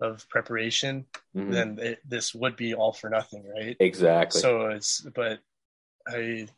[0.00, 3.78] of preparation, mhm, then it, this would be all for nothing, right?
[3.78, 4.42] exactly.
[4.42, 5.40] So it's but
[6.08, 6.48] I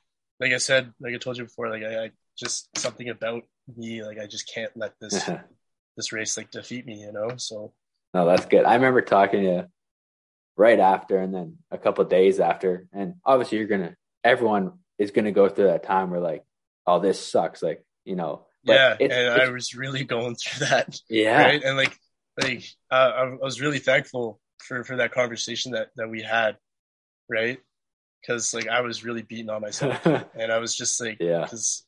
[0.40, 3.44] like I said, like I told you before, like I, I just something about
[3.76, 5.32] me, like I just can't let this
[5.96, 7.36] this race like defeat me, you know.
[7.38, 7.74] So
[8.14, 8.64] No, that's good.
[8.64, 9.66] I remember talking to you
[10.56, 12.86] right after and then a couple of days after.
[12.92, 16.44] And obviously you're gonna everyone is gonna go through that time where like,
[16.86, 17.62] oh this sucks.
[17.62, 18.46] Like, you know.
[18.64, 20.98] but yeah, it's- and it's- I was really going through that.
[21.08, 21.42] yeah.
[21.42, 21.96] right and like
[22.42, 26.56] like uh, I I was really thankful for for that conversation that that we had
[27.28, 27.58] right
[28.20, 31.42] because like I was really beating on myself and I was just like Yeah.
[31.42, 31.84] because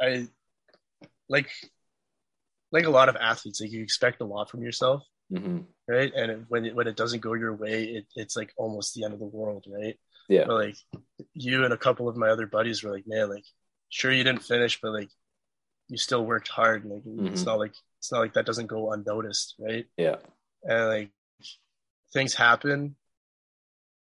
[0.00, 0.28] I
[1.28, 1.50] like
[2.72, 5.58] like a lot of athletes like you expect a lot from yourself hmm
[5.88, 8.94] right and it, when it, when it doesn't go your way it, it's like almost
[8.94, 9.98] the end of the world right
[10.28, 10.44] Yeah.
[10.46, 10.76] but like
[11.34, 13.44] you and a couple of my other buddies were like man like
[13.88, 15.10] sure you didn't finish but like
[15.88, 17.46] you still worked hard like it's Mhm.
[17.46, 20.16] not like it's not like that doesn't go unnoticed right Yeah.
[20.64, 21.10] and like
[22.12, 22.96] things happen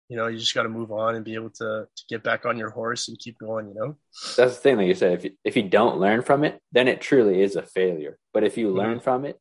[0.08, 2.46] you know you just got to move on and be able to, to get back
[2.46, 3.96] on your horse and keep going you know
[4.36, 6.88] That's the thing, like you said, if you, if you don't learn from it, then
[6.88, 8.18] it truly is a failure.
[8.32, 9.38] But if you learn from it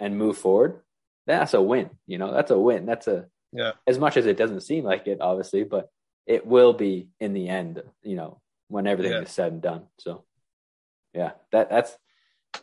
[0.00, 0.80] and move forward,
[1.36, 1.90] that's a win.
[2.06, 2.86] You know, that's a win.
[2.86, 5.88] That's a yeah as much as it doesn't seem like it, obviously, but
[6.26, 9.20] it will be in the end, you know, when everything Yeah.
[9.22, 9.86] is said and done.
[9.98, 10.24] So,
[11.14, 11.96] yeah, that that's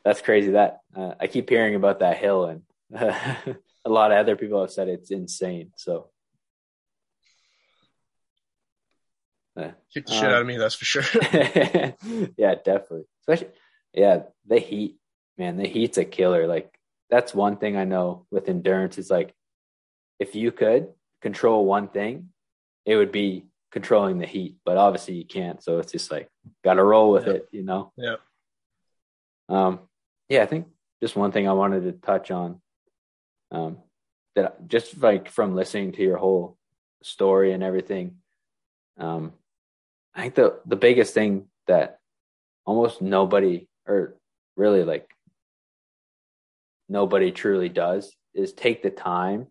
[0.04, 0.52] that's crazy.
[0.52, 2.62] That uh, I keep hearing about that hill, and
[2.94, 5.72] a lot of other people have said it's insane.
[5.78, 6.10] So.
[9.94, 11.04] Kick the shit um, out of me, that's for sure.
[12.38, 13.06] yeah, definitely.
[13.22, 13.48] Especially,
[13.94, 14.98] yeah, the heat,
[15.38, 16.46] man, the heat's a killer.
[16.46, 16.78] Like
[17.10, 19.34] that's one thing I know with endurance is like,
[20.20, 20.90] if you could
[21.22, 22.30] control one thing,
[22.86, 24.58] it would be controlling the heat.
[24.66, 26.30] But obviously you can't, so it's just like
[26.64, 27.92] got to roll with it, you know.
[27.98, 28.16] Yeah.
[29.50, 29.80] Um.
[30.30, 30.68] Yeah, I think
[31.02, 32.62] just one thing I wanted to touch on.
[33.52, 33.78] Um,
[34.36, 36.58] that just like from listening to your whole
[37.04, 38.18] story and everything,
[38.98, 39.34] um,
[40.14, 42.00] I think the the biggest thing that
[42.66, 44.16] almost nobody or
[44.58, 45.15] really like
[46.90, 49.48] nobody truly does is take the time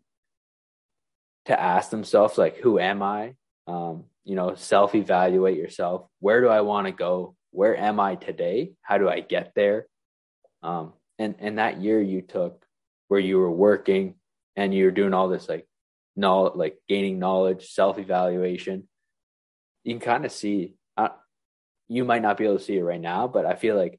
[1.47, 3.35] to ask themselves like who am i?
[3.67, 6.07] Um, you know self evaluate yourself.
[6.21, 7.35] Where do i want to go?
[7.51, 8.73] Where am i today?
[8.83, 9.87] How do i get there?
[10.63, 12.65] Um, and and that year you took
[13.09, 14.15] where you were working
[14.57, 15.67] and you were doing all this like
[16.17, 18.89] knowledge like gaining knowledge self evaluation
[19.83, 21.09] you can kind of see uh,
[21.89, 23.99] you might not be able to see it right now but i feel like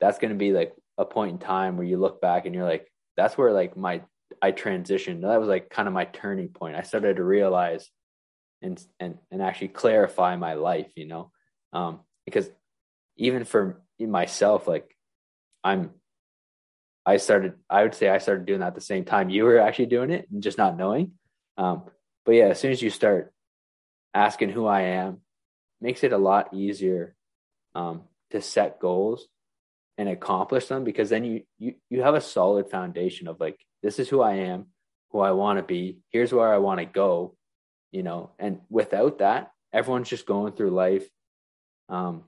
[0.00, 2.64] that's going to be like a point in time where you look back and you're
[2.64, 4.02] like that's where like my
[4.42, 5.22] i transitioned.
[5.22, 6.76] That was like kind of my turning point.
[6.76, 7.88] I started to realize
[8.60, 11.30] and and and actually clarify my life you know?
[11.72, 12.50] Um because
[13.16, 14.96] even for myself like
[15.64, 15.90] i'm
[17.04, 19.58] i started i would say i started doing that at the same time you were
[19.58, 21.12] actually doing it and just not knowing.
[21.56, 21.84] Um
[22.24, 23.32] but yeah as soon as you start
[24.14, 25.18] asking who i am
[25.80, 27.14] makes it a lot easier
[27.74, 29.26] um to set goals
[29.98, 33.98] and accomplish them because then you you you have a solid foundation of like this
[33.98, 34.66] is who I am,
[35.10, 37.36] who I want to be, here's where I want to go,
[37.90, 38.30] you know.
[38.38, 41.06] And without that, everyone's just going through life
[41.88, 42.24] um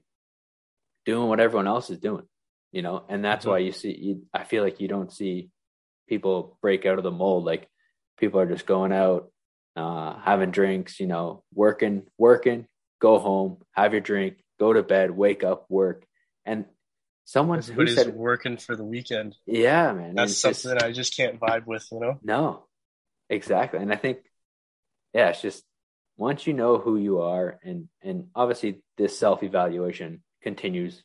[1.07, 2.27] doing what everyone else is doing,
[2.73, 3.05] you know.
[3.09, 3.53] And that's mm-hmm.
[3.53, 5.51] why you see you, I feel like you don't see
[6.09, 7.69] people break out of the mold like
[8.19, 9.31] people are just going out
[9.77, 12.67] uh having drinks, you know, working working,
[13.01, 16.05] go home, have your drink, go to bed, wake up, work.
[16.45, 16.65] And
[17.31, 19.37] someone who said working for the weekend.
[19.47, 20.17] Yeah, man.
[20.17, 22.19] That's something just, that I just can't vibe with, you know?
[22.25, 22.67] No,
[23.29, 23.79] exactly.
[23.79, 24.19] And I think,
[25.15, 25.63] yeah, it's just
[26.17, 31.05] once you know who you are and, and obviously this self evaluation continues.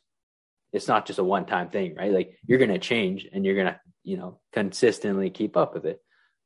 [0.72, 2.12] It's not just a one time thing, right?
[2.12, 5.84] Like you're going to change and you're going to, you know, consistently keep up with
[5.84, 6.00] it.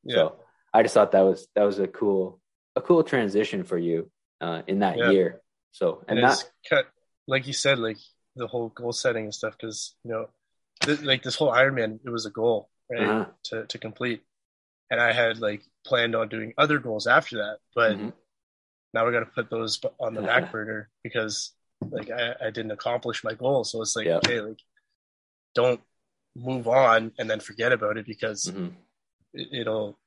[0.04, 0.14] Yeah.
[0.14, 0.36] So
[0.74, 2.38] I just thought that was, that was a cool,
[2.76, 4.10] a cool transition for you
[4.42, 5.10] uh, in that yeah.
[5.10, 5.40] year.
[5.72, 6.84] So, and, and that,
[7.26, 7.96] like you said, like
[8.36, 10.28] the whole goal setting and stuff because you know
[10.82, 13.26] th- like this whole Ironman it was a goal right uh-huh.
[13.44, 14.22] to to complete,
[14.90, 18.10] and I had like planned on doing other goals after that, but mm-hmm.
[18.94, 21.52] now we got to put those on the back burner because
[21.90, 24.18] like I, I didn't accomplish my goal, so it's like yep.
[24.24, 24.60] okay, like
[25.54, 25.80] don't
[26.36, 28.68] move on and then forget about it because mm-hmm.
[29.34, 29.98] it, it'll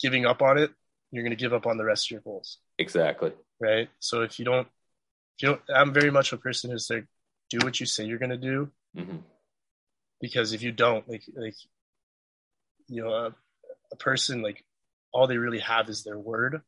[0.00, 0.70] giving up on it
[1.12, 4.38] you're going to give up on the rest of your goals exactly right so if
[4.38, 4.66] you don't
[5.40, 7.06] you know, I'm very much a person who's like,
[7.50, 9.18] do what you say you're gonna do, mm-hmm.
[10.20, 11.56] because if you don't, like, like,
[12.88, 13.34] you know, a,
[13.92, 14.64] a, person like
[15.12, 16.62] all they really have is their word,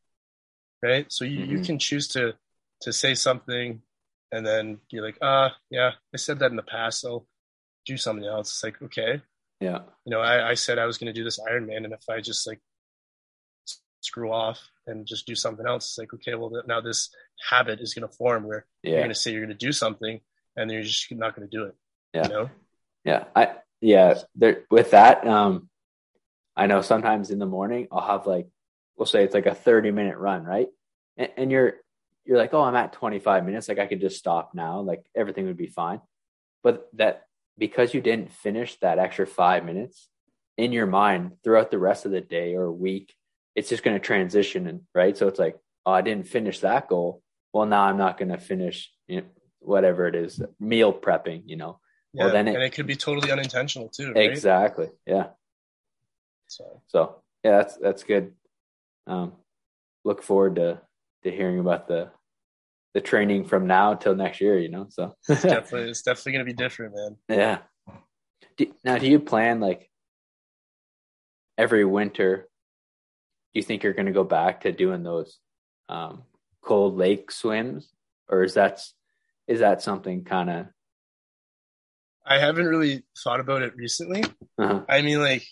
[0.81, 1.05] right?
[1.11, 1.51] So you, mm-hmm.
[1.51, 2.33] you can choose to
[2.81, 3.81] to say something,
[4.31, 7.25] and then you're like, ah, uh, yeah, I said that in the past, so
[7.85, 8.51] do something else.
[8.51, 9.21] It's like, okay,
[9.59, 12.21] yeah, you know, I, I said I was gonna do this Ironman, and if I
[12.21, 12.59] just like
[14.01, 15.85] screw off and just do something else.
[15.85, 17.09] It's like, okay, well, now this
[17.49, 18.91] habit is going to form where yeah.
[18.91, 20.19] you're going to say you're going to do something
[20.55, 21.75] and then you're just not going to do it.
[22.13, 22.23] Yeah.
[22.23, 22.49] You know?
[23.03, 23.23] Yeah.
[23.35, 24.15] I, yeah.
[24.35, 25.69] There, with that, um,
[26.55, 28.47] I know sometimes in the morning I'll have like,
[28.97, 30.67] we'll say it's like a 30 minute run, right?
[31.17, 31.75] And, and you're,
[32.25, 33.69] you're like, oh, I'm at 25 minutes.
[33.69, 34.81] Like I could just stop now.
[34.81, 36.01] Like everything would be fine.
[36.63, 37.23] But that
[37.57, 40.09] because you didn't finish that extra five minutes
[40.57, 43.13] in your mind throughout the rest of the day or week,
[43.57, 45.17] it's just going to transition and right.
[45.17, 47.23] So it's like, oh, I didn't finish that goal.
[47.51, 49.27] Well, now I'm not going to finish you know,
[49.59, 51.79] whatever it is, meal prepping, you know.
[52.13, 54.13] Yeah, well, then it, and it could be totally unintentional too.
[54.13, 54.29] Right?
[54.29, 54.89] Exactly.
[55.07, 55.29] Yeah.
[56.47, 58.33] So, so yeah, that's that's good.
[59.07, 59.33] Um,
[60.05, 60.79] look forward to
[61.23, 62.11] to hearing about the
[62.93, 64.57] the training from now till next year.
[64.57, 67.17] You know, so it's definitely it's definitely gonna be different, man.
[67.27, 67.57] Yeah.
[68.55, 69.89] Do, now, do you plan like
[71.57, 72.47] every winter
[73.57, 75.37] you think you're going to go back to doing those
[75.89, 76.23] um,
[76.61, 77.89] cold lake swims,
[78.29, 78.81] or is that
[79.47, 80.67] is that something kind of?
[82.25, 84.23] I haven't really thought about it recently.
[84.57, 84.81] Uh-huh.
[84.89, 85.47] I mean, like,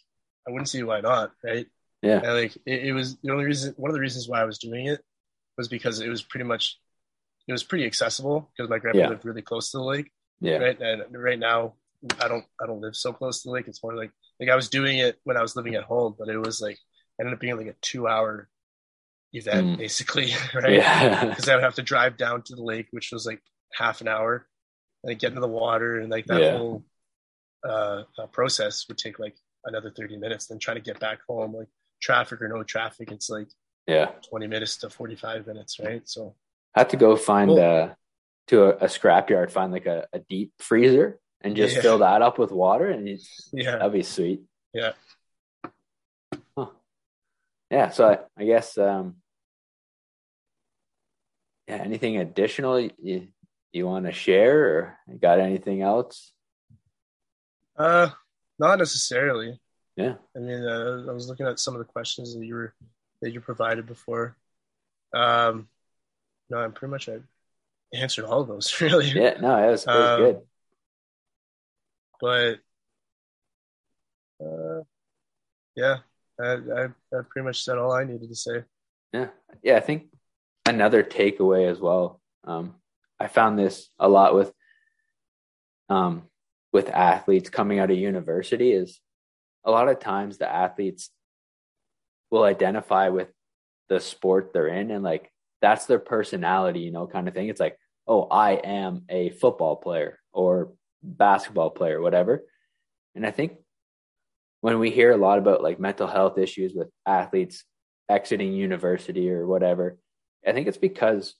[0.45, 1.67] I wouldn't see why not, right?
[2.01, 2.17] Yeah.
[2.17, 3.73] And, like, it, it, was the only reason.
[3.77, 5.01] One of the reasons why I was doing it
[5.57, 6.77] was because it was pretty much,
[7.47, 9.07] it was pretty accessible because my grandpa yeah.
[9.07, 10.11] lived really close to the lake.
[10.41, 10.57] Yeah.
[10.57, 10.79] Right.
[10.79, 11.75] And right now,
[12.19, 13.69] I don't, I don't live so close to the lake.
[13.69, 16.27] It's more like, like I was doing it when I was living at home, but
[16.27, 16.77] it was like
[17.19, 18.47] ended up being like a two hour
[19.33, 19.77] event Mm.
[19.77, 20.73] basically, right?
[20.73, 21.25] Yeah.
[21.25, 23.41] Because I would have to drive down to the lake, which was like
[23.73, 24.47] half an hour,
[25.03, 26.57] and then get into the water, and like that Yeah.
[26.57, 26.83] whole
[27.63, 29.35] uh, uh, process would take like
[29.65, 30.47] another thirty minutes.
[30.47, 31.67] Then trying to get back home, like
[32.01, 33.47] traffic or no traffic, it's like
[33.87, 34.11] yeah.
[34.29, 36.07] twenty minutes to forty five minutes, right?
[36.07, 36.35] So
[36.75, 37.59] I had to go find Cool.
[37.59, 37.89] uh,
[38.47, 41.81] to a, a scrapyard, find like a, a deep freezer, and just Yeah.
[41.81, 44.41] fill that up with water, and it's, yeah, that'd be sweet.
[44.73, 44.91] yeah.
[47.71, 47.89] Yeah.
[47.89, 49.15] So I, I guess, um,
[51.67, 51.77] yeah.
[51.77, 53.27] Anything additional you
[53.71, 56.31] you want to share, or you got anything else?
[57.77, 58.09] Uh,
[58.59, 59.59] not necessarily.
[59.95, 60.15] Yeah.
[60.35, 62.73] I mean, uh, I was looking at some of the questions that you were
[63.21, 64.37] that you provided before.
[65.13, 65.67] Um,
[66.49, 67.17] no, I'm pretty much I
[67.93, 69.09] answered all of those really.
[69.09, 69.37] Yeah.
[69.41, 70.41] No, it was, it was Um, good.
[72.21, 72.59] But
[74.45, 74.81] uh,
[75.75, 75.97] yeah,
[76.41, 78.63] I, I pretty much said all I needed to say.
[79.13, 79.27] Yeah.
[79.63, 79.77] Yeah.
[79.77, 80.07] I think
[80.65, 82.21] another takeaway as well.
[82.43, 82.75] Um,
[83.19, 84.51] I found this a lot with,
[85.89, 86.23] um,
[86.73, 88.99] with athletes coming out of university is
[89.63, 91.09] a lot of times the athletes
[92.31, 93.29] will identify with
[93.87, 95.31] the sport they're in and like
[95.61, 97.47] that's their personality, you know, kind of thing.
[97.47, 102.43] It's like, oh, I am a football player or basketball player, whatever.
[103.15, 103.53] And I think
[104.65, 107.65] when we hear a lot about like mental health issues with athletes
[108.09, 109.95] exiting university or whatever,
[110.43, 111.35] I think it's because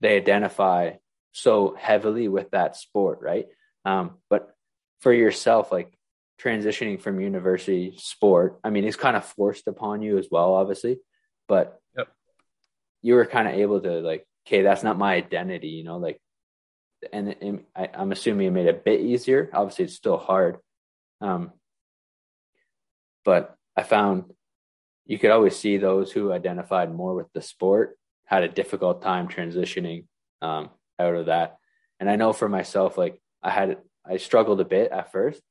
[0.00, 0.92] they identify
[1.32, 3.48] so heavily with that sport, right?
[3.84, 4.54] Um, but
[5.02, 5.92] for yourself, like
[6.40, 11.00] transitioning from university sport, I mean, it's kind of forced upon you as well, obviously,
[11.48, 12.08] but Yep.
[13.02, 16.18] you were kind of able to like, okay, that's not my identity, you know, like,
[17.12, 19.50] and, and I, I'm assuming it made it a bit easier.
[19.52, 20.60] Obviously, it's still hard.
[21.20, 21.52] Um,
[23.24, 24.24] but I found
[25.06, 29.28] you could always see those who identified more with the sport had a difficult time
[29.28, 30.04] transitioning
[30.40, 31.58] um, out of that.
[31.98, 33.78] And I know for myself, like I had,
[34.08, 35.42] I struggled a bit at first,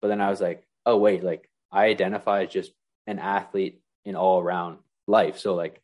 [0.00, 2.72] but then I was like, oh wait, like I identify as just
[3.06, 5.38] an athlete in all around life.
[5.38, 5.82] So like,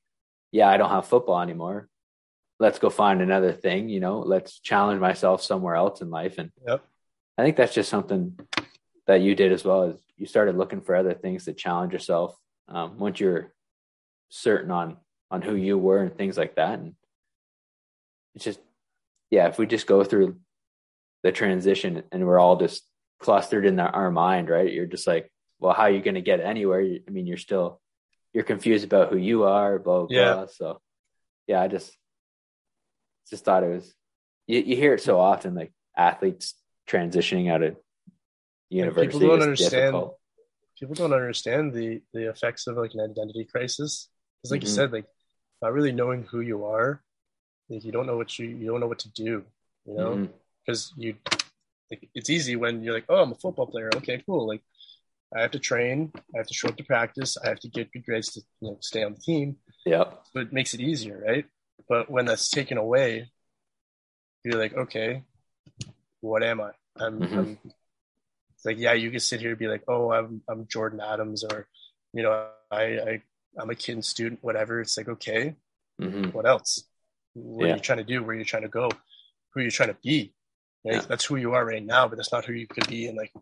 [0.53, 1.89] yeah, I don't have football anymore.
[2.61, 6.39] Let's go find another thing, you know, let's challenge myself somewhere else in life.
[6.39, 6.85] And Yep.
[7.37, 8.39] I think that's just something
[9.09, 12.37] that you did as well as you started looking for other things to challenge yourself
[12.69, 13.53] um, once you're
[14.29, 14.97] certain on
[15.31, 16.95] on who you were and things like that and
[18.35, 18.61] it's just
[19.31, 20.37] yeah if we just go through
[21.23, 22.83] the transition and we're all just
[23.21, 25.31] clustered in our, mind right you're just like
[25.61, 27.81] well how are you going to get anywhere i mean you're still
[28.33, 30.35] you're confused about who you are blah blah, Yeah.
[30.35, 30.47] blah.
[30.47, 30.81] so
[31.47, 31.97] yeah i just
[33.31, 33.95] just thought it was
[34.47, 36.55] you, you hear it so often like athletes
[36.89, 37.77] transitioning out of
[38.71, 40.19] university people don't understand difficult.
[40.79, 44.09] people don't understand the the effects of like an identity crisis
[44.43, 44.65] because like Mhm.
[44.65, 45.07] you said like
[45.63, 47.03] not really knowing who you are
[47.69, 49.45] like you don't know what you you don't know what to do
[49.87, 50.13] you know
[50.65, 51.17] because you
[51.91, 54.63] like, it's easy when you're like oh i'm a football player okay cool like
[55.37, 57.91] i have to train i have to show up to practice i have to get
[57.93, 60.05] good grades to you know stay on the team Yeah.
[60.33, 61.47] so it makes it easier right
[61.89, 63.31] but when that's taken away
[64.45, 65.23] you're like okay
[66.21, 67.39] what am i i'm, Mhm.
[67.39, 67.59] I'm
[68.65, 71.45] it's like yeah you can sit here and be like oh i'm i'm jordan adams
[71.45, 71.69] or
[72.15, 73.23] you know i i
[73.61, 74.81] i'm a kid student whatever.
[74.81, 75.55] It's like okay
[76.01, 76.85] hmm what else?
[77.35, 77.73] What Yeah.
[77.75, 78.23] are you trying to do?
[78.23, 78.89] Where are you trying to go?
[79.53, 80.33] Who are you trying to be?
[80.85, 80.95] Right?
[80.95, 81.01] Yeah.
[81.09, 83.33] that's who you are right now but that's not who you could be in like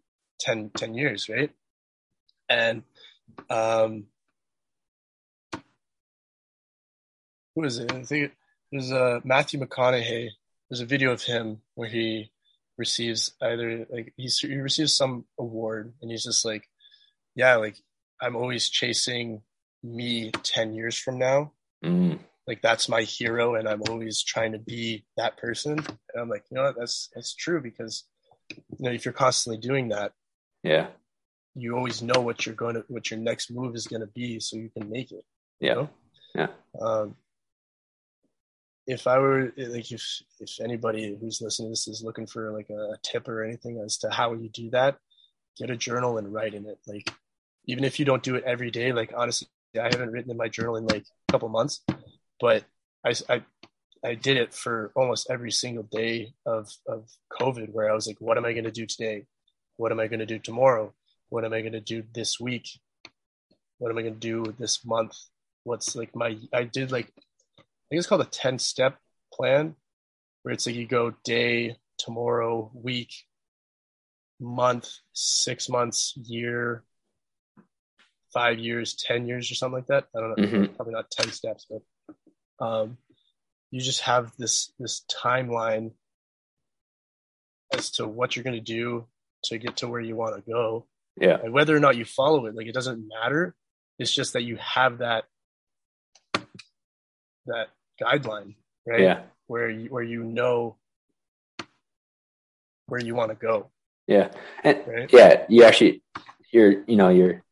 [0.41, 1.51] 10 10 years right?
[2.49, 2.83] And
[3.49, 4.07] um
[7.55, 7.93] who is it?
[7.93, 8.33] I think it
[8.77, 10.31] was uh matthew mcconaughey.
[10.69, 12.32] There's a video of him where he
[12.85, 16.69] receives either like he's, he receives some award and he's just like
[17.35, 17.77] yeah like
[18.21, 19.43] i'm always chasing
[19.83, 21.53] me 10 years from now.
[21.85, 22.21] Mm.
[22.47, 25.79] Like that's my hero and i'm always trying to be that person.
[25.79, 26.77] And i'm like you know what?
[26.79, 28.05] That's that's true because
[28.51, 30.13] you know if you're constantly doing that
[30.63, 30.89] yeah.
[31.55, 34.41] you always know what you're going to what your next move is going to be
[34.41, 35.25] so you can make it
[35.61, 35.75] yeah.
[35.75, 35.89] know?
[36.35, 36.49] yeah.
[36.81, 37.17] Um
[38.87, 40.05] if i were like if
[40.41, 43.99] if anybody who's listening to this is looking for like a tip or anything as
[43.99, 44.97] to how you do that
[45.59, 47.13] get a journal and write in it like
[47.67, 49.49] even if you don't do it every day like honestly
[49.81, 51.83] i haven't written in my journal in like a couple months
[52.41, 52.65] but
[53.05, 53.43] I, I
[54.05, 57.09] I did it for almost every single day of of
[57.41, 59.27] COVID, where I was like, "What am I going to do today?
[59.77, 60.93] What am I going to do tomorrow?
[61.29, 62.69] What am I going to do this week?
[63.79, 65.17] What am I going to do this month?
[65.65, 67.13] What's like my?" I did like,
[67.93, 68.99] think it's called a ten step
[69.35, 69.77] plan,
[70.43, 73.13] where it's like you go day, tomorrow, week,
[74.41, 76.85] month, six months, year,
[78.33, 80.09] five years, 10 years or something like that.
[80.17, 80.75] I don't know, Mhm.
[80.75, 81.83] probably not 10 steps, but
[82.65, 82.97] um,
[83.71, 85.93] you just have this, this timeline
[87.75, 89.07] as to what you're going to do
[89.45, 90.87] to get to where you want to go.
[91.17, 91.39] Yeah.
[91.43, 93.55] And whether or not you follow it, like it doesn't matter.
[93.99, 95.25] It's just that you have that,
[97.47, 97.69] that
[98.01, 98.55] guideline,
[98.87, 99.01] right?
[99.01, 99.21] Yeah.
[99.47, 100.77] Where you, where you know
[102.87, 103.71] where you want to go,
[104.07, 104.31] Yeah.
[104.63, 105.13] And right?
[105.13, 106.03] yeah, you actually,
[106.51, 107.43] you're, you know, you're,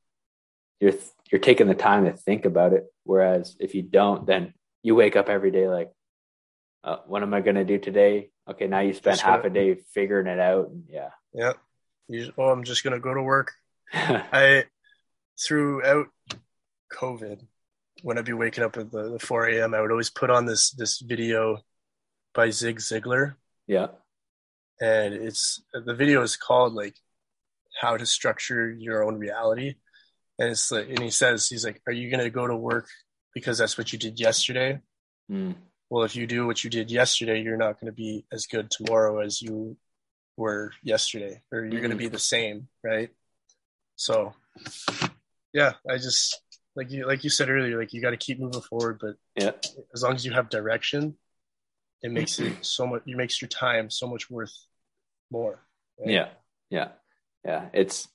[0.81, 0.93] you're,
[1.31, 2.85] you're taking the time to think about it.
[3.05, 4.53] Whereas if you don't, then
[4.83, 5.91] you wake up every day like,
[6.85, 8.31] uh, what am I going to do today?
[8.49, 8.67] Okay.
[8.67, 10.69] Now you spend Just half a day figuring it out.
[10.69, 11.11] And yeah.
[11.33, 11.53] Yeah.
[12.09, 13.53] You oh, I'm just going to go to work.
[13.93, 14.65] I
[15.39, 16.09] throughout
[16.93, 17.41] COVID,
[18.03, 20.47] when I'd be waking up at the, the 4 a.m., I would always put on
[20.47, 21.59] this this video
[22.35, 23.35] by Zig Ziglar,
[23.67, 23.89] yeah.
[24.81, 26.95] and it's the video is called like
[27.81, 29.75] how to structure your own reality,
[30.39, 32.89] and it's like, and he says he's like, are you gonna go to work
[33.35, 34.81] because that's what you did yesterday?
[35.31, 35.55] Mm.
[35.89, 38.71] Well, if you do what you did yesterday, you're not going to be as good
[38.71, 39.77] tomorrow as you
[40.37, 41.99] were yesterday, or you're going to Mhm.
[41.99, 43.11] be the same, right?
[43.97, 44.35] So,
[45.53, 46.41] yeah, I just
[46.81, 49.53] like you like you said earlier, like you got to keep moving forward, but Yeah.
[49.95, 51.17] as long as you have direction,
[52.03, 53.03] it makes it so much.
[53.07, 54.55] It makes your time so much worth
[55.31, 55.61] more.
[55.99, 56.09] right?
[56.11, 56.29] Yeah.
[56.71, 56.89] Yeah.
[57.45, 57.69] Yeah.
[57.75, 58.09] It's,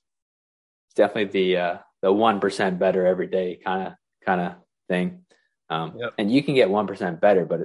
[0.87, 3.93] it's definitely the, uh, the 1% better every day kind of,
[4.25, 4.53] kind of
[4.89, 5.25] thing.
[5.69, 6.13] Um, Yep.
[6.17, 7.61] and you can get 1% better, but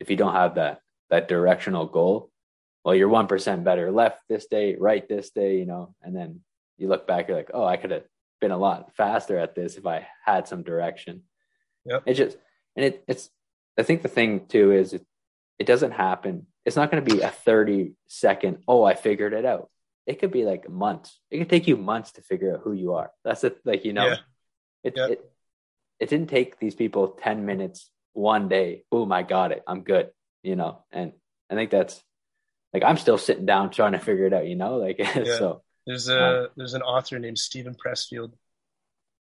[0.00, 2.30] if you don't have that, that directional goal,
[2.84, 6.40] well, you're 1% better left this day, right this day, you know, and then
[6.78, 8.04] you look back, you're like, oh, I could have
[8.40, 11.22] been a lot faster at this if I had some direction.
[11.84, 12.02] Yep.
[12.06, 12.36] It just,
[12.76, 13.30] and it, it's,
[13.78, 15.04] I think the thing too is it,
[15.58, 16.46] it doesn't happen.
[16.64, 19.70] It's not going to be a 30 second, oh, I figured it out.
[20.06, 21.18] It could be like months.
[21.30, 23.10] It could take you months to figure out who you are.
[23.24, 23.58] That's it.
[23.64, 24.16] Like, you know, Yeah.
[24.84, 25.10] it, Yep.
[25.10, 25.30] it,
[26.00, 28.84] it didn't take these people 10 minutes one day.
[28.90, 29.62] Boom, I got it.
[29.66, 30.10] I'm good,
[30.42, 30.84] you know?
[30.90, 31.12] And
[31.50, 32.02] I think that's
[32.72, 34.76] like, I'm still sitting down trying to figure it out, you know?
[34.76, 38.32] Like, so There's a there's an author named Steven Pressfield,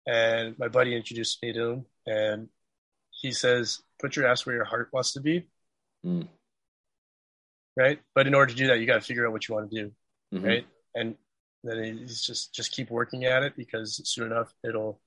[0.06, 2.50] and my buddy introduced me to him, and
[3.10, 5.48] he says, "Put your ass where your heart wants to be."
[6.06, 6.28] Mm.
[7.78, 9.72] Right, but in order to do that, you got to figure out what you want
[9.72, 9.96] to do,
[10.34, 10.46] mhm.
[10.46, 10.68] right?
[10.94, 11.16] And
[11.64, 15.00] then he's just just keep working at it because soon enough it'll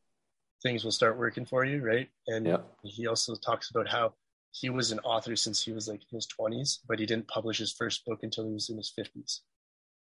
[0.63, 2.09] things will start working for you, right?
[2.27, 2.79] And Yep.
[2.85, 4.15] he also talks about how
[4.53, 7.59] he was an author since he was like in his 20s, but he didn't publish
[7.59, 9.41] his first book until he was in his 50s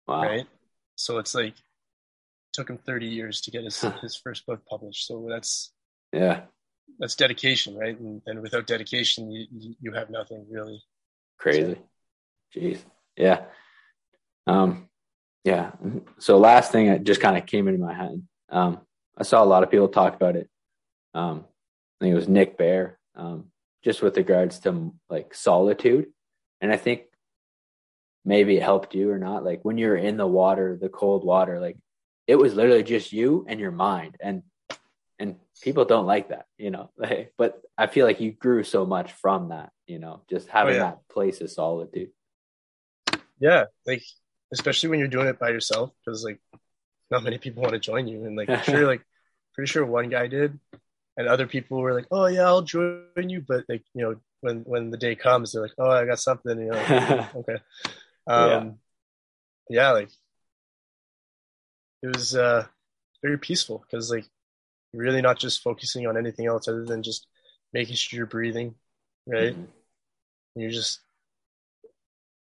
[0.08, 0.22] wow.
[0.22, 0.48] right?
[0.98, 1.54] So it's like
[2.54, 5.08] took him 30 years to get his his first book published.
[5.08, 5.72] So that's
[6.12, 6.42] Yeah.
[7.00, 7.98] that's dedication, right?
[7.98, 10.84] And, and without dedication, you you- have nothing really.
[11.38, 11.78] Crazy.
[12.56, 12.80] Jeez.
[13.16, 13.46] Yeah.
[14.48, 14.90] Um,
[15.44, 15.72] yeah.
[16.20, 18.28] So last thing that just kind of came into my head.
[18.50, 18.82] Um,
[19.18, 20.50] I saw a lot of people talk about it.
[21.14, 21.46] Um,
[22.00, 23.52] I think it was Nick Bare, um,
[23.84, 26.08] just with regards to like solitude.
[26.62, 27.04] And I think
[28.28, 29.46] maybe it helped you or not.
[29.46, 31.78] Like when you're in the water, the cold water, like
[32.28, 34.18] it was literally just you and your mind.
[34.20, 34.44] And
[35.18, 36.92] and people don't like that, you know.
[37.38, 40.76] But I feel like you grew so much from that, you know, just oh, having
[40.76, 40.82] yeah.
[40.82, 42.10] that place of solitude.
[43.40, 44.04] Yeah, like
[44.52, 46.40] especially when you're doing it by yourself, because like
[47.10, 49.04] not many people want to join you, and like I'm sure like
[49.54, 50.60] pretty sure one guy did,
[51.16, 54.62] and other people were like, oh yeah, I'll join you, but like you know when
[54.62, 57.58] when the day comes, they're like, oh I got something, you know, like, okay,
[58.28, 58.80] um,
[59.70, 60.10] yeah, like
[62.02, 62.66] it was uh
[63.24, 64.26] very peaceful because like
[64.94, 67.28] really not just focusing on anything else other than just
[67.74, 68.76] making sure you're breathing,
[69.28, 69.56] right?
[69.56, 69.68] Mhm.
[70.56, 71.02] you're just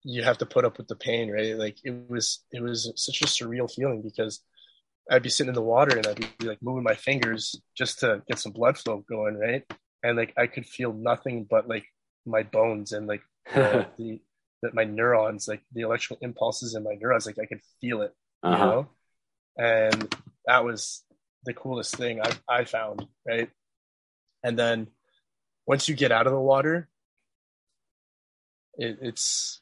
[0.03, 3.23] you have to put up with the pain right like it was it was such
[3.23, 4.41] a surreal feeling because
[5.11, 8.23] i'd be sitting in the water and i'd be like moving my fingers just to
[8.29, 9.65] get some blood flow going right
[10.03, 11.87] and like i could feel nothing but like
[12.27, 13.23] my bones and like
[13.55, 14.21] the, the
[14.65, 18.13] that my neurons like the electrical impulses in my neurons like i could feel it
[18.43, 18.65] uh-huh.
[18.67, 18.89] know
[19.57, 20.15] and
[20.47, 21.05] that was
[21.45, 23.51] the coolest thing i i found right
[24.43, 24.87] and then
[25.67, 26.89] once you get out of the water
[28.77, 29.61] it, it's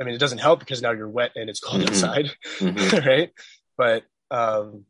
[0.00, 1.88] i mean it doesn't help because now you're wet and it's cold Mhm.
[1.88, 3.06] outside Mhm.
[3.06, 3.30] right
[3.76, 4.84] but um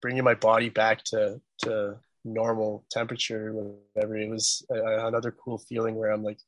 [0.00, 5.94] bringing my body back to to normal temperature whatever it was a, another cool feeling
[5.96, 6.38] where i'm like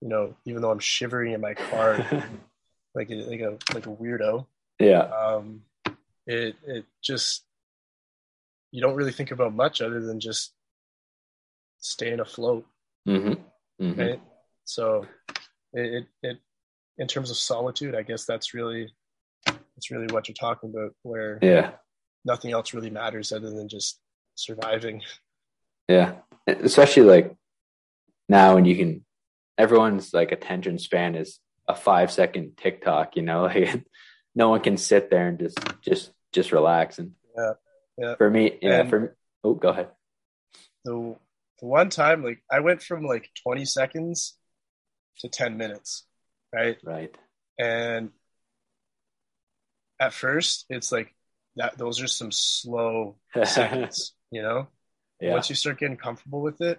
[0.00, 1.96] you know even though i'm shivering in my car
[2.94, 4.46] like a, like a like a weirdo
[4.78, 5.00] yeah.
[5.00, 5.62] um
[6.26, 7.44] it it just
[8.72, 10.52] you don't really think about much other than just
[11.78, 12.66] staying afloat
[13.06, 13.34] hmm
[13.78, 14.20] hmm right
[14.64, 15.06] so
[15.72, 16.38] it, it it
[16.98, 18.92] in terms of solitude i guess that's really
[19.46, 21.72] that's really what you're talking about where Yeah.
[22.24, 24.00] nothing else really matters other than just
[24.34, 25.02] surviving.
[25.88, 26.14] Yeah,
[26.46, 27.34] especially like
[28.28, 29.04] now when you can,
[29.58, 31.38] everyone's like attention span is
[31.68, 33.16] a five second TikTok.
[33.16, 33.84] You know, like
[34.34, 36.98] no one can sit there and just just just relax.
[36.98, 37.52] And yeah,
[37.98, 38.14] yeah.
[38.16, 38.80] For me, yeah.
[38.80, 39.88] And for oh, go ahead.
[40.84, 41.16] The
[41.60, 44.36] the one time, like I went from like twenty seconds
[45.20, 46.04] to ten minutes,
[46.52, 46.76] right?
[46.84, 47.14] Right.
[47.58, 48.10] And
[49.98, 51.14] at first, it's like
[51.56, 51.78] that.
[51.78, 54.68] Those are some slow seconds, you know.
[55.20, 55.32] Yeah.
[55.32, 56.78] Once you start getting comfortable with it,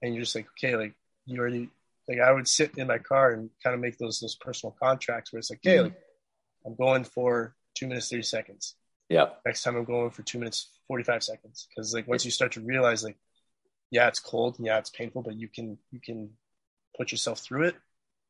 [0.00, 0.94] and you're just like, okay, like
[1.26, 1.70] you already
[2.08, 5.32] like I would sit in my car and kind of make those those personal contracts
[5.32, 5.84] where it's like, okay, mm-hmm.
[5.84, 6.00] like
[6.66, 8.74] I'm going for two minutes thirty seconds.
[9.08, 9.26] Yeah.
[9.44, 12.52] Next time I'm going for two minutes forty five seconds because like once you start
[12.52, 13.16] to realize like,
[13.90, 16.30] yeah, it's cold and yeah, it's painful, but you can you can
[16.96, 17.76] put yourself through it,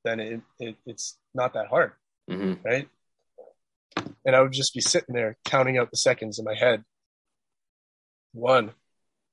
[0.05, 1.93] then it, it it's not that hard,
[2.31, 2.55] mm-hmm.
[2.65, 2.89] right?
[4.25, 6.85] And I would just be sitting there counting out the seconds in my head.
[8.33, 8.73] One,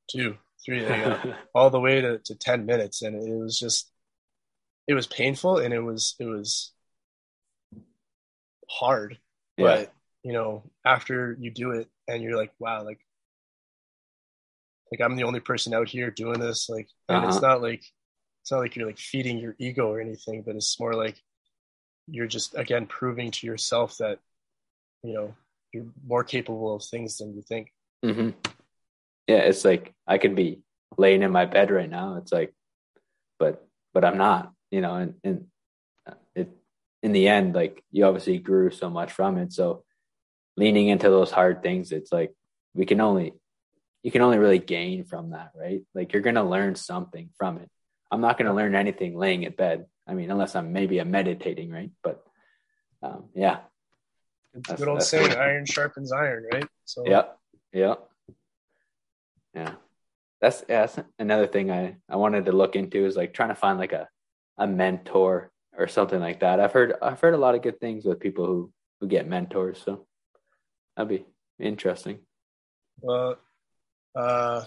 [0.10, 0.86] two, three,
[1.56, 3.02] all the way to, to 10 minutes.
[3.02, 3.92] And it was just,
[4.88, 6.72] it was painful and it was, it was
[8.70, 9.18] hard.
[9.58, 9.66] Yeah.
[9.66, 9.94] But,
[10.24, 13.00] you know, after you do it and you're like, wow, like,
[14.92, 16.70] like I'm the only person out here doing this.
[16.70, 17.28] Like, and uh-huh.
[17.28, 17.84] it's not like,
[18.42, 21.22] it's not like you're like feeding your ego or anything, but it's more like
[22.08, 24.20] you're just, again, proving to yourself that,
[25.04, 25.34] you know,
[25.72, 27.72] you're more capable of things than you think.
[28.04, 28.32] Mm-hmm
[29.28, 30.62] yeah, it's like I could be
[30.98, 32.18] laying in my bed right now.
[32.18, 32.54] It's like,
[33.40, 34.96] but but I'm not, you know.
[34.96, 35.46] And and
[36.36, 36.50] it
[37.04, 39.54] in the end, like you obviously grew so much from it.
[39.54, 39.84] So
[40.58, 42.34] leaning into those hard things, it's like
[42.74, 43.34] we can only
[44.04, 45.82] you can only really gain from that, right?
[45.94, 47.70] Like you're gonna learn something from it.
[48.12, 49.86] I'm not gonna learn anything laying in bed.
[50.08, 51.92] I mean, unless I'm maybe I'm meditating, right?
[52.04, 52.24] But
[53.04, 53.60] um, yeah.
[54.54, 56.68] It's good old saying, iron sharpens iron, right?
[56.84, 57.24] So yeah,
[57.72, 57.94] yeah
[59.54, 59.74] yeah.
[60.40, 63.56] That's yeah, that's another thing i i wanted to look into is like trying to
[63.56, 64.10] find like a
[64.58, 66.60] a mentor or something like that.
[66.60, 69.82] I've heard i've heard a lot of good things with people who who get mentors
[69.84, 70.06] so
[70.96, 71.26] that'd be
[71.60, 72.20] interesting.
[73.02, 73.38] Well
[74.16, 74.66] uh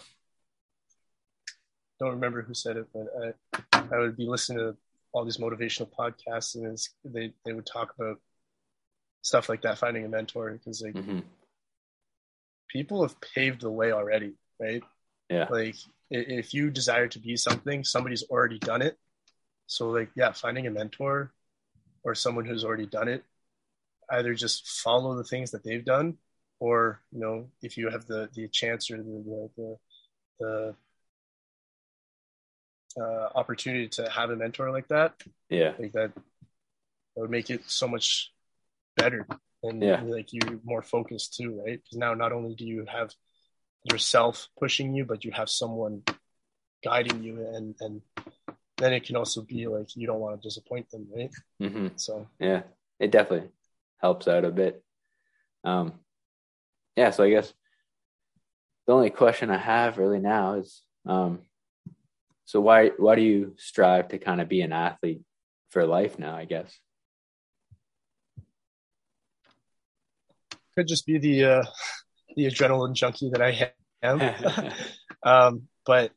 [2.00, 4.76] don't remember who said it but i i would be listening to
[5.12, 8.20] all these motivational podcasts and they they would talk about
[9.22, 11.20] stuff like that finding a mentor because like mm-hmm.
[12.68, 14.82] people have paved the way already right?
[15.28, 15.46] Yeah.
[15.50, 15.76] Like
[16.10, 18.98] if you desire to be something, somebody's already done it.
[19.66, 21.32] So like yeah, finding a mentor
[22.02, 23.24] or someone who's already done it,
[24.10, 26.18] either just follow the things that they've done,
[26.60, 29.76] or you know if you have the the chance or the the,
[30.40, 30.74] the,
[33.00, 35.14] uh, opportunity to have a mentor like that,
[35.48, 38.30] yeah, like that, that would make it so much
[38.96, 39.26] better
[39.64, 40.00] and yeah.
[40.02, 41.80] like you're more focused too, right?
[41.82, 43.10] Because now not only do you have
[43.84, 46.02] yourself pushing you, but you have someone
[46.82, 48.02] guiding you, and and
[48.76, 51.30] then it can also be like you don't want to disappoint them, right?
[51.62, 51.88] Mm-hmm.
[51.96, 52.62] So yeah,
[52.98, 53.50] it definitely
[53.98, 54.82] helps out a bit.
[55.64, 55.94] Um,
[56.96, 57.52] yeah, so I guess
[58.86, 61.40] the only question I have really now is, um,
[62.44, 65.22] so why why do you strive to kind of be an athlete
[65.70, 66.36] for life now?
[66.36, 66.78] I guess
[70.74, 71.64] could just be the uh,
[72.36, 74.20] the adrenaline junkie that I am.
[75.22, 76.12] um, but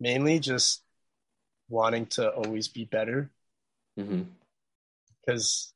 [0.00, 0.82] mainly just
[1.68, 3.30] wanting to always be better.
[3.96, 5.72] Because mm-hmm.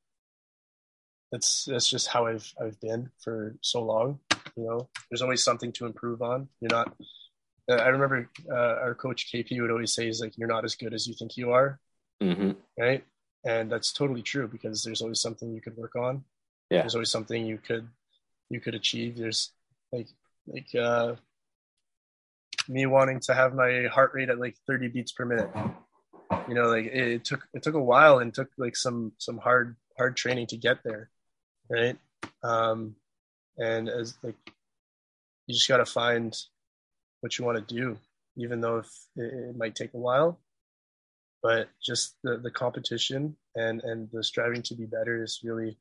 [1.31, 4.21] that's that's just how I've I've been for so long.
[4.57, 6.49] You know, there's always something to improve on.
[6.61, 6.95] You're not.
[7.69, 10.75] Uh, I remember uh, our coach KP would always say, "Is like you're not as
[10.75, 11.81] good as you think you are."
[12.23, 12.53] Mm-hmm.
[12.79, 13.05] Right,
[13.45, 16.25] and that's totally true because there's always something you could work on.
[16.71, 17.89] Yeah, there's always something you could
[18.53, 19.17] you could achieve.
[19.17, 19.51] There's
[19.91, 20.09] like
[20.47, 21.15] like uh,
[22.69, 25.51] me wanting to have my heart rate at like 30 beats per minute.
[26.49, 29.39] You know, like it, it took it took a while and took like some some
[29.39, 31.11] hard hard training to get there,
[31.71, 31.97] right?
[32.43, 32.95] Um,
[33.57, 34.37] and as like
[35.47, 36.37] you just got to find
[37.21, 37.99] what you want to do,
[38.37, 40.39] even though if it, it might take a while.
[41.43, 45.77] But just the, the competition and and the striving to be better is really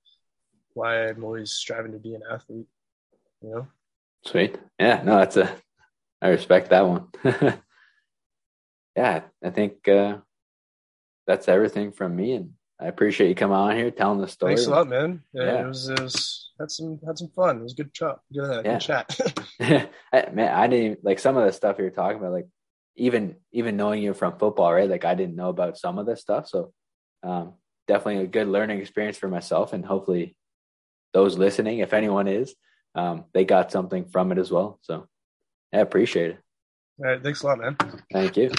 [0.73, 2.67] why I'm always striving to be an athlete.
[3.41, 3.67] You know.
[4.25, 4.57] Sweet.
[4.79, 5.01] Yeah.
[5.03, 5.53] No, that's a.
[6.21, 7.07] I respect that one.
[8.95, 10.17] yeah, I think uh,
[11.25, 14.55] that's everything from me, and I appreciate you coming on here telling the story.
[14.55, 15.23] Thanks a lot, man.
[15.33, 15.61] Yeah, yeah.
[15.61, 17.59] it was it was had some had some fun.
[17.59, 18.19] It was a good chat.
[18.33, 18.71] Good, uh, yeah.
[18.73, 19.53] good chat.
[20.33, 22.33] man, I didn't like some of the stuff you were talking about.
[22.33, 22.47] Like
[22.95, 24.89] even even knowing you from football, right?
[24.89, 26.47] Like I didn't know about some of this stuff.
[26.47, 26.73] So
[27.23, 27.53] um,
[27.87, 30.35] definitely a good learning experience for myself, and hopefully
[31.13, 32.55] those listening, if anyone is,
[32.95, 34.79] um, they got something from it as well.
[34.81, 35.07] So
[35.73, 36.39] I appreciate it.
[36.99, 37.23] All right.
[37.23, 37.77] Thanks a lot, man.
[38.11, 38.51] Thank you.